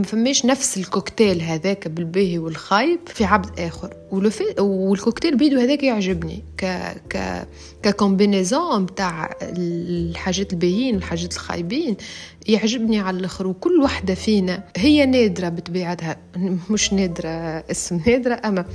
فماش 0.04 0.46
نفس 0.46 0.78
الكوكتيل 0.78 1.42
هذاك 1.42 1.88
بالباهي 1.88 2.40
والخايب 2.40 3.00
في 3.06 3.24
عبد 3.24 3.60
آخر. 3.60 3.94
والكوكتيل 4.60 5.38
بيدو 5.38 5.60
هذاك 5.60 5.84
يعجبني 5.84 6.44
ك 6.58 6.66
ك 7.10 7.48
ك 7.84 7.92
combinaison 7.92 8.82
متاع 8.82 9.36
الحاجات 9.42 10.54
الباهيين 10.54 10.96
والحاجات 10.96 11.34
الخايبين 11.34 11.98
يعجبني 12.48 13.00
على 13.00 13.18
الآخر. 13.18 13.48
وكل 13.48 13.82
وحدة 13.82 14.14
فينا 14.16 14.64
هي 14.78 15.06
نادرة 15.06 15.50
بطبيعتها 15.50 16.18
مش 16.70 16.94
نادرة 16.94 17.59
اسم 17.72 18.02
نادره 18.08 18.42
أما 18.46 18.66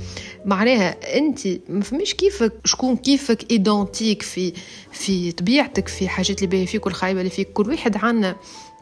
معناها 0.45 1.17
أنت 1.17 1.39
ما 1.69 1.81
فماش 1.81 2.13
كيفك 2.13 2.53
شكون 2.65 2.95
كيفك 2.95 3.51
identique 3.51 4.21
في 4.21 4.53
في 4.91 5.31
طبيعتك 5.31 5.87
في 5.87 6.07
حاجات 6.07 6.37
اللي 6.37 6.47
باهية 6.47 6.65
فيك 6.65 6.85
والخايبه 6.85 7.19
اللي 7.19 7.29
فيك. 7.31 7.53
كل 7.53 7.69
واحد 7.69 7.97
عنا 7.97 8.35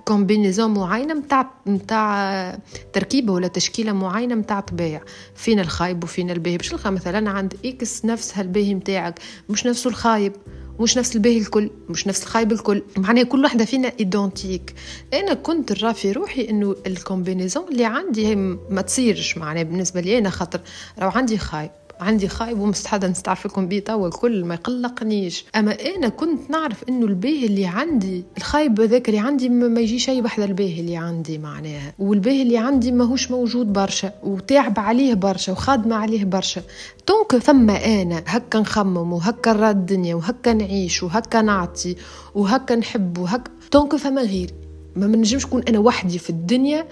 combinaison 0.06 0.74
معينه 0.74 1.14
متاع 1.14 1.52
متاع 1.66 2.60
تركيبة 2.94 3.34
ولا 3.34 3.48
تشكيلة 3.48 3.92
معينة 3.92 4.36
متاع 4.36 4.60
طبيعة. 4.60 5.02
فينا 5.36 5.62
الخايب 5.62 6.04
وفينا 6.04 6.34
الباهي. 6.34 6.58
باش 6.58 6.74
مثلا 6.86 7.30
عند 7.30 7.54
ex 7.66 8.06
نفس 8.06 8.38
هالباهي 8.38 8.76
متاعك 8.76 9.20
مش 9.50 9.66
نفسه 9.66 9.90
الخايب. 9.90 10.34
مش 10.80 10.98
نفس 10.98 11.16
الباهي 11.16 11.38
الكل 11.38 11.70
مش 11.90 12.08
نفس 12.08 12.24
الخايب 12.24 12.52
الكل. 12.52 12.84
معناها 12.98 13.24
كل 13.24 13.44
واحدة 13.44 13.66
فينا 13.66 13.92
identique 14.00 14.74
أنا 15.14 15.34
كنت 15.34 15.84
نرى 15.84 15.94
في 15.94 16.12
روحي 16.12 16.50
إنه 16.50 16.76
ال 16.88 16.94
combinaison 16.94 17.66
اللي 17.72 17.86
عندي 17.86 18.36
ما 18.70 18.82
تصيرش 18.82 19.38
معناها 19.38 19.64
بالنسبة 19.64 20.02
لي 20.02 20.18
أنا 20.18 20.30
خاطر. 20.30 20.60
لو 21.02 21.10
عندي 21.10 21.38
خايب. 21.38 21.72
عندي 22.00 22.28
خايب 22.28 22.60
ومستعدة 22.60 23.08
نستعرف 23.08 23.46
لكم 23.46 23.68
بيه 23.68 23.80
توا 23.80 24.08
الكل 24.08 24.46
ما 24.46 24.54
يقلقنيش. 24.54 25.46
أما 25.56 25.78
أنا 25.96 26.10
كنت 26.10 26.50
نعرف 26.50 26.84
إنه 26.90 27.06
الباهي 27.06 27.46
اللي 27.46 27.66
عندي 27.66 28.24
الخايب 28.38 28.82
هذاك 28.82 29.10
اللي 29.10 29.20
عندي 29.20 29.50
ما 29.50 29.82
يجيش 29.82 30.10
أي 30.10 30.22
بحذا 30.22 30.46
الباهي 30.46 30.80
اللي 30.80 30.98
عندي 30.98 31.38
معناها. 31.38 31.94
والباهي 32.00 32.42
اللي 32.42 32.58
عندي 32.58 32.92
ماهوش 32.92 33.32
موجود 33.32 33.74
برشا 33.74 34.12
وتعب 34.24 34.80
عليه 34.80 35.14
برشا 35.14 35.52
وخادمة 35.52 35.96
عليه 35.96 36.26
برشا. 36.26 36.62
donc 37.08 37.44
ثم 37.44 37.70
أنا 37.70 38.24
هكا 38.28 38.60
نخمم 38.60 39.14
وهكا 39.14 39.54
نرى 39.54 39.70
الدنيا 39.70 40.16
وهكا 40.16 40.54
نعيش 40.54 41.04
وهكا 41.04 41.42
نعطي 41.42 41.96
وهكا 42.36 42.76
نحب 42.76 43.18
وهكا. 43.18 43.52
donc 43.74 43.96
فما 43.96 44.22
غيري. 44.22 44.54
ما 44.96 45.08
منجمش 45.08 45.46
نكون 45.46 45.64
أنا 45.70 45.80
وحدي 45.80 46.20
في 46.20 46.30
الدنيا 46.30 46.88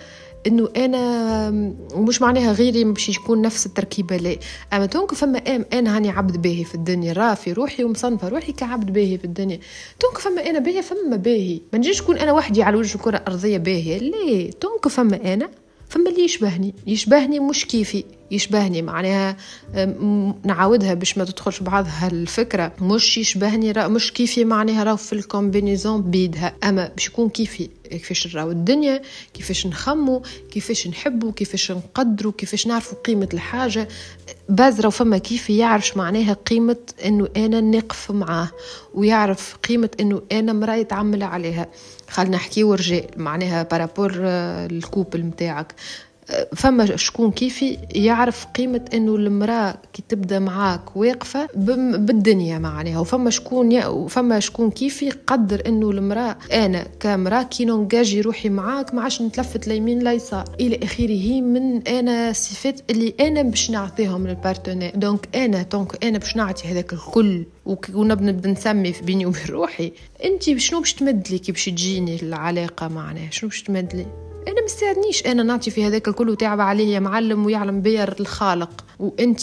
إنه 0.47 0.69
أنا 0.77 1.49
ومش 1.93 2.21
معناها 2.21 2.51
غيري 2.51 2.83
باش 2.83 3.09
يكون 3.09 3.41
نفس 3.41 3.65
التركيبة 3.65 4.17
لا 4.17 4.35
أما 4.73 4.85
donc 4.85 5.13
فما 5.13 5.37
أم 5.37 5.65
أنا 5.73 5.97
هاني 5.97 6.09
عبد 6.09 6.41
باهي 6.41 6.63
في 6.63 6.75
الدنيا. 6.75 7.13
راه 7.13 7.33
في 7.33 7.53
روحي 7.53 7.83
ومصنفة 7.83 8.27
روحي 8.27 8.51
كعبد 8.51 8.93
باهي 8.93 9.17
في 9.17 9.25
الدنيا. 9.25 9.59
donc 10.01 10.17
فما 10.17 10.49
أنا 10.49 10.59
باهي 10.59 10.81
فما 10.81 11.15
باهي. 11.15 11.61
ما 11.73 11.79
نجيش 11.79 12.01
نكون 12.01 12.17
أنا 12.17 12.31
وحدي 12.31 12.63
على 12.63 12.77
وجه 12.77 12.95
الكره 12.95 13.17
الارضيه 13.17 13.57
باهية. 13.57 13.97
لا 13.97 14.49
donc 14.61 14.87
فما 14.87 15.33
أنا 15.33 15.49
فما 15.91 16.09
اللي 16.09 16.23
يشبهني؟ 16.23 16.73
يشبهني 16.87 17.39
مش 17.39 17.65
كيفي 17.65 18.03
يشبهني 18.31 18.81
معناها 18.81 19.37
نعاودها 20.43 20.93
باش 20.93 21.17
ما 21.17 21.23
تدخلش 21.25 21.59
بعضها 21.59 22.07
الفكرة 22.11 22.71
مش 22.81 23.17
يشبهني 23.17 23.73
مش 23.87 24.13
كيفي 24.13 24.45
معناها 24.45 24.83
راهو 24.83 24.97
في 24.97 25.13
ال 25.13 25.21
combinaison 25.21 26.01
بيدها. 26.01 26.55
أما 26.63 26.87
باش 26.95 27.07
يكون 27.07 27.29
كيفي 27.29 27.69
كيفاش 27.89 28.35
نراو 28.35 28.51
الدنيا 28.51 29.01
كيفاش 29.33 29.67
نخمو 29.67 30.21
كيفاش 30.51 30.87
نحبو 30.87 31.31
كيفاش 31.31 31.71
نقدرو 31.71 32.31
كيفاش 32.31 32.67
نعرفو 32.67 32.95
قيمة 32.95 33.29
الحاجة. 33.33 33.87
بازرة 34.49 34.87
وفما 34.87 35.17
كيف 35.17 35.49
يعرف 35.49 35.97
معناها 35.97 36.33
قيمة 36.33 36.77
إنه 37.05 37.27
أنا 37.37 37.61
نقف 37.61 38.11
معاه 38.11 38.49
ويعرف 38.93 39.57
قيمة 39.69 39.89
إنه 39.99 40.21
أنا 40.31 40.53
مرأة 40.53 40.75
يتعول 40.75 41.23
عليها. 41.23 41.67
خلينا 42.11 42.35
نحكيو 42.35 42.73
رجال 42.73 43.05
معناها 43.17 43.63
par 43.63 43.78
rapport 43.78 44.11
ال 44.15 44.31
couple 44.31 45.23
متاعك 45.23 45.75
فما 46.55 46.95
شكون 46.95 47.31
كيفي 47.31 47.77
يعرف 47.95 48.45
قيمة 48.45 48.85
إنه 48.93 49.15
المرأة 49.15 49.77
كي 49.93 50.03
تبدأ 50.09 50.39
معاك 50.39 50.97
واقفة 50.97 51.47
بالدنيا 51.55 52.59
معناها. 52.59 52.99
وفما 52.99 53.29
شكون. 53.29 53.85
وفما 53.85 54.39
شكون 54.39 54.71
كيفي 54.71 55.05
يقدر 55.05 55.63
إنه 55.67 55.91
المرأة 55.91 56.37
أنا 56.53 56.87
كامرأة 56.99 57.43
كي 57.43 57.65
نونجاجي 57.65 58.21
روحي 58.21 58.49
معاك 58.49 58.93
ما 58.93 59.01
عادش 59.01 59.21
نتلفت 59.21 59.67
ليمين 59.67 59.99
لا 59.99 60.13
يسار. 60.13 60.45
إلى 60.59 60.79
آخره 60.83 61.41
من 61.41 61.87
أنا 61.87 62.33
صفات 62.33 62.91
اللي 62.91 63.13
أنا 63.19 63.41
باش 63.41 63.71
نعطيهم 63.71 64.27
لل 64.27 64.38
partenaire 64.38 64.91
donc 64.95 65.35
أنا 65.35 65.61
donc 65.61 66.05
أنا 66.05 66.17
باش 66.17 66.35
نعطي 66.35 66.67
هذاك 66.67 66.93
الكل. 66.93 67.45
ونبدأ 67.93 68.49
نسمي 68.49 68.93
بيني 69.03 69.25
وبين 69.25 69.41
روحي. 69.49 69.91
انت 70.25 70.57
شنو 70.57 70.79
باش 70.79 70.93
تمد 70.93 71.27
لي؟ 71.31 71.39
كي 71.39 71.51
باش 71.51 71.65
تجيني 71.65 72.21
العلاقة 72.23 72.87
معناها؟ 72.87 73.31
شنو 73.31 73.49
باش 73.49 73.63
تمد 73.63 73.95
لي؟ 73.95 74.30
أنا 74.47 74.63
مستعدة 74.65 75.01
نيش 75.01 75.25
أنا 75.25 75.43
نعطي 75.43 75.71
في 75.71 75.87
هذاك 75.87 76.07
الكل 76.07 76.29
وتعب 76.29 76.61
عليه 76.61 76.93
يا 76.93 76.99
معلم 76.99 77.45
ويعلم 77.45 77.81
بيا 77.81 78.19
الخالق. 78.19 78.85
وأنت 78.99 79.41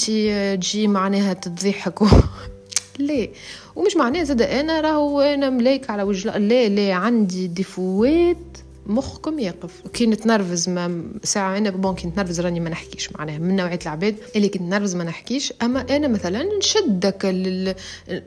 تجي 0.60 0.88
معناها 0.88 1.32
تضحك 1.32 2.02
و... 2.02 2.06
ليه 2.98 3.30
ومش 3.76 3.96
معناه 3.96 4.22
زاد 4.22 4.42
أنا 4.42 4.80
راهو 4.80 5.20
أنا 5.20 5.50
ملايك 5.50 5.90
على 5.90 6.02
وجه 6.02 6.38
لا 6.38 6.68
لا 6.68 6.94
عندي 6.94 7.46
défauts 7.46 8.36
مخكم 8.86 9.38
يقف. 9.38 9.86
كي 9.92 10.06
نتنرفز 10.06 10.68
ما 10.68 11.02
ساعة 11.22 11.58
أنا 11.58 11.70
bon 11.70 11.94
كي 11.94 12.08
نتنرفز 12.08 12.40
راني 12.40 12.60
ما 12.60 12.70
نحكيش 12.70 13.12
معناها 13.12 13.38
من 13.38 13.56
نوعية 13.56 13.78
العباد. 13.82 14.16
اللي 14.36 14.48
كي 14.48 14.58
نتنرفز 14.58 14.96
ما 14.96 15.04
نحكيش. 15.04 15.52
أما 15.62 15.96
أنا 15.96 16.08
مثلا 16.08 16.58
نشدك 16.58 17.24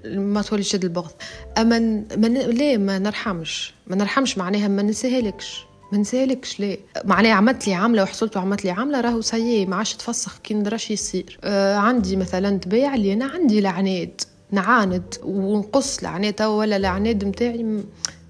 ما 0.05 0.41
تولي 0.41 0.63
شد 0.63 0.83
البغض. 0.83 1.11
أما 1.57 1.79
ما 2.17 2.27
ليه 2.27 2.77
ما 2.77 2.99
نرحمش. 2.99 3.73
ما 3.87 3.95
نرحمش 3.95 4.37
معناها 4.37 4.67
ما 4.67 4.81
نسهلكش 4.81 5.70
ما 5.91 5.97
نسالكش 5.97 6.59
ليه. 6.59 6.77
معناها 7.05 7.31
عملت 7.33 7.67
لي 7.67 7.73
عامله 7.73 8.03
وحصلت 8.03 8.37
وعملت 8.37 8.65
لي 8.65 8.71
عامله 8.71 9.01
راهو 9.01 9.21
سيي 9.21 9.65
ما 9.65 9.75
عادش 9.75 9.93
تفسخ 9.93 10.37
كي 10.43 10.53
ندراش 10.53 10.91
يصير. 10.91 11.39
آه 11.43 11.75
عندي 11.75 12.15
مثلا 12.15 12.57
تبايع 12.57 12.95
اللي 12.95 13.13
أنا 13.13 13.25
عندي 13.25 13.61
لعناد 13.61 14.21
نعاند 14.51 15.15
ونقص 15.23 15.99
العناد 15.99 16.41
ولا 16.41 16.75
العناد 16.77 17.25
متاعي 17.25 17.63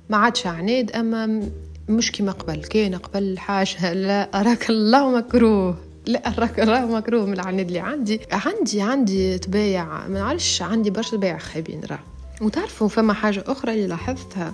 ما 0.09 0.17
عادش 0.17 0.47
عناد 0.47 0.91
أما 0.91 1.41
مش 1.89 2.11
كيما 2.11 2.31
قبل. 2.31 2.63
كان 2.63 2.95
قبل 2.95 3.39
حاجة 3.39 3.93
لا 3.93 4.39
أراك 4.41 4.69
الله 4.69 5.17
مكروه 5.17 5.77
لا 6.05 6.27
أراك 6.37 6.59
الله 6.59 6.85
مكروه 6.85 7.25
من 7.25 7.33
العناد 7.33 7.67
اللي 7.67 7.79
عندي 7.79 8.19
عندي 8.31 8.81
عندي 8.81 9.37
تبايع 9.37 10.07
ما 10.07 10.19
نعرفش 10.19 10.61
عندي 10.61 10.89
برشا 10.89 11.11
تبايع 11.17 11.37
خايبين 11.37 11.81
راه 11.89 11.99
وتعرفوا 12.41 12.87
فما 12.87 13.13
حاجة 13.13 13.43
أخرى 13.47 13.73
اللي 13.73 13.87
لاحظتها؟ 13.87 14.53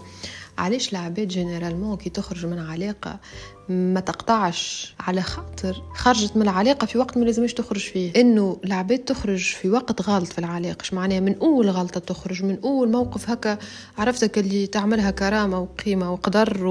علاش 0.58 0.92
العباد 0.92 1.28
جينيرالمون 1.28 1.98
كي 1.98 2.10
تخرج 2.10 2.46
من 2.46 2.60
علاقة 2.60 3.20
ما 3.70 4.00
تقطعش 4.00 4.94
على 5.00 5.22
خاطر 5.22 5.84
خرجت 5.96 6.36
من 6.36 6.42
العلاقة 6.42 6.86
في 6.86 6.98
وقت 6.98 7.18
ما 7.18 7.26
لازمش 7.26 7.54
تخرج 7.54 7.80
فيه. 7.80 8.12
إنه 8.16 8.60
العباد 8.66 9.00
تخرج 9.00 9.44
في 9.44 9.70
وقت 9.70 10.10
غلط 10.10 10.28
في 10.28 10.40
العلاقة 10.40 10.82
اش 10.82 10.94
معناها؟ 10.94 11.20
من 11.20 11.36
أول 11.42 11.70
غلطة 11.70 12.00
تخرج 12.00 12.44
من 12.44 12.58
أول 12.64 12.92
موقف 12.92 13.30
هكا 13.30 13.58
عرفتك 13.98 14.38
اللي 14.38 14.68
تعملها 14.68 15.12
كرامة 15.12 15.60
وقيمة 15.60 16.12
وقدر 16.14 16.66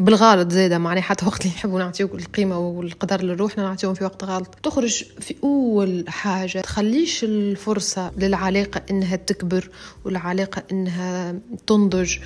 وبالغلط 0.00 0.52
زادة. 0.52 0.78
معناها 0.78 1.02
حتى 1.02 1.26
وقت 1.26 1.40
اللي 1.40 1.54
نحبوا 1.54 1.78
نعطيوك 1.78 2.14
القيمة 2.14 2.58
والقدر 2.58 3.22
لروحنا 3.24 3.62
نعطيهم 3.62 3.94
في 3.94 4.04
وقت 4.04 4.24
غلط. 4.24 4.54
تخرج 4.62 5.04
في 5.20 5.34
أول 5.44 6.04
حاجة 6.08 6.60
تخليش 6.60 7.24
الفرصة 7.24 8.12
للعلاقة 8.16 8.82
إنها 8.90 9.16
تكبر 9.16 9.70
والعلاقة 10.04 10.62
إنها 10.72 11.34
تنضج 11.66 12.16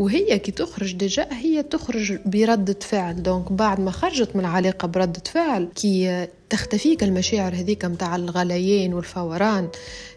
وهي 0.00 0.38
كي 0.38 0.52
تخرج 0.52 0.92
déjà 0.92 1.28
هي 1.32 1.62
تخرج 1.62 2.18
بردة 2.26 2.76
فعل. 2.80 3.22
donc 3.22 3.52
بعد 3.52 3.80
ما 3.80 3.90
خرجت 3.90 4.36
من 4.36 4.40
العلاقة 4.40 4.88
بردة 4.88 5.22
فعل 5.32 5.68
كي 5.74 6.26
تختفي 6.50 7.02
المشاعر 7.02 7.54
هذيك 7.54 7.84
متاع 7.84 8.16
الغليان 8.16 8.94
والفوران 8.94 9.68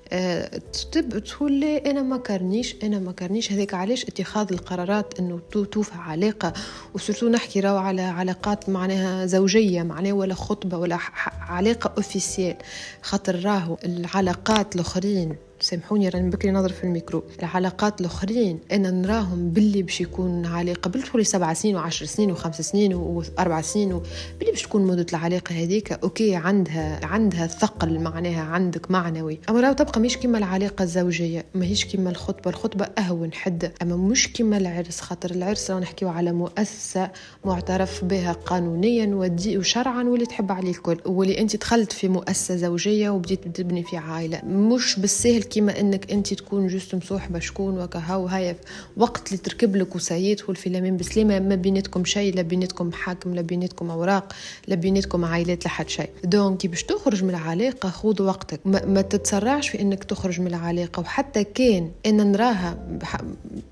أه 0.10 0.62
تقول 0.92 1.52
لي 1.52 1.78
أنا 1.78 2.02
ما 2.02 2.18
كرنيش 2.18 2.76
أنا 2.84 3.00
ما 3.00 3.12
كرنيش. 3.12 3.52
هذاك 3.52 3.74
علاش؟ 3.74 4.04
اتخاذ 4.06 4.48
القرارات 4.54 5.20
إنه 5.20 5.40
توفى 5.72 5.96
علاقة. 5.96 6.54
و 6.94 6.98
surtout 6.98 7.30
نحكي 7.30 7.60
راهو 7.60 7.78
على 7.78 8.02
علاقات 8.02 8.70
معناها 8.70 9.26
زوجية 9.26 9.84
معناها 9.84 10.14
ولا 10.14 10.34
خطبة 10.34 10.78
ولا 10.78 10.98
علاقة 11.42 11.94
officielle 11.98 12.56
خاطر 13.02 13.46
راهو 13.46 13.78
العلاقات 13.86 14.76
الأخرين 14.76 15.36
سامحوني 15.64 16.10
راني 16.10 16.30
بكري 16.30 16.52
نظر 16.52 16.70
في 16.72 16.84
الميكرو. 16.84 17.24
العلاقات 17.40 18.02
الأخرين 18.02 18.60
أنا 18.72 18.92
نراهم 18.92 19.50
باللي 19.50 19.82
باش 19.82 20.02
يكون 20.02 20.46
علاقه 20.46 20.90
تقولي 20.90 21.24
سبع 21.24 21.54
سنين 21.54 21.76
وعشر 21.76 22.06
سنين 22.06 22.32
وخمس 22.32 22.62
سنين 22.62 22.94
وأربع 22.94 23.62
سنين 23.62 24.02
باللي 24.40 24.52
باش 24.52 24.62
تكون 24.62 24.82
مدة 24.88 25.06
العلاقة 25.10 25.56
هذيك 25.56 25.92
okay 25.92 26.36
عندها 26.36 27.06
عندها 27.06 27.48
ثقل 27.48 28.00
معناها 28.00 28.42
عندك 28.42 28.92
معنوي. 28.92 29.40
أما 29.50 29.62
راهو 29.62 29.74
تبقى 29.74 30.00
مش 30.00 30.18
كيما 30.18 30.38
العلاقة 30.38 30.84
الزوجية 30.84 31.46
ماهيش 31.56 31.86
كيما 31.86 32.10
الخطبة. 32.10 32.50
الخطبة 32.50 32.86
أهون 32.86 33.34
حده 33.34 33.74
أما 33.82 33.96
مش 33.96 34.34
كيما 34.34 34.58
العرس. 34.58 35.02
خاطر 35.02 35.32
العرس 35.32 35.72
راه 35.72 35.80
نحكيو 35.80 36.10
على 36.10 36.32
مؤسسة 36.32 37.12
معترف 37.46 38.06
بها 38.06 38.34
قانونيا 38.34 39.16
ودي 39.16 39.58
وشرعا 39.58 40.04
واللي 40.04 40.26
تحب 40.26 40.52
عليه 40.52 40.72
الكل. 40.72 40.98
واللي 41.06 41.42
أنت 41.42 41.56
دخلت 41.56 41.92
في 41.92 42.08
مؤسسة 42.08 42.56
زوجية 42.56 43.10
وبديت 43.10 43.48
تبني 43.48 43.84
في 43.84 43.98
عائلة. 43.98 44.42
مش 44.46 45.00
بالسهل 45.00 45.44
كيما 45.54 45.80
إنك 45.80 46.12
أنت 46.12 46.34
تكون 46.34 46.68
juste 46.68 46.96
مصوحبه 46.96 47.40
شكون 47.40 47.80
وكهو 47.80 48.28
هاي 48.28 48.56
وقت 48.98 49.28
اللي 49.28 49.38
تركب 49.38 49.76
لك 49.76 49.96
وسيد 49.96 50.42
والفيلمين 50.48 50.98
بسلامه 50.98 51.40
ما 51.40 51.56
بيناتكم 51.56 52.06
شيء 52.06 52.36
لا 52.36 52.42
بيناتكم 52.42 52.92
حاكم 52.92 53.36
لا 53.36 53.42
بيناتكم 53.42 53.90
أوراق 53.90 54.34
لا 54.68 54.76
بيناتكم 54.76 55.26
عائلات 55.26 55.66
لحد 55.66 55.90
شيء 55.90 56.10
دونك 56.24 56.68
باش 56.68 56.84
تخرج 56.84 57.24
من 57.24 57.30
العلاقة 57.30 57.90
خذ 57.90 58.22
وقتك. 58.22 58.60
ما, 58.66 58.86
ما 58.86 59.02
تتسرعش 59.02 59.70
في 59.70 59.82
إنك 59.82 60.04
تخرج 60.04 60.42
من 60.42 60.48
العلاقة. 60.48 61.00
وحتى 61.00 61.44
كان 61.44 61.92
ان 62.06 62.32
نراها 62.32 62.78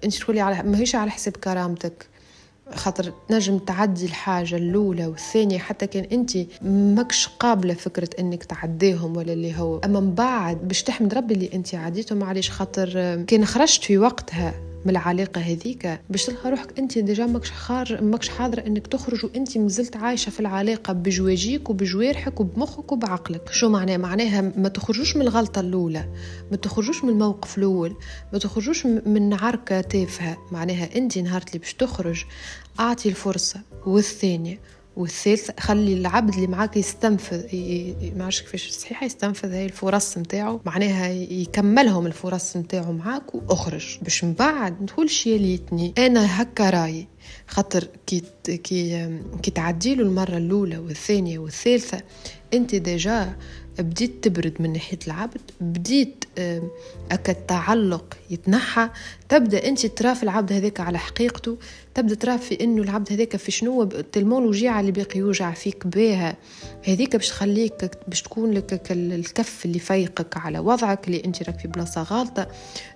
أنت 0.03 0.15
تقولي 0.15 0.41
على 0.41 0.69
ماهيش 0.69 0.95
على 0.95 1.11
حساب 1.11 1.37
كرامتك. 1.37 2.10
خاطر 2.75 3.13
نجم 3.31 3.57
تعدي 3.57 4.05
الحاجة 4.05 4.55
الأولى 4.55 5.05
والثانية. 5.07 5.57
حتى 5.57 5.87
كان 5.87 6.03
أنت 6.11 6.31
ماكش 6.61 7.27
قابلة 7.27 7.73
فكرة 7.73 8.09
أنك 8.19 8.43
تعديهم 8.43 9.17
ولا 9.17 9.33
اللي 9.33 9.57
هو. 9.57 9.79
أما 9.79 9.99
من 9.99 10.13
بعد 10.13 10.67
باش 10.67 10.83
تحمد 10.83 11.13
ربي 11.13 11.33
اللي 11.33 11.49
أنت 11.53 11.75
عديتهم 11.75 12.19
معليش 12.19 12.51
خاطر 12.51 12.89
كان 13.27 13.45
خرجت 13.45 13.83
في 13.83 13.97
وقتها 13.97 14.53
من 14.85 14.91
العلاقة 14.91 15.41
هذيك 15.41 15.99
باش 16.09 16.25
تلقى 16.25 16.49
روحك 16.49 16.79
أنت 16.79 16.97
déjà 16.97 17.25
ماكش 17.25 17.51
خار 17.51 18.01
ماكش 18.01 18.29
حاضره 18.29 18.67
إنك 18.67 18.87
تخرج 18.87 19.25
وأنت 19.25 19.57
مازلت 19.57 19.95
عايشة 19.95 20.29
في 20.29 20.39
العلاقة 20.39 20.93
بجواجيك 20.93 21.69
وبجوارحك 21.69 22.39
وبمخك 22.39 22.91
وبعقلك. 22.91 23.49
شو 23.51 23.69
معناه؟ 23.69 23.97
معناها 23.97 24.41
ما 24.41 24.69
تخرجوش 24.69 25.15
من 25.15 25.21
الغلطة 25.21 25.59
الأولى 25.59 26.05
ما 26.51 26.57
تخرجوش 26.57 27.03
من 27.03 27.09
الموقف 27.09 27.57
الأول 27.57 27.95
ما 28.33 28.39
تخرجوش 28.39 28.85
من 28.85 29.33
عركة 29.33 29.81
تافهة. 29.81 30.37
معناها 30.51 30.95
أنت 30.95 31.17
نهار 31.17 31.43
اللي 31.47 31.59
باش 31.59 31.73
تخرج 31.73 32.23
أعطي 32.79 33.09
الفرصة. 33.09 33.61
والثانية 33.85 34.59
والثالث 34.95 35.49
خلي 35.59 35.93
العبد 35.93 36.33
اللي 36.33 36.47
معاك 36.47 36.77
يستنفذ 36.77 37.43
ما 38.17 38.25
عرفش 38.25 38.41
كيفاش 38.41 38.69
صحيح 38.69 39.03
يستنفذ 39.03 39.53
هاي 39.53 39.65
الفرص 39.65 40.17
نتاعو 40.17 40.61
معناها 40.65 41.07
يكملهم 41.09 42.07
الفرص 42.07 42.57
نتاعو 42.57 42.91
معاك 42.91 43.35
وأخرج. 43.35 43.97
باش 44.01 44.23
من 44.23 44.33
بعد 44.33 44.85
تقول 44.85 45.09
يا 45.25 45.37
ليتني 45.37 45.93
أنا 45.97 46.41
هكا 46.41 46.69
راي 46.69 47.07
خاطر 47.47 47.87
كي 48.07 48.23
كي 48.43 48.57
كي 49.43 49.51
تعديله 49.51 50.03
المرة 50.03 50.37
الأولى 50.37 50.77
والثانية 50.77 51.39
والثالثة 51.39 52.01
أنت 52.53 52.75
déjà 52.75 53.35
بديت 53.79 54.23
تبرد 54.23 54.53
من 54.59 54.73
ناحية 54.73 54.99
العبد 55.07 55.41
بديت 55.61 56.25
أكا 57.11 57.31
التعلق 57.31 58.17
يتنحى 58.29 58.89
تبدأ 59.29 59.67
أنت 59.67 59.85
ترى 59.85 60.15
في 60.15 60.23
العبد 60.23 60.53
هذاك 60.53 60.79
على 60.79 60.97
حقيقته 60.99 61.57
تبدأ 61.95 62.15
ترى 62.15 62.37
في 62.37 62.63
إنه 62.63 62.81
العبد 62.81 63.13
هذاك 63.13 63.35
في 63.35 63.51
شنو 63.51 63.83
تلمون 63.83 64.43
الوجيعه 64.43 64.79
اللي 64.79 64.91
باقي 64.91 65.19
يوجع 65.19 65.51
فيك 65.51 65.87
بها. 65.87 66.37
هذيك 66.83 67.15
باش 67.15 67.29
تخليك 67.29 67.91
باش 68.07 68.21
تكون 68.21 68.51
لك 68.51 68.91
الكف 68.91 69.65
اللي 69.65 69.79
فيقك 69.79 70.37
على 70.37 70.59
وضعك 70.59 71.07
اللي 71.07 71.25
أنت 71.25 71.43
راك 71.43 71.59
في 71.59 71.67
بلاصة 71.67 72.01
غلطه 72.03 72.47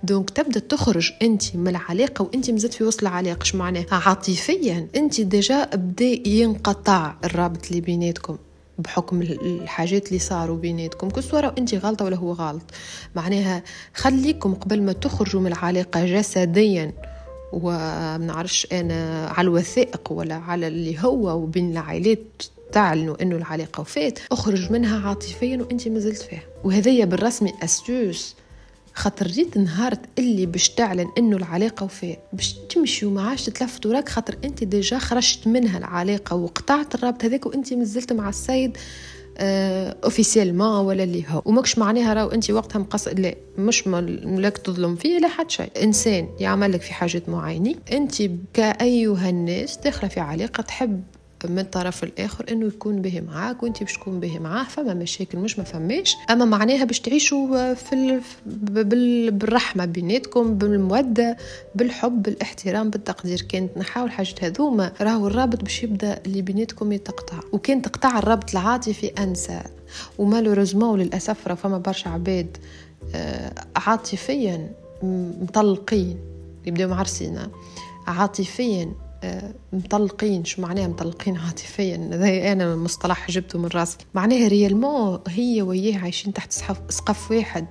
donc 0.03 0.29
تبدأ 0.29 0.59
تخرج 0.59 1.11
أنت 1.21 1.55
من 1.55 1.67
العلاقة 1.67 2.23
وأنت 2.23 2.51
مازلت 2.51 2.73
في 2.73 2.83
وسط 2.83 3.01
العلاقة 3.01 3.41
اش 3.41 3.55
معناها؟ 3.55 3.85
عاطفيا. 3.91 4.87
أنت 4.95 5.21
déjà 5.21 5.65
بدأ 5.73 6.29
ينقطع 6.29 7.15
الرابط 7.23 7.67
اللي 7.67 7.81
بيناتكم. 7.81 8.37
بحكم 8.79 9.21
الحاجات 9.21 10.07
اللي 10.07 10.19
صاروا 10.19 10.57
بيناتكم 10.57 11.09
كسورة 11.09 11.55
انت 11.57 11.75
غلطة 11.75 12.05
ولا 12.05 12.15
هو 12.15 12.31
غلط 12.31 12.61
معناها 13.15 13.63
خليكم 13.93 14.53
قبل 14.53 14.81
ما 14.81 14.93
تخرجوا 14.93 15.41
من 15.41 15.47
العلاقة 15.47 16.05
جسديا 16.05 16.93
ومنعرفش 17.53 18.67
أنا 18.71 19.27
على 19.27 19.45
الوثائق 19.47 20.11
ولا 20.11 20.35
على 20.35 20.67
اللي 20.67 20.99
هو 20.99 21.37
وبين 21.41 21.71
العائلات 21.71 22.19
تعلنوا 22.71 23.21
إنه 23.21 23.35
العلاقة 23.35 23.81
وفات 23.81 24.19
اخرج 24.31 24.71
منها 24.71 25.07
عاطفيا 25.09 25.57
وانت 25.57 25.87
ما 25.87 25.99
زلت 25.99 26.21
فيها. 26.21 26.43
وهذيا 26.63 27.05
بالرسمي 27.05 27.53
استوس 27.63 28.35
خاطر 28.95 29.27
جيت 29.27 29.57
نهارت 29.57 29.99
اللي 30.19 30.45
باش 30.45 30.69
تعلن 30.69 31.07
إنه 31.17 31.37
العلاقة 31.37 31.83
وفات 31.83 32.19
باش 32.33 32.53
تمشي 32.53 33.05
وما 33.05 33.21
عادش 33.29 33.45
تلفت 33.45 33.85
وراك 33.85 34.09
خاطر 34.09 34.37
أنت 34.43 34.63
déjà 34.63 34.99
خرجت 34.99 35.47
منها 35.47 35.77
العلاقة 35.77 36.35
وقطعت 36.35 36.95
الرابط 36.95 37.25
هذاك 37.25 37.45
وأنت 37.45 37.73
مازلت 37.73 38.13
مع 38.13 38.29
السيد 38.29 38.77
officiellement 40.03 40.67
آه 40.67 40.81
ولا 40.81 41.03
اللي 41.03 41.23
هو. 41.29 41.41
وماكش 41.45 41.77
معناها 41.77 42.13
راهو 42.13 42.27
أنت 42.27 42.51
وقتها 42.51 42.79
مقص 42.79 43.07
لا 43.07 43.35
مش 43.57 43.87
ملاك 43.87 44.57
تظلم 44.57 44.95
فيه 44.95 45.19
لا 45.19 45.27
حد 45.27 45.51
شيء. 45.51 45.69
إنسان 45.83 46.29
يعمل 46.39 46.71
لك 46.73 46.81
في 46.81 46.93
حاجات 46.93 47.29
معينة 47.29 47.75
أنت 47.91 48.15
كأيها 48.53 49.29
الناس 49.29 49.77
داخلة 49.77 50.09
في 50.09 50.19
علاقة 50.19 50.61
تحب 50.61 51.03
من 51.51 51.59
الطرف 51.59 52.03
الآخر 52.03 52.45
إنه 52.51 52.65
يكون 52.65 53.01
به 53.01 53.21
معاك 53.21 53.63
وانت 53.63 53.83
باش 53.83 53.93
تكون 53.93 54.19
به 54.19 54.39
معاه 54.39 54.63
فما 54.63 54.93
مشاكل 54.93 55.37
مش 55.37 55.59
ما 55.59 55.63
فماش. 55.63 56.15
أما 56.29 56.45
معناها 56.45 56.83
باش 56.83 56.99
تعيشوا 56.99 57.73
في 57.73 58.21
بالرحمة 59.29 59.85
بيناتكم 59.85 60.57
بالمودة 60.57 61.37
بالحب 61.75 62.23
بالاحترام 62.23 62.89
بالتقدير. 62.89 63.41
كانت 63.41 63.77
نحاول 63.77 64.11
حاجات 64.11 64.43
هذوما 64.43 64.91
راهو 65.01 65.27
الرابط 65.27 65.61
باش 65.61 65.83
يبدأ 65.83 66.19
اللي 66.25 66.41
بيناتكم 66.41 66.91
يتقطع. 66.91 67.39
وكان 67.51 67.81
تقطع 67.81 68.19
الرابط 68.19 68.51
العاطفي 68.51 69.07
أنسى. 69.07 69.61
و 70.17 70.22
malheureusement 70.22 70.89
وللأسف 70.89 71.47
راه 71.47 71.55
فما 71.55 71.77
برشا 71.77 72.09
عباد 72.09 72.57
آه، 73.15 73.51
عاطفيا 73.75 74.69
مطلقين. 75.41 76.17
يبداو 76.65 76.89
معرسين 76.89 77.39
عاطفيا 78.07 78.91
مطلقين 79.73 80.45
شو 80.45 80.61
معناها 80.61 80.87
مطلقين؟ 80.87 81.37
عاطفيا. 81.37 82.09
هذا 82.11 82.51
أنا 82.51 82.75
مصطلح 82.75 83.31
جبته 83.31 83.59
من 83.59 83.69
راسي. 83.75 83.97
معناها 84.13 84.47
réellement 84.47 85.19
هي 85.27 85.61
وياه 85.61 85.99
عايشين 85.99 86.33
تحت 86.33 86.51
سقف 86.89 87.31
واحد. 87.31 87.65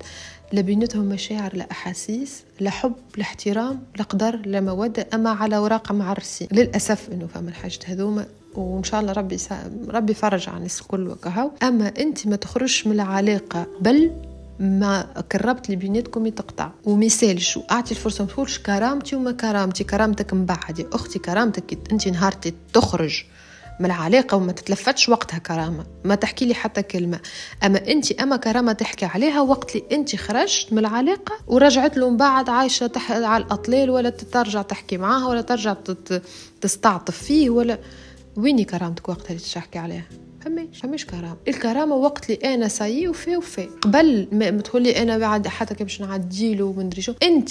لا 0.52 0.60
بيناتهم 0.60 1.04
مشاعر 1.04 1.56
لا 1.56 1.70
أحاسيس 1.70 2.42
لا 2.60 2.70
حب 2.70 2.92
لا 3.16 3.22
احترام 3.22 3.82
لا 3.96 4.04
قدر 4.04 4.36
لا 4.36 4.60
مودة 4.60 5.06
أما 5.14 5.30
على 5.30 5.56
أوراق 5.56 5.92
معرسين 5.92 6.48
للأسف 6.52 7.08
إنه 7.12 7.26
فما 7.26 7.48
الحاجات 7.48 7.90
هذوما 7.90 8.26
وإن 8.54 8.84
شاء 8.84 9.00
الله 9.00 9.12
ربي 9.12 9.38
سا... 9.38 9.70
ربي 9.88 10.12
يفرج 10.12 10.48
عن 10.48 10.64
الكل 10.64 11.16
أما 11.62 11.92
أنت 11.98 12.26
ما 12.26 12.36
تخرجش 12.36 12.86
من 12.86 12.92
العلاقة 12.92 13.66
بل 13.80 14.10
ما 14.60 15.02
كربت 15.32 15.66
اللي 15.66 15.76
بيناتكم 15.76 16.26
يتقطع. 16.26 16.70
ومثال 16.84 17.42
شو؟ 17.42 17.62
أعطي 17.70 17.90
الفرصة 17.90 18.24
ما 18.24 18.30
تقولش 18.30 18.58
كرامتي 18.58 19.16
وما 19.16 19.32
كرامتي. 19.32 19.84
كرامتك 19.84 20.34
من 20.34 20.46
بعد 20.46 20.78
يا 20.78 20.86
أختي 20.92 21.18
كرامتك 21.18 21.78
أنت 21.92 22.08
نهارتي 22.08 22.54
تخرج 22.72 23.24
من 23.80 23.86
العلاقة 23.86 24.36
وما 24.36 24.52
تتلفتش 24.52 25.08
وقتها 25.08 25.38
كرامة. 25.38 25.86
ما 26.04 26.14
تحكي 26.14 26.44
لي 26.44 26.54
حتى 26.54 26.82
كلمة. 26.82 27.20
أما 27.64 27.88
أنت 27.88 28.12
أما 28.12 28.36
كرامة 28.36 28.72
تحكي 28.72 29.04
عليها 29.06 29.40
وقت 29.40 29.76
اللي 29.76 29.86
أنت 29.92 30.16
خرجت 30.16 30.72
من 30.72 30.78
العلاقة 30.78 31.34
ورجعت 31.46 31.96
له 31.96 32.10
من 32.10 32.16
بعد 32.16 32.48
عايشة 32.48 32.86
تح... 32.86 33.12
على 33.12 33.44
الأطلال 33.44 33.90
ولا 33.90 34.10
ترجع 34.10 34.62
تحكي 34.62 34.96
معاها 34.96 35.26
ولا 35.26 35.40
ترجع 35.40 35.76
تستعطف 36.60 37.16
فيه 37.18 37.50
ولا. 37.50 37.78
ويني 38.36 38.64
كرامتك 38.64 39.08
وقتها 39.08 39.30
اللي 39.30 39.42
تحكي 39.54 39.78
عليها؟ 39.78 40.04
فماش 40.44 40.78
فماش 40.82 41.04
كرامة. 41.04 41.36
الكرامة 41.48 41.96
وقت 41.96 42.30
اللي 42.30 42.54
أنا 42.54 42.68
سايي 42.68 43.08
وفي 43.08 43.36
وفي. 43.36 43.68
قبل 43.80 44.28
ما 44.32 44.50
تقولي 44.50 45.02
أنا 45.02 45.18
بعد 45.18 45.48
حتى 45.48 45.74
كي 45.74 45.84
باش 45.84 46.00
نعديله 46.00 46.64
ومدري 46.64 47.02
شو. 47.02 47.12
انت 47.22 47.50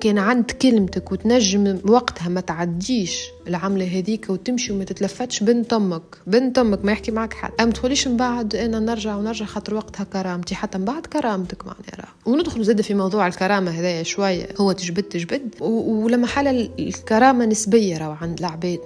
كان 0.00 0.18
عند 0.18 0.50
كلمتك 0.50 1.12
وتنجم 1.12 1.78
وقتها 1.84 2.28
ما 2.28 2.40
تعديش 2.40 3.28
العملة 3.48 3.98
هذيك 3.98 4.30
وتمشي 4.30 4.72
وما 4.72 4.84
تتلفتش 4.84 5.42
بنت 5.42 5.72
أمك 5.72 6.02
بنت 6.26 6.58
أمك 6.58 6.84
ما 6.84 6.92
يحكي 6.92 7.10
معك 7.10 7.34
حد. 7.34 7.50
أما 7.60 7.72
تقوليش 7.72 8.08
من 8.08 8.16
بعد 8.16 8.54
أنا 8.54 8.78
نرجع 8.78 9.16
ونرجع 9.16 9.46
خاطر 9.46 9.74
وقتها 9.74 10.04
كرامتي. 10.04 10.54
حتى 10.54 10.78
من 10.78 10.84
بعد 10.84 11.06
كرامتك 11.06 11.66
معناها 11.66 12.14
وندخل 12.26 12.64
زاد 12.64 12.80
في 12.80 12.94
موضوع 12.94 13.26
الكرامة 13.26 13.70
هذايا 13.70 14.02
شوية. 14.02 14.48
هو 14.60 14.72
تجبد 14.72 15.02
تجبد. 15.02 15.54
ولما 15.60 16.26
حال 16.26 16.70
الكرامة 16.78 17.44
نسبية 17.44 17.98
راهو 17.98 18.16
عند 18.20 18.38
العباد 18.38 18.78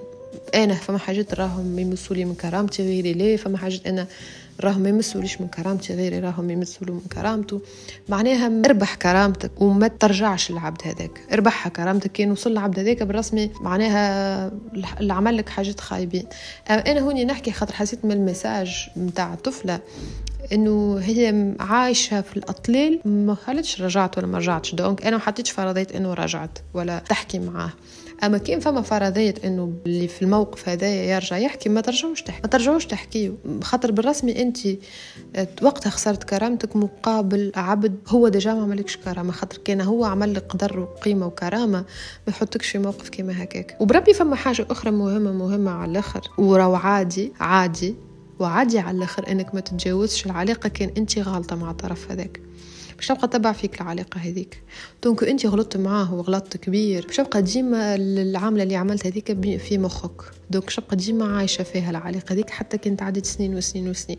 أنا 0.55 0.75
فما 0.75 0.99
حاجات 0.99 1.35
راهم 1.35 1.79
يمسوا 1.79 2.17
لي 2.17 2.25
من 2.25 2.35
كرامتي 2.35 2.83
غيري 2.83 3.13
ليه؟ 3.13 3.37
فما 3.37 3.59
حاجات 3.59 3.87
أنا 3.87 4.07
راهم 4.61 4.81
ما 4.81 4.89
يمسوليش 4.89 5.41
من 5.41 5.49
كرامتي 5.49 5.95
غيري 5.95 6.19
راهم 6.19 6.51
يمسوا 6.51 6.87
من 6.87 7.01
كرامته. 7.13 7.61
معناها 8.09 8.63
اربح 8.67 8.95
كرامتك 8.95 9.63
وما 9.63 9.89
ترجعش 9.89 10.51
للعبد 10.51 10.83
هذاك. 10.85 11.21
اربحها 11.33 11.71
كرامتك 11.71 12.13
كان 12.13 12.31
وصل 12.31 12.53
العبد 12.53 12.79
هذاك 12.79 13.03
بالرسمي 13.03 13.51
معناها 13.61 14.51
اللي 15.01 15.13
عمل 15.13 15.37
لك 15.37 15.49
حاجات 15.49 15.81
خايبين. 15.81 16.27
أنا 16.71 17.01
هوني 17.01 17.25
نحكي 17.25 17.53
خاطر 17.53 17.75
حسيت 17.75 18.05
من 18.05 18.13
المساج 18.13 18.89
نتاع 18.97 19.35
الطفلة. 19.35 19.81
إنه 20.53 20.99
هي 20.99 21.55
عايشة 21.61 22.21
في 22.21 22.37
الأطلال 22.37 23.01
ما 23.05 23.35
قالتش 23.35 23.83
رجعت 23.83 24.19
ولا 24.19 24.27
ما 24.27 24.39
رجعتش. 24.39 24.75
دونك 24.75 25.07
أنا 25.07 25.17
ما 25.17 25.23
حطيتش 25.23 25.51
فرضية 25.51 25.87
إنه 25.95 26.15
رجعت 26.15 26.59
ولا 26.75 26.99
تحكي 26.99 27.39
معاه. 27.39 27.73
أما 28.25 28.39
كان 28.39 28.61
فما 28.61 28.83
فرضية 28.83 29.35
إنه 29.45 29.73
اللي 29.87 30.09
في 30.09 30.23
الموقف 30.23 30.69
هذايا 30.69 31.15
يرجع 31.15 31.37
يحكي 31.37 31.69
ما 31.69 31.81
ترجعوش 31.81 32.23
تحكي. 32.23 32.43
ما 32.43 32.49
ترجعوش 32.49 32.87
تحكي. 32.87 33.33
خاطر 33.63 33.93
بالرسمي 33.93 34.43
أنت 34.43 34.59
وقتها 35.63 35.91
خسرت 35.91 36.25
كرامتك 36.25 36.77
مقابل 36.77 37.53
عبد 37.57 37.99
هو 38.09 38.29
ديجا 38.29 38.55
ما 38.55 38.63
عملكش 38.63 38.97
كرامة. 38.97 39.33
خاطر 39.33 39.59
كان 39.59 39.81
هو 39.81 40.05
عمل 40.05 40.35
لك 40.35 40.47
قدر 40.49 40.81
وقيمة 40.81 41.27
وكرامة 41.27 41.79
ما 42.27 42.29
يحطكش 42.29 42.69
في 42.71 42.79
موقف 42.79 43.09
كيما 43.09 43.43
هكاك. 43.43 43.77
وبربي 43.81 44.15
فما 44.15 44.37
حاجة 44.37 44.67
أخرى 44.71 44.91
مهمة 44.91 45.33
مهمة 45.33 45.71
على 45.71 45.91
الآخر. 45.91 46.21
وراه 46.39 46.77
عادي 46.77 47.33
عادي. 47.41 47.95
وعادي 48.39 48.79
على 48.79 48.97
الآخر 48.97 49.31
إنك 49.31 49.55
ما 49.55 49.61
تتجاوزش 49.61 50.27
العلاقة 50.27 50.69
كان 50.69 50.91
أنت 50.97 51.19
غالطه 51.19 51.57
مع 51.57 51.71
الطرف 51.71 52.11
هذاك. 52.11 52.41
باش 52.97 53.07
تبقى 53.09 53.29
تبع 53.29 53.53
فيك 53.53 53.81
العلاقة 53.81 54.21
هذيك. 54.21 54.63
donc 55.05 55.25
أنت 55.25 55.47
غلطت 55.47 55.77
معاه 55.77 56.15
وغلطت 56.15 56.57
كبير 56.57 57.07
باش 57.07 57.17
تبقى 57.17 57.43
ديما 57.43 57.95
العاملة 57.95 58.63
اللي 58.63 58.77
عملتها 58.77 59.11
هذيك 59.11 59.59
في 59.59 59.79
مخك. 59.79 60.23
donc 60.51 60.71
تبقى 60.71 60.97
ديما 60.97 61.37
عايشة 61.37 61.63
فيها 61.63 61.91
العلاقة 61.91 62.33
هذيك 62.33 62.51
حتى 62.51 62.79
كنت 62.79 63.03
عدت 63.03 63.27
سنين 63.27 63.55
وسنين 63.55 63.89
وسنين. 63.89 64.19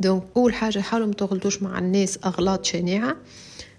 donc 0.00 0.22
أول 0.36 0.54
حاجة 0.54 0.78
حاولوا 0.78 1.06
ما 1.06 1.12
تغلطوش 1.14 1.62
مع 1.62 1.78
الناس 1.78 2.18
أغلاط 2.24 2.64
شنيعة. 2.64 3.16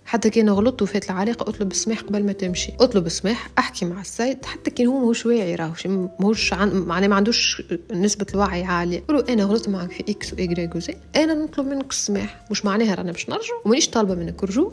حتى 0.07 0.29
كان 0.29 0.49
غلطت 0.49 0.81
وفات 0.81 1.09
العلاقه 1.09 1.49
أطلب 1.49 1.71
السماح 1.71 2.01
قبل 2.01 2.25
ما 2.25 2.31
تمشي. 2.31 2.71
أطلب 2.79 3.05
السماح 3.05 3.49
أحكي 3.57 3.85
مع 3.85 4.01
السيد 4.01 4.45
حتى 4.45 4.71
كان 4.71 4.87
هو 4.87 4.99
ماهوش 4.99 5.25
واعي 5.25 5.55
راهو 5.55 5.73
ماهوش 6.19 6.53
عن... 6.53 6.69
معناه 6.73 7.07
ما 7.07 7.15
عندوش 7.15 7.61
نسبة 7.91 8.25
الوعي 8.33 8.63
عالية. 8.63 9.03
قولوا 9.07 9.33
أنا 9.33 9.43
غلطت 9.43 9.69
معك 9.69 9.91
في 9.91 10.11
X 10.11 10.33
Y 10.33 10.69
و 10.75 10.85
Z 10.85 10.95
أنا 11.15 11.33
نطلب 11.33 11.67
منك 11.67 11.91
السماح. 11.91 12.45
مش 12.51 12.65
معناها 12.65 12.95
رانا 12.95 13.11
باش 13.11 13.29
نرجع 13.29 13.53
ومانيش 13.65 13.89
طالبة 13.89 14.15
منك 14.15 14.43
رجوع. 14.43 14.71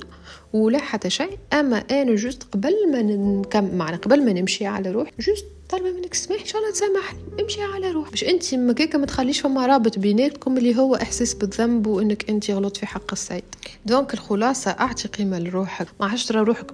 ولا 0.55 0.79
حتى 0.79 1.11
شيء. 1.11 1.39
أما 1.53 1.77
أنا 1.77 2.15
juste 2.15 2.43
قبل 2.53 2.93
ما 2.93 3.03
نكمل 3.03 3.75
معنا 3.75 3.97
قبل 3.97 4.25
ما 4.25 4.33
نمشي 4.33 4.67
على 4.67 4.91
روح 4.91 5.11
juste 5.21 5.45
طالبه 5.69 5.93
منك 5.93 6.15
سماح 6.15 6.41
إن 6.41 6.47
شاء 6.47 6.61
الله 6.61 6.73
تسامحني. 6.73 7.19
امشي 7.41 7.63
على 7.63 7.91
روح. 7.91 8.11
باش 8.11 8.25
أنت 8.25 8.55
مكاكا 8.55 8.99
ما 8.99 9.07
تخليش 9.07 9.41
فما 9.41 9.67
رابط 9.67 9.99
بيناتكم 9.99 10.57
اللي 10.59 10.77
هو 10.79 10.95
إحساس 10.95 11.35
بالذنب 11.35 11.87
وإنك 11.87 12.31
أنت 12.31 12.51
غلط 12.51 12.77
في 12.77 12.87
حق 12.87 13.13
السيد. 13.13 13.45
donc 13.87 14.15
الخلاصة 14.15 14.71
اعطي 14.71 15.09
قيمه 15.09 15.39
لروحك 15.39 15.87
ما 16.01 16.07
عادش 16.07 16.27
ترى 16.27 16.41
روحك 16.41 16.73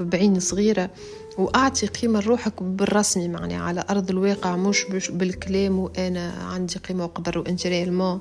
بعين 0.00 0.40
صغيرة. 0.40 0.90
وأعطي 1.38 1.86
قيمة 1.86 2.20
لروحك 2.20 2.62
بالرسمي 2.62 3.28
معني 3.28 3.56
على 3.56 3.84
أرض 3.90 4.10
الواقع 4.10 4.56
مش 4.56 5.10
بالكلام 5.10 5.78
وأنا 5.78 6.30
عندي 6.30 6.78
قيمة 6.78 7.04
وقدر 7.04 7.38
وانت 7.38 7.66
réellement 7.66 8.20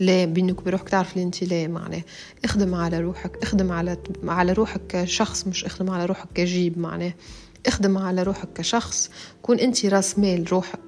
لا 0.00 0.24
بينك 0.24 0.60
وبروحك 0.60 0.88
تعرف 0.88 1.12
اللي 1.12 1.24
انت 1.24 1.44
لا 1.44 1.66
معناه 1.68 2.02
اخدم 2.44 2.74
على 2.74 3.00
روحك 3.00 3.38
اخدم 3.42 3.72
على 3.72 3.96
على 4.24 4.52
روحك 4.52 4.80
كشخص 4.88 5.46
مش 5.46 5.64
اخدم 5.64 5.90
على 5.90 6.06
روحك 6.06 6.28
كجيب 6.34 6.78
معناه 6.78 7.14
اخدم 7.66 7.98
على 7.98 8.22
روحك 8.22 8.48
كشخص 8.54 9.10
كون 9.42 9.58
أنت 9.58 9.86
راس 9.86 10.18
مال 10.18 10.52
روحك. 10.52 10.80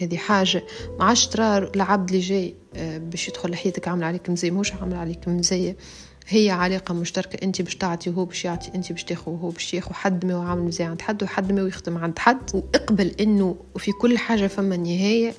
هذه 0.00 0.16
حاجة. 0.16 0.62
ما 0.98 1.04
عادش 1.04 1.26
ترى 1.26 1.58
العبد 1.58 2.08
اللي 2.08 2.20
جاي 2.20 2.54
آه، 2.76 2.98
باش 2.98 3.28
يدخل 3.28 3.50
لحياتك 3.50 3.88
عامل 3.88 4.04
عليك 4.04 4.30
مزية 4.30 4.50
مش 4.50 4.72
عامل 4.72 4.94
عليك 4.94 5.28
مزية. 5.28 5.76
هي 6.28 6.50
علاقة 6.50 6.94
مشتركة 6.94 7.44
انت 7.44 7.62
باش 7.62 7.74
تعطي 7.76 8.10
وهو 8.10 8.24
باش 8.24 8.44
يعطي 8.44 8.70
انت 8.74 8.92
باش 8.92 9.04
تاخذ 9.04 9.32
وهو 9.32 9.48
باش 9.50 9.74
ياخذ. 9.74 9.92
حد 9.92 10.24
ما 10.26 10.34
هو 10.34 10.42
عامل 10.42 10.62
مزية 10.62 10.84
عند 10.86 11.02
حد 11.02 11.22
وحد 11.22 11.52
ما 11.52 11.60
يخدم 11.60 11.98
عند 11.98 12.18
حد. 12.18 12.50
وإقبل 12.54 13.14
إنه 13.20 13.56
في 13.76 13.92
كل 13.92 14.18
حاجة 14.18 14.46
فما 14.46 14.76
نهاية. 14.76 15.34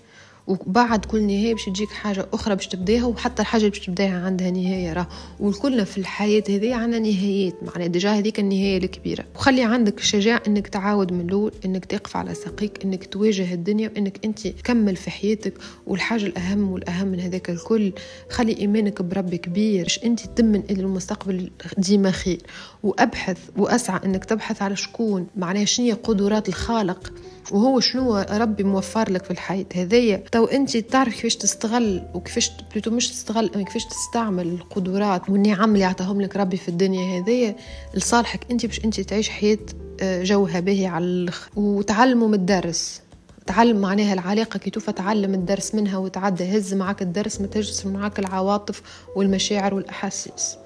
وبعد 0.48 1.06
كل 1.06 1.24
نهاية 1.24 1.54
باش 1.54 1.66
تجيك 1.66 1.90
حاجة 1.90 2.28
أخرى 2.34 2.56
باش 2.56 2.68
تبداها 2.68 3.06
وحتى 3.06 3.42
الحاجة 3.42 3.68
باش 3.68 3.80
تبداها 3.80 4.26
عندها 4.26 4.52
نهاية 4.52 4.94
راه. 4.94 5.08
وكلنا 5.40 5.84
في 5.84 5.98
الحياة 5.98 6.44
هذه 6.50 6.76
عندنا 6.76 7.00
نهايات 7.00 7.64
معناها 7.64 7.88
ديجا 7.88 8.12
هذيك 8.12 8.40
النهاية 8.40 8.78
الكبيرة. 8.78 9.26
وخلي 9.36 9.64
عندك 9.64 10.00
الشجاعه 10.00 10.42
إنك 10.48 10.68
تعاود 10.68 11.14
من 11.14 11.22
الأول 11.22 11.52
إنك 11.66 11.86
تقف 11.86 12.18
على 12.18 12.34
ساقيك 12.34 12.84
إنك 12.86 13.06
تواجه 13.06 13.54
الدنيا 13.54 13.90
وإنك 13.90 14.26
أنت 14.26 14.48
تكمل 14.48 14.96
في 14.96 15.12
حياتك. 15.12 15.54
والحاجة 15.88 16.26
الأهم 16.26 16.72
والأهم 16.72 17.08
من 17.08 17.20
هذاك 17.20 17.50
الكل 17.50 17.94
خلي 18.30 18.58
إيمانك 18.58 19.02
بربي 19.02 19.38
كبير 19.38 19.84
باش 19.84 20.04
أنت 20.04 20.20
تمن 20.20 20.64
إلى 20.70 20.82
المستقبل 20.82 21.50
ديما 21.78 22.12
خير. 22.12 22.42
وأبحث 22.84 23.38
وأسعى 23.58 24.00
إنك 24.06 24.26
تبحث 24.26 24.62
على 24.62 24.76
شكون 24.76 25.28
معناها 25.38 25.66
شنو 25.66 25.96
قدرات 26.04 26.50
الخالق. 26.50 27.14
وهو 27.52 27.80
شنو 27.80 28.18
ربي 28.18 28.64
موفر 28.64 29.12
لك 29.12 29.24
في 29.24 29.32
الحياة. 29.32 29.66
هذيا 29.76 30.24
تو 30.32 30.46
أنت 30.46 30.78
تعرف 30.78 31.14
كيفاش 31.14 31.36
تستغل 31.36 32.04
وكيفاش 32.14 32.52
plutôt 32.72 32.92
مش 32.92 33.10
تستغل 33.12 33.48
كيفاش 33.48 33.86
تستعمل 33.86 34.48
القدرات 34.48 35.30
والنعم 35.30 35.74
اللي 35.74 35.86
عطاهم 35.86 36.22
لك 36.22 36.36
ربي 36.36 36.58
في 36.58 36.70
الدنيا 36.70 37.22
هذيا 37.22 37.56
لصالحك. 37.94 38.52
أنت 38.52 38.66
باش 38.66 38.86
أنت 38.86 39.00
تعيش 39.02 39.30
حياة 39.30 39.58
آه، 40.02 40.24
جوها 40.24 40.60
باهي 40.60 40.86
على 40.86 41.06
الآخر 41.06 41.50
وتعلموا 41.56 42.28
من 42.28 42.34
الدرس. 42.34 43.02
تعلم 43.48 43.78
معناها 43.78 44.14
العلاقة 44.14 44.58
كي 44.58 44.70
توفى 44.70 44.92
تعلم 44.92 45.34
الدرس 45.34 45.76
منها 45.76 45.98
وتعدى. 45.98 46.58
هز 46.58 46.74
معك 46.74 47.02
الدرس 47.02 47.42
ما 47.42 47.48
تجلس 47.48 47.86
معك 47.86 48.20
العواطف 48.20 48.82
والمشاعر 49.16 49.74
والأحاسيس. 49.74 50.58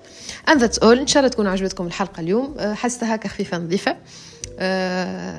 And 0.50 0.60
that's 0.60 0.80
all. 0.80 0.84
إن 0.84 1.08
شاء 1.08 1.20
الله 1.20 1.32
تكون 1.32 1.48
عجبتكم 1.48 1.88
الحلقة 1.88 2.20
اليوم. 2.22 2.56
آه، 2.60 2.74
حسيتها 2.74 3.16
هكا 3.16 3.30
خفيفة 3.30 3.58
نظيفة. 3.58 3.96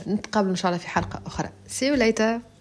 نتقابل 0.08 0.48
إن 0.48 0.56
شاء 0.56 0.70
الله 0.70 0.82
في 0.82 0.88
أخرى. 1.26 1.48
See 1.68 1.88
you 1.90 1.96
later. 1.96 2.51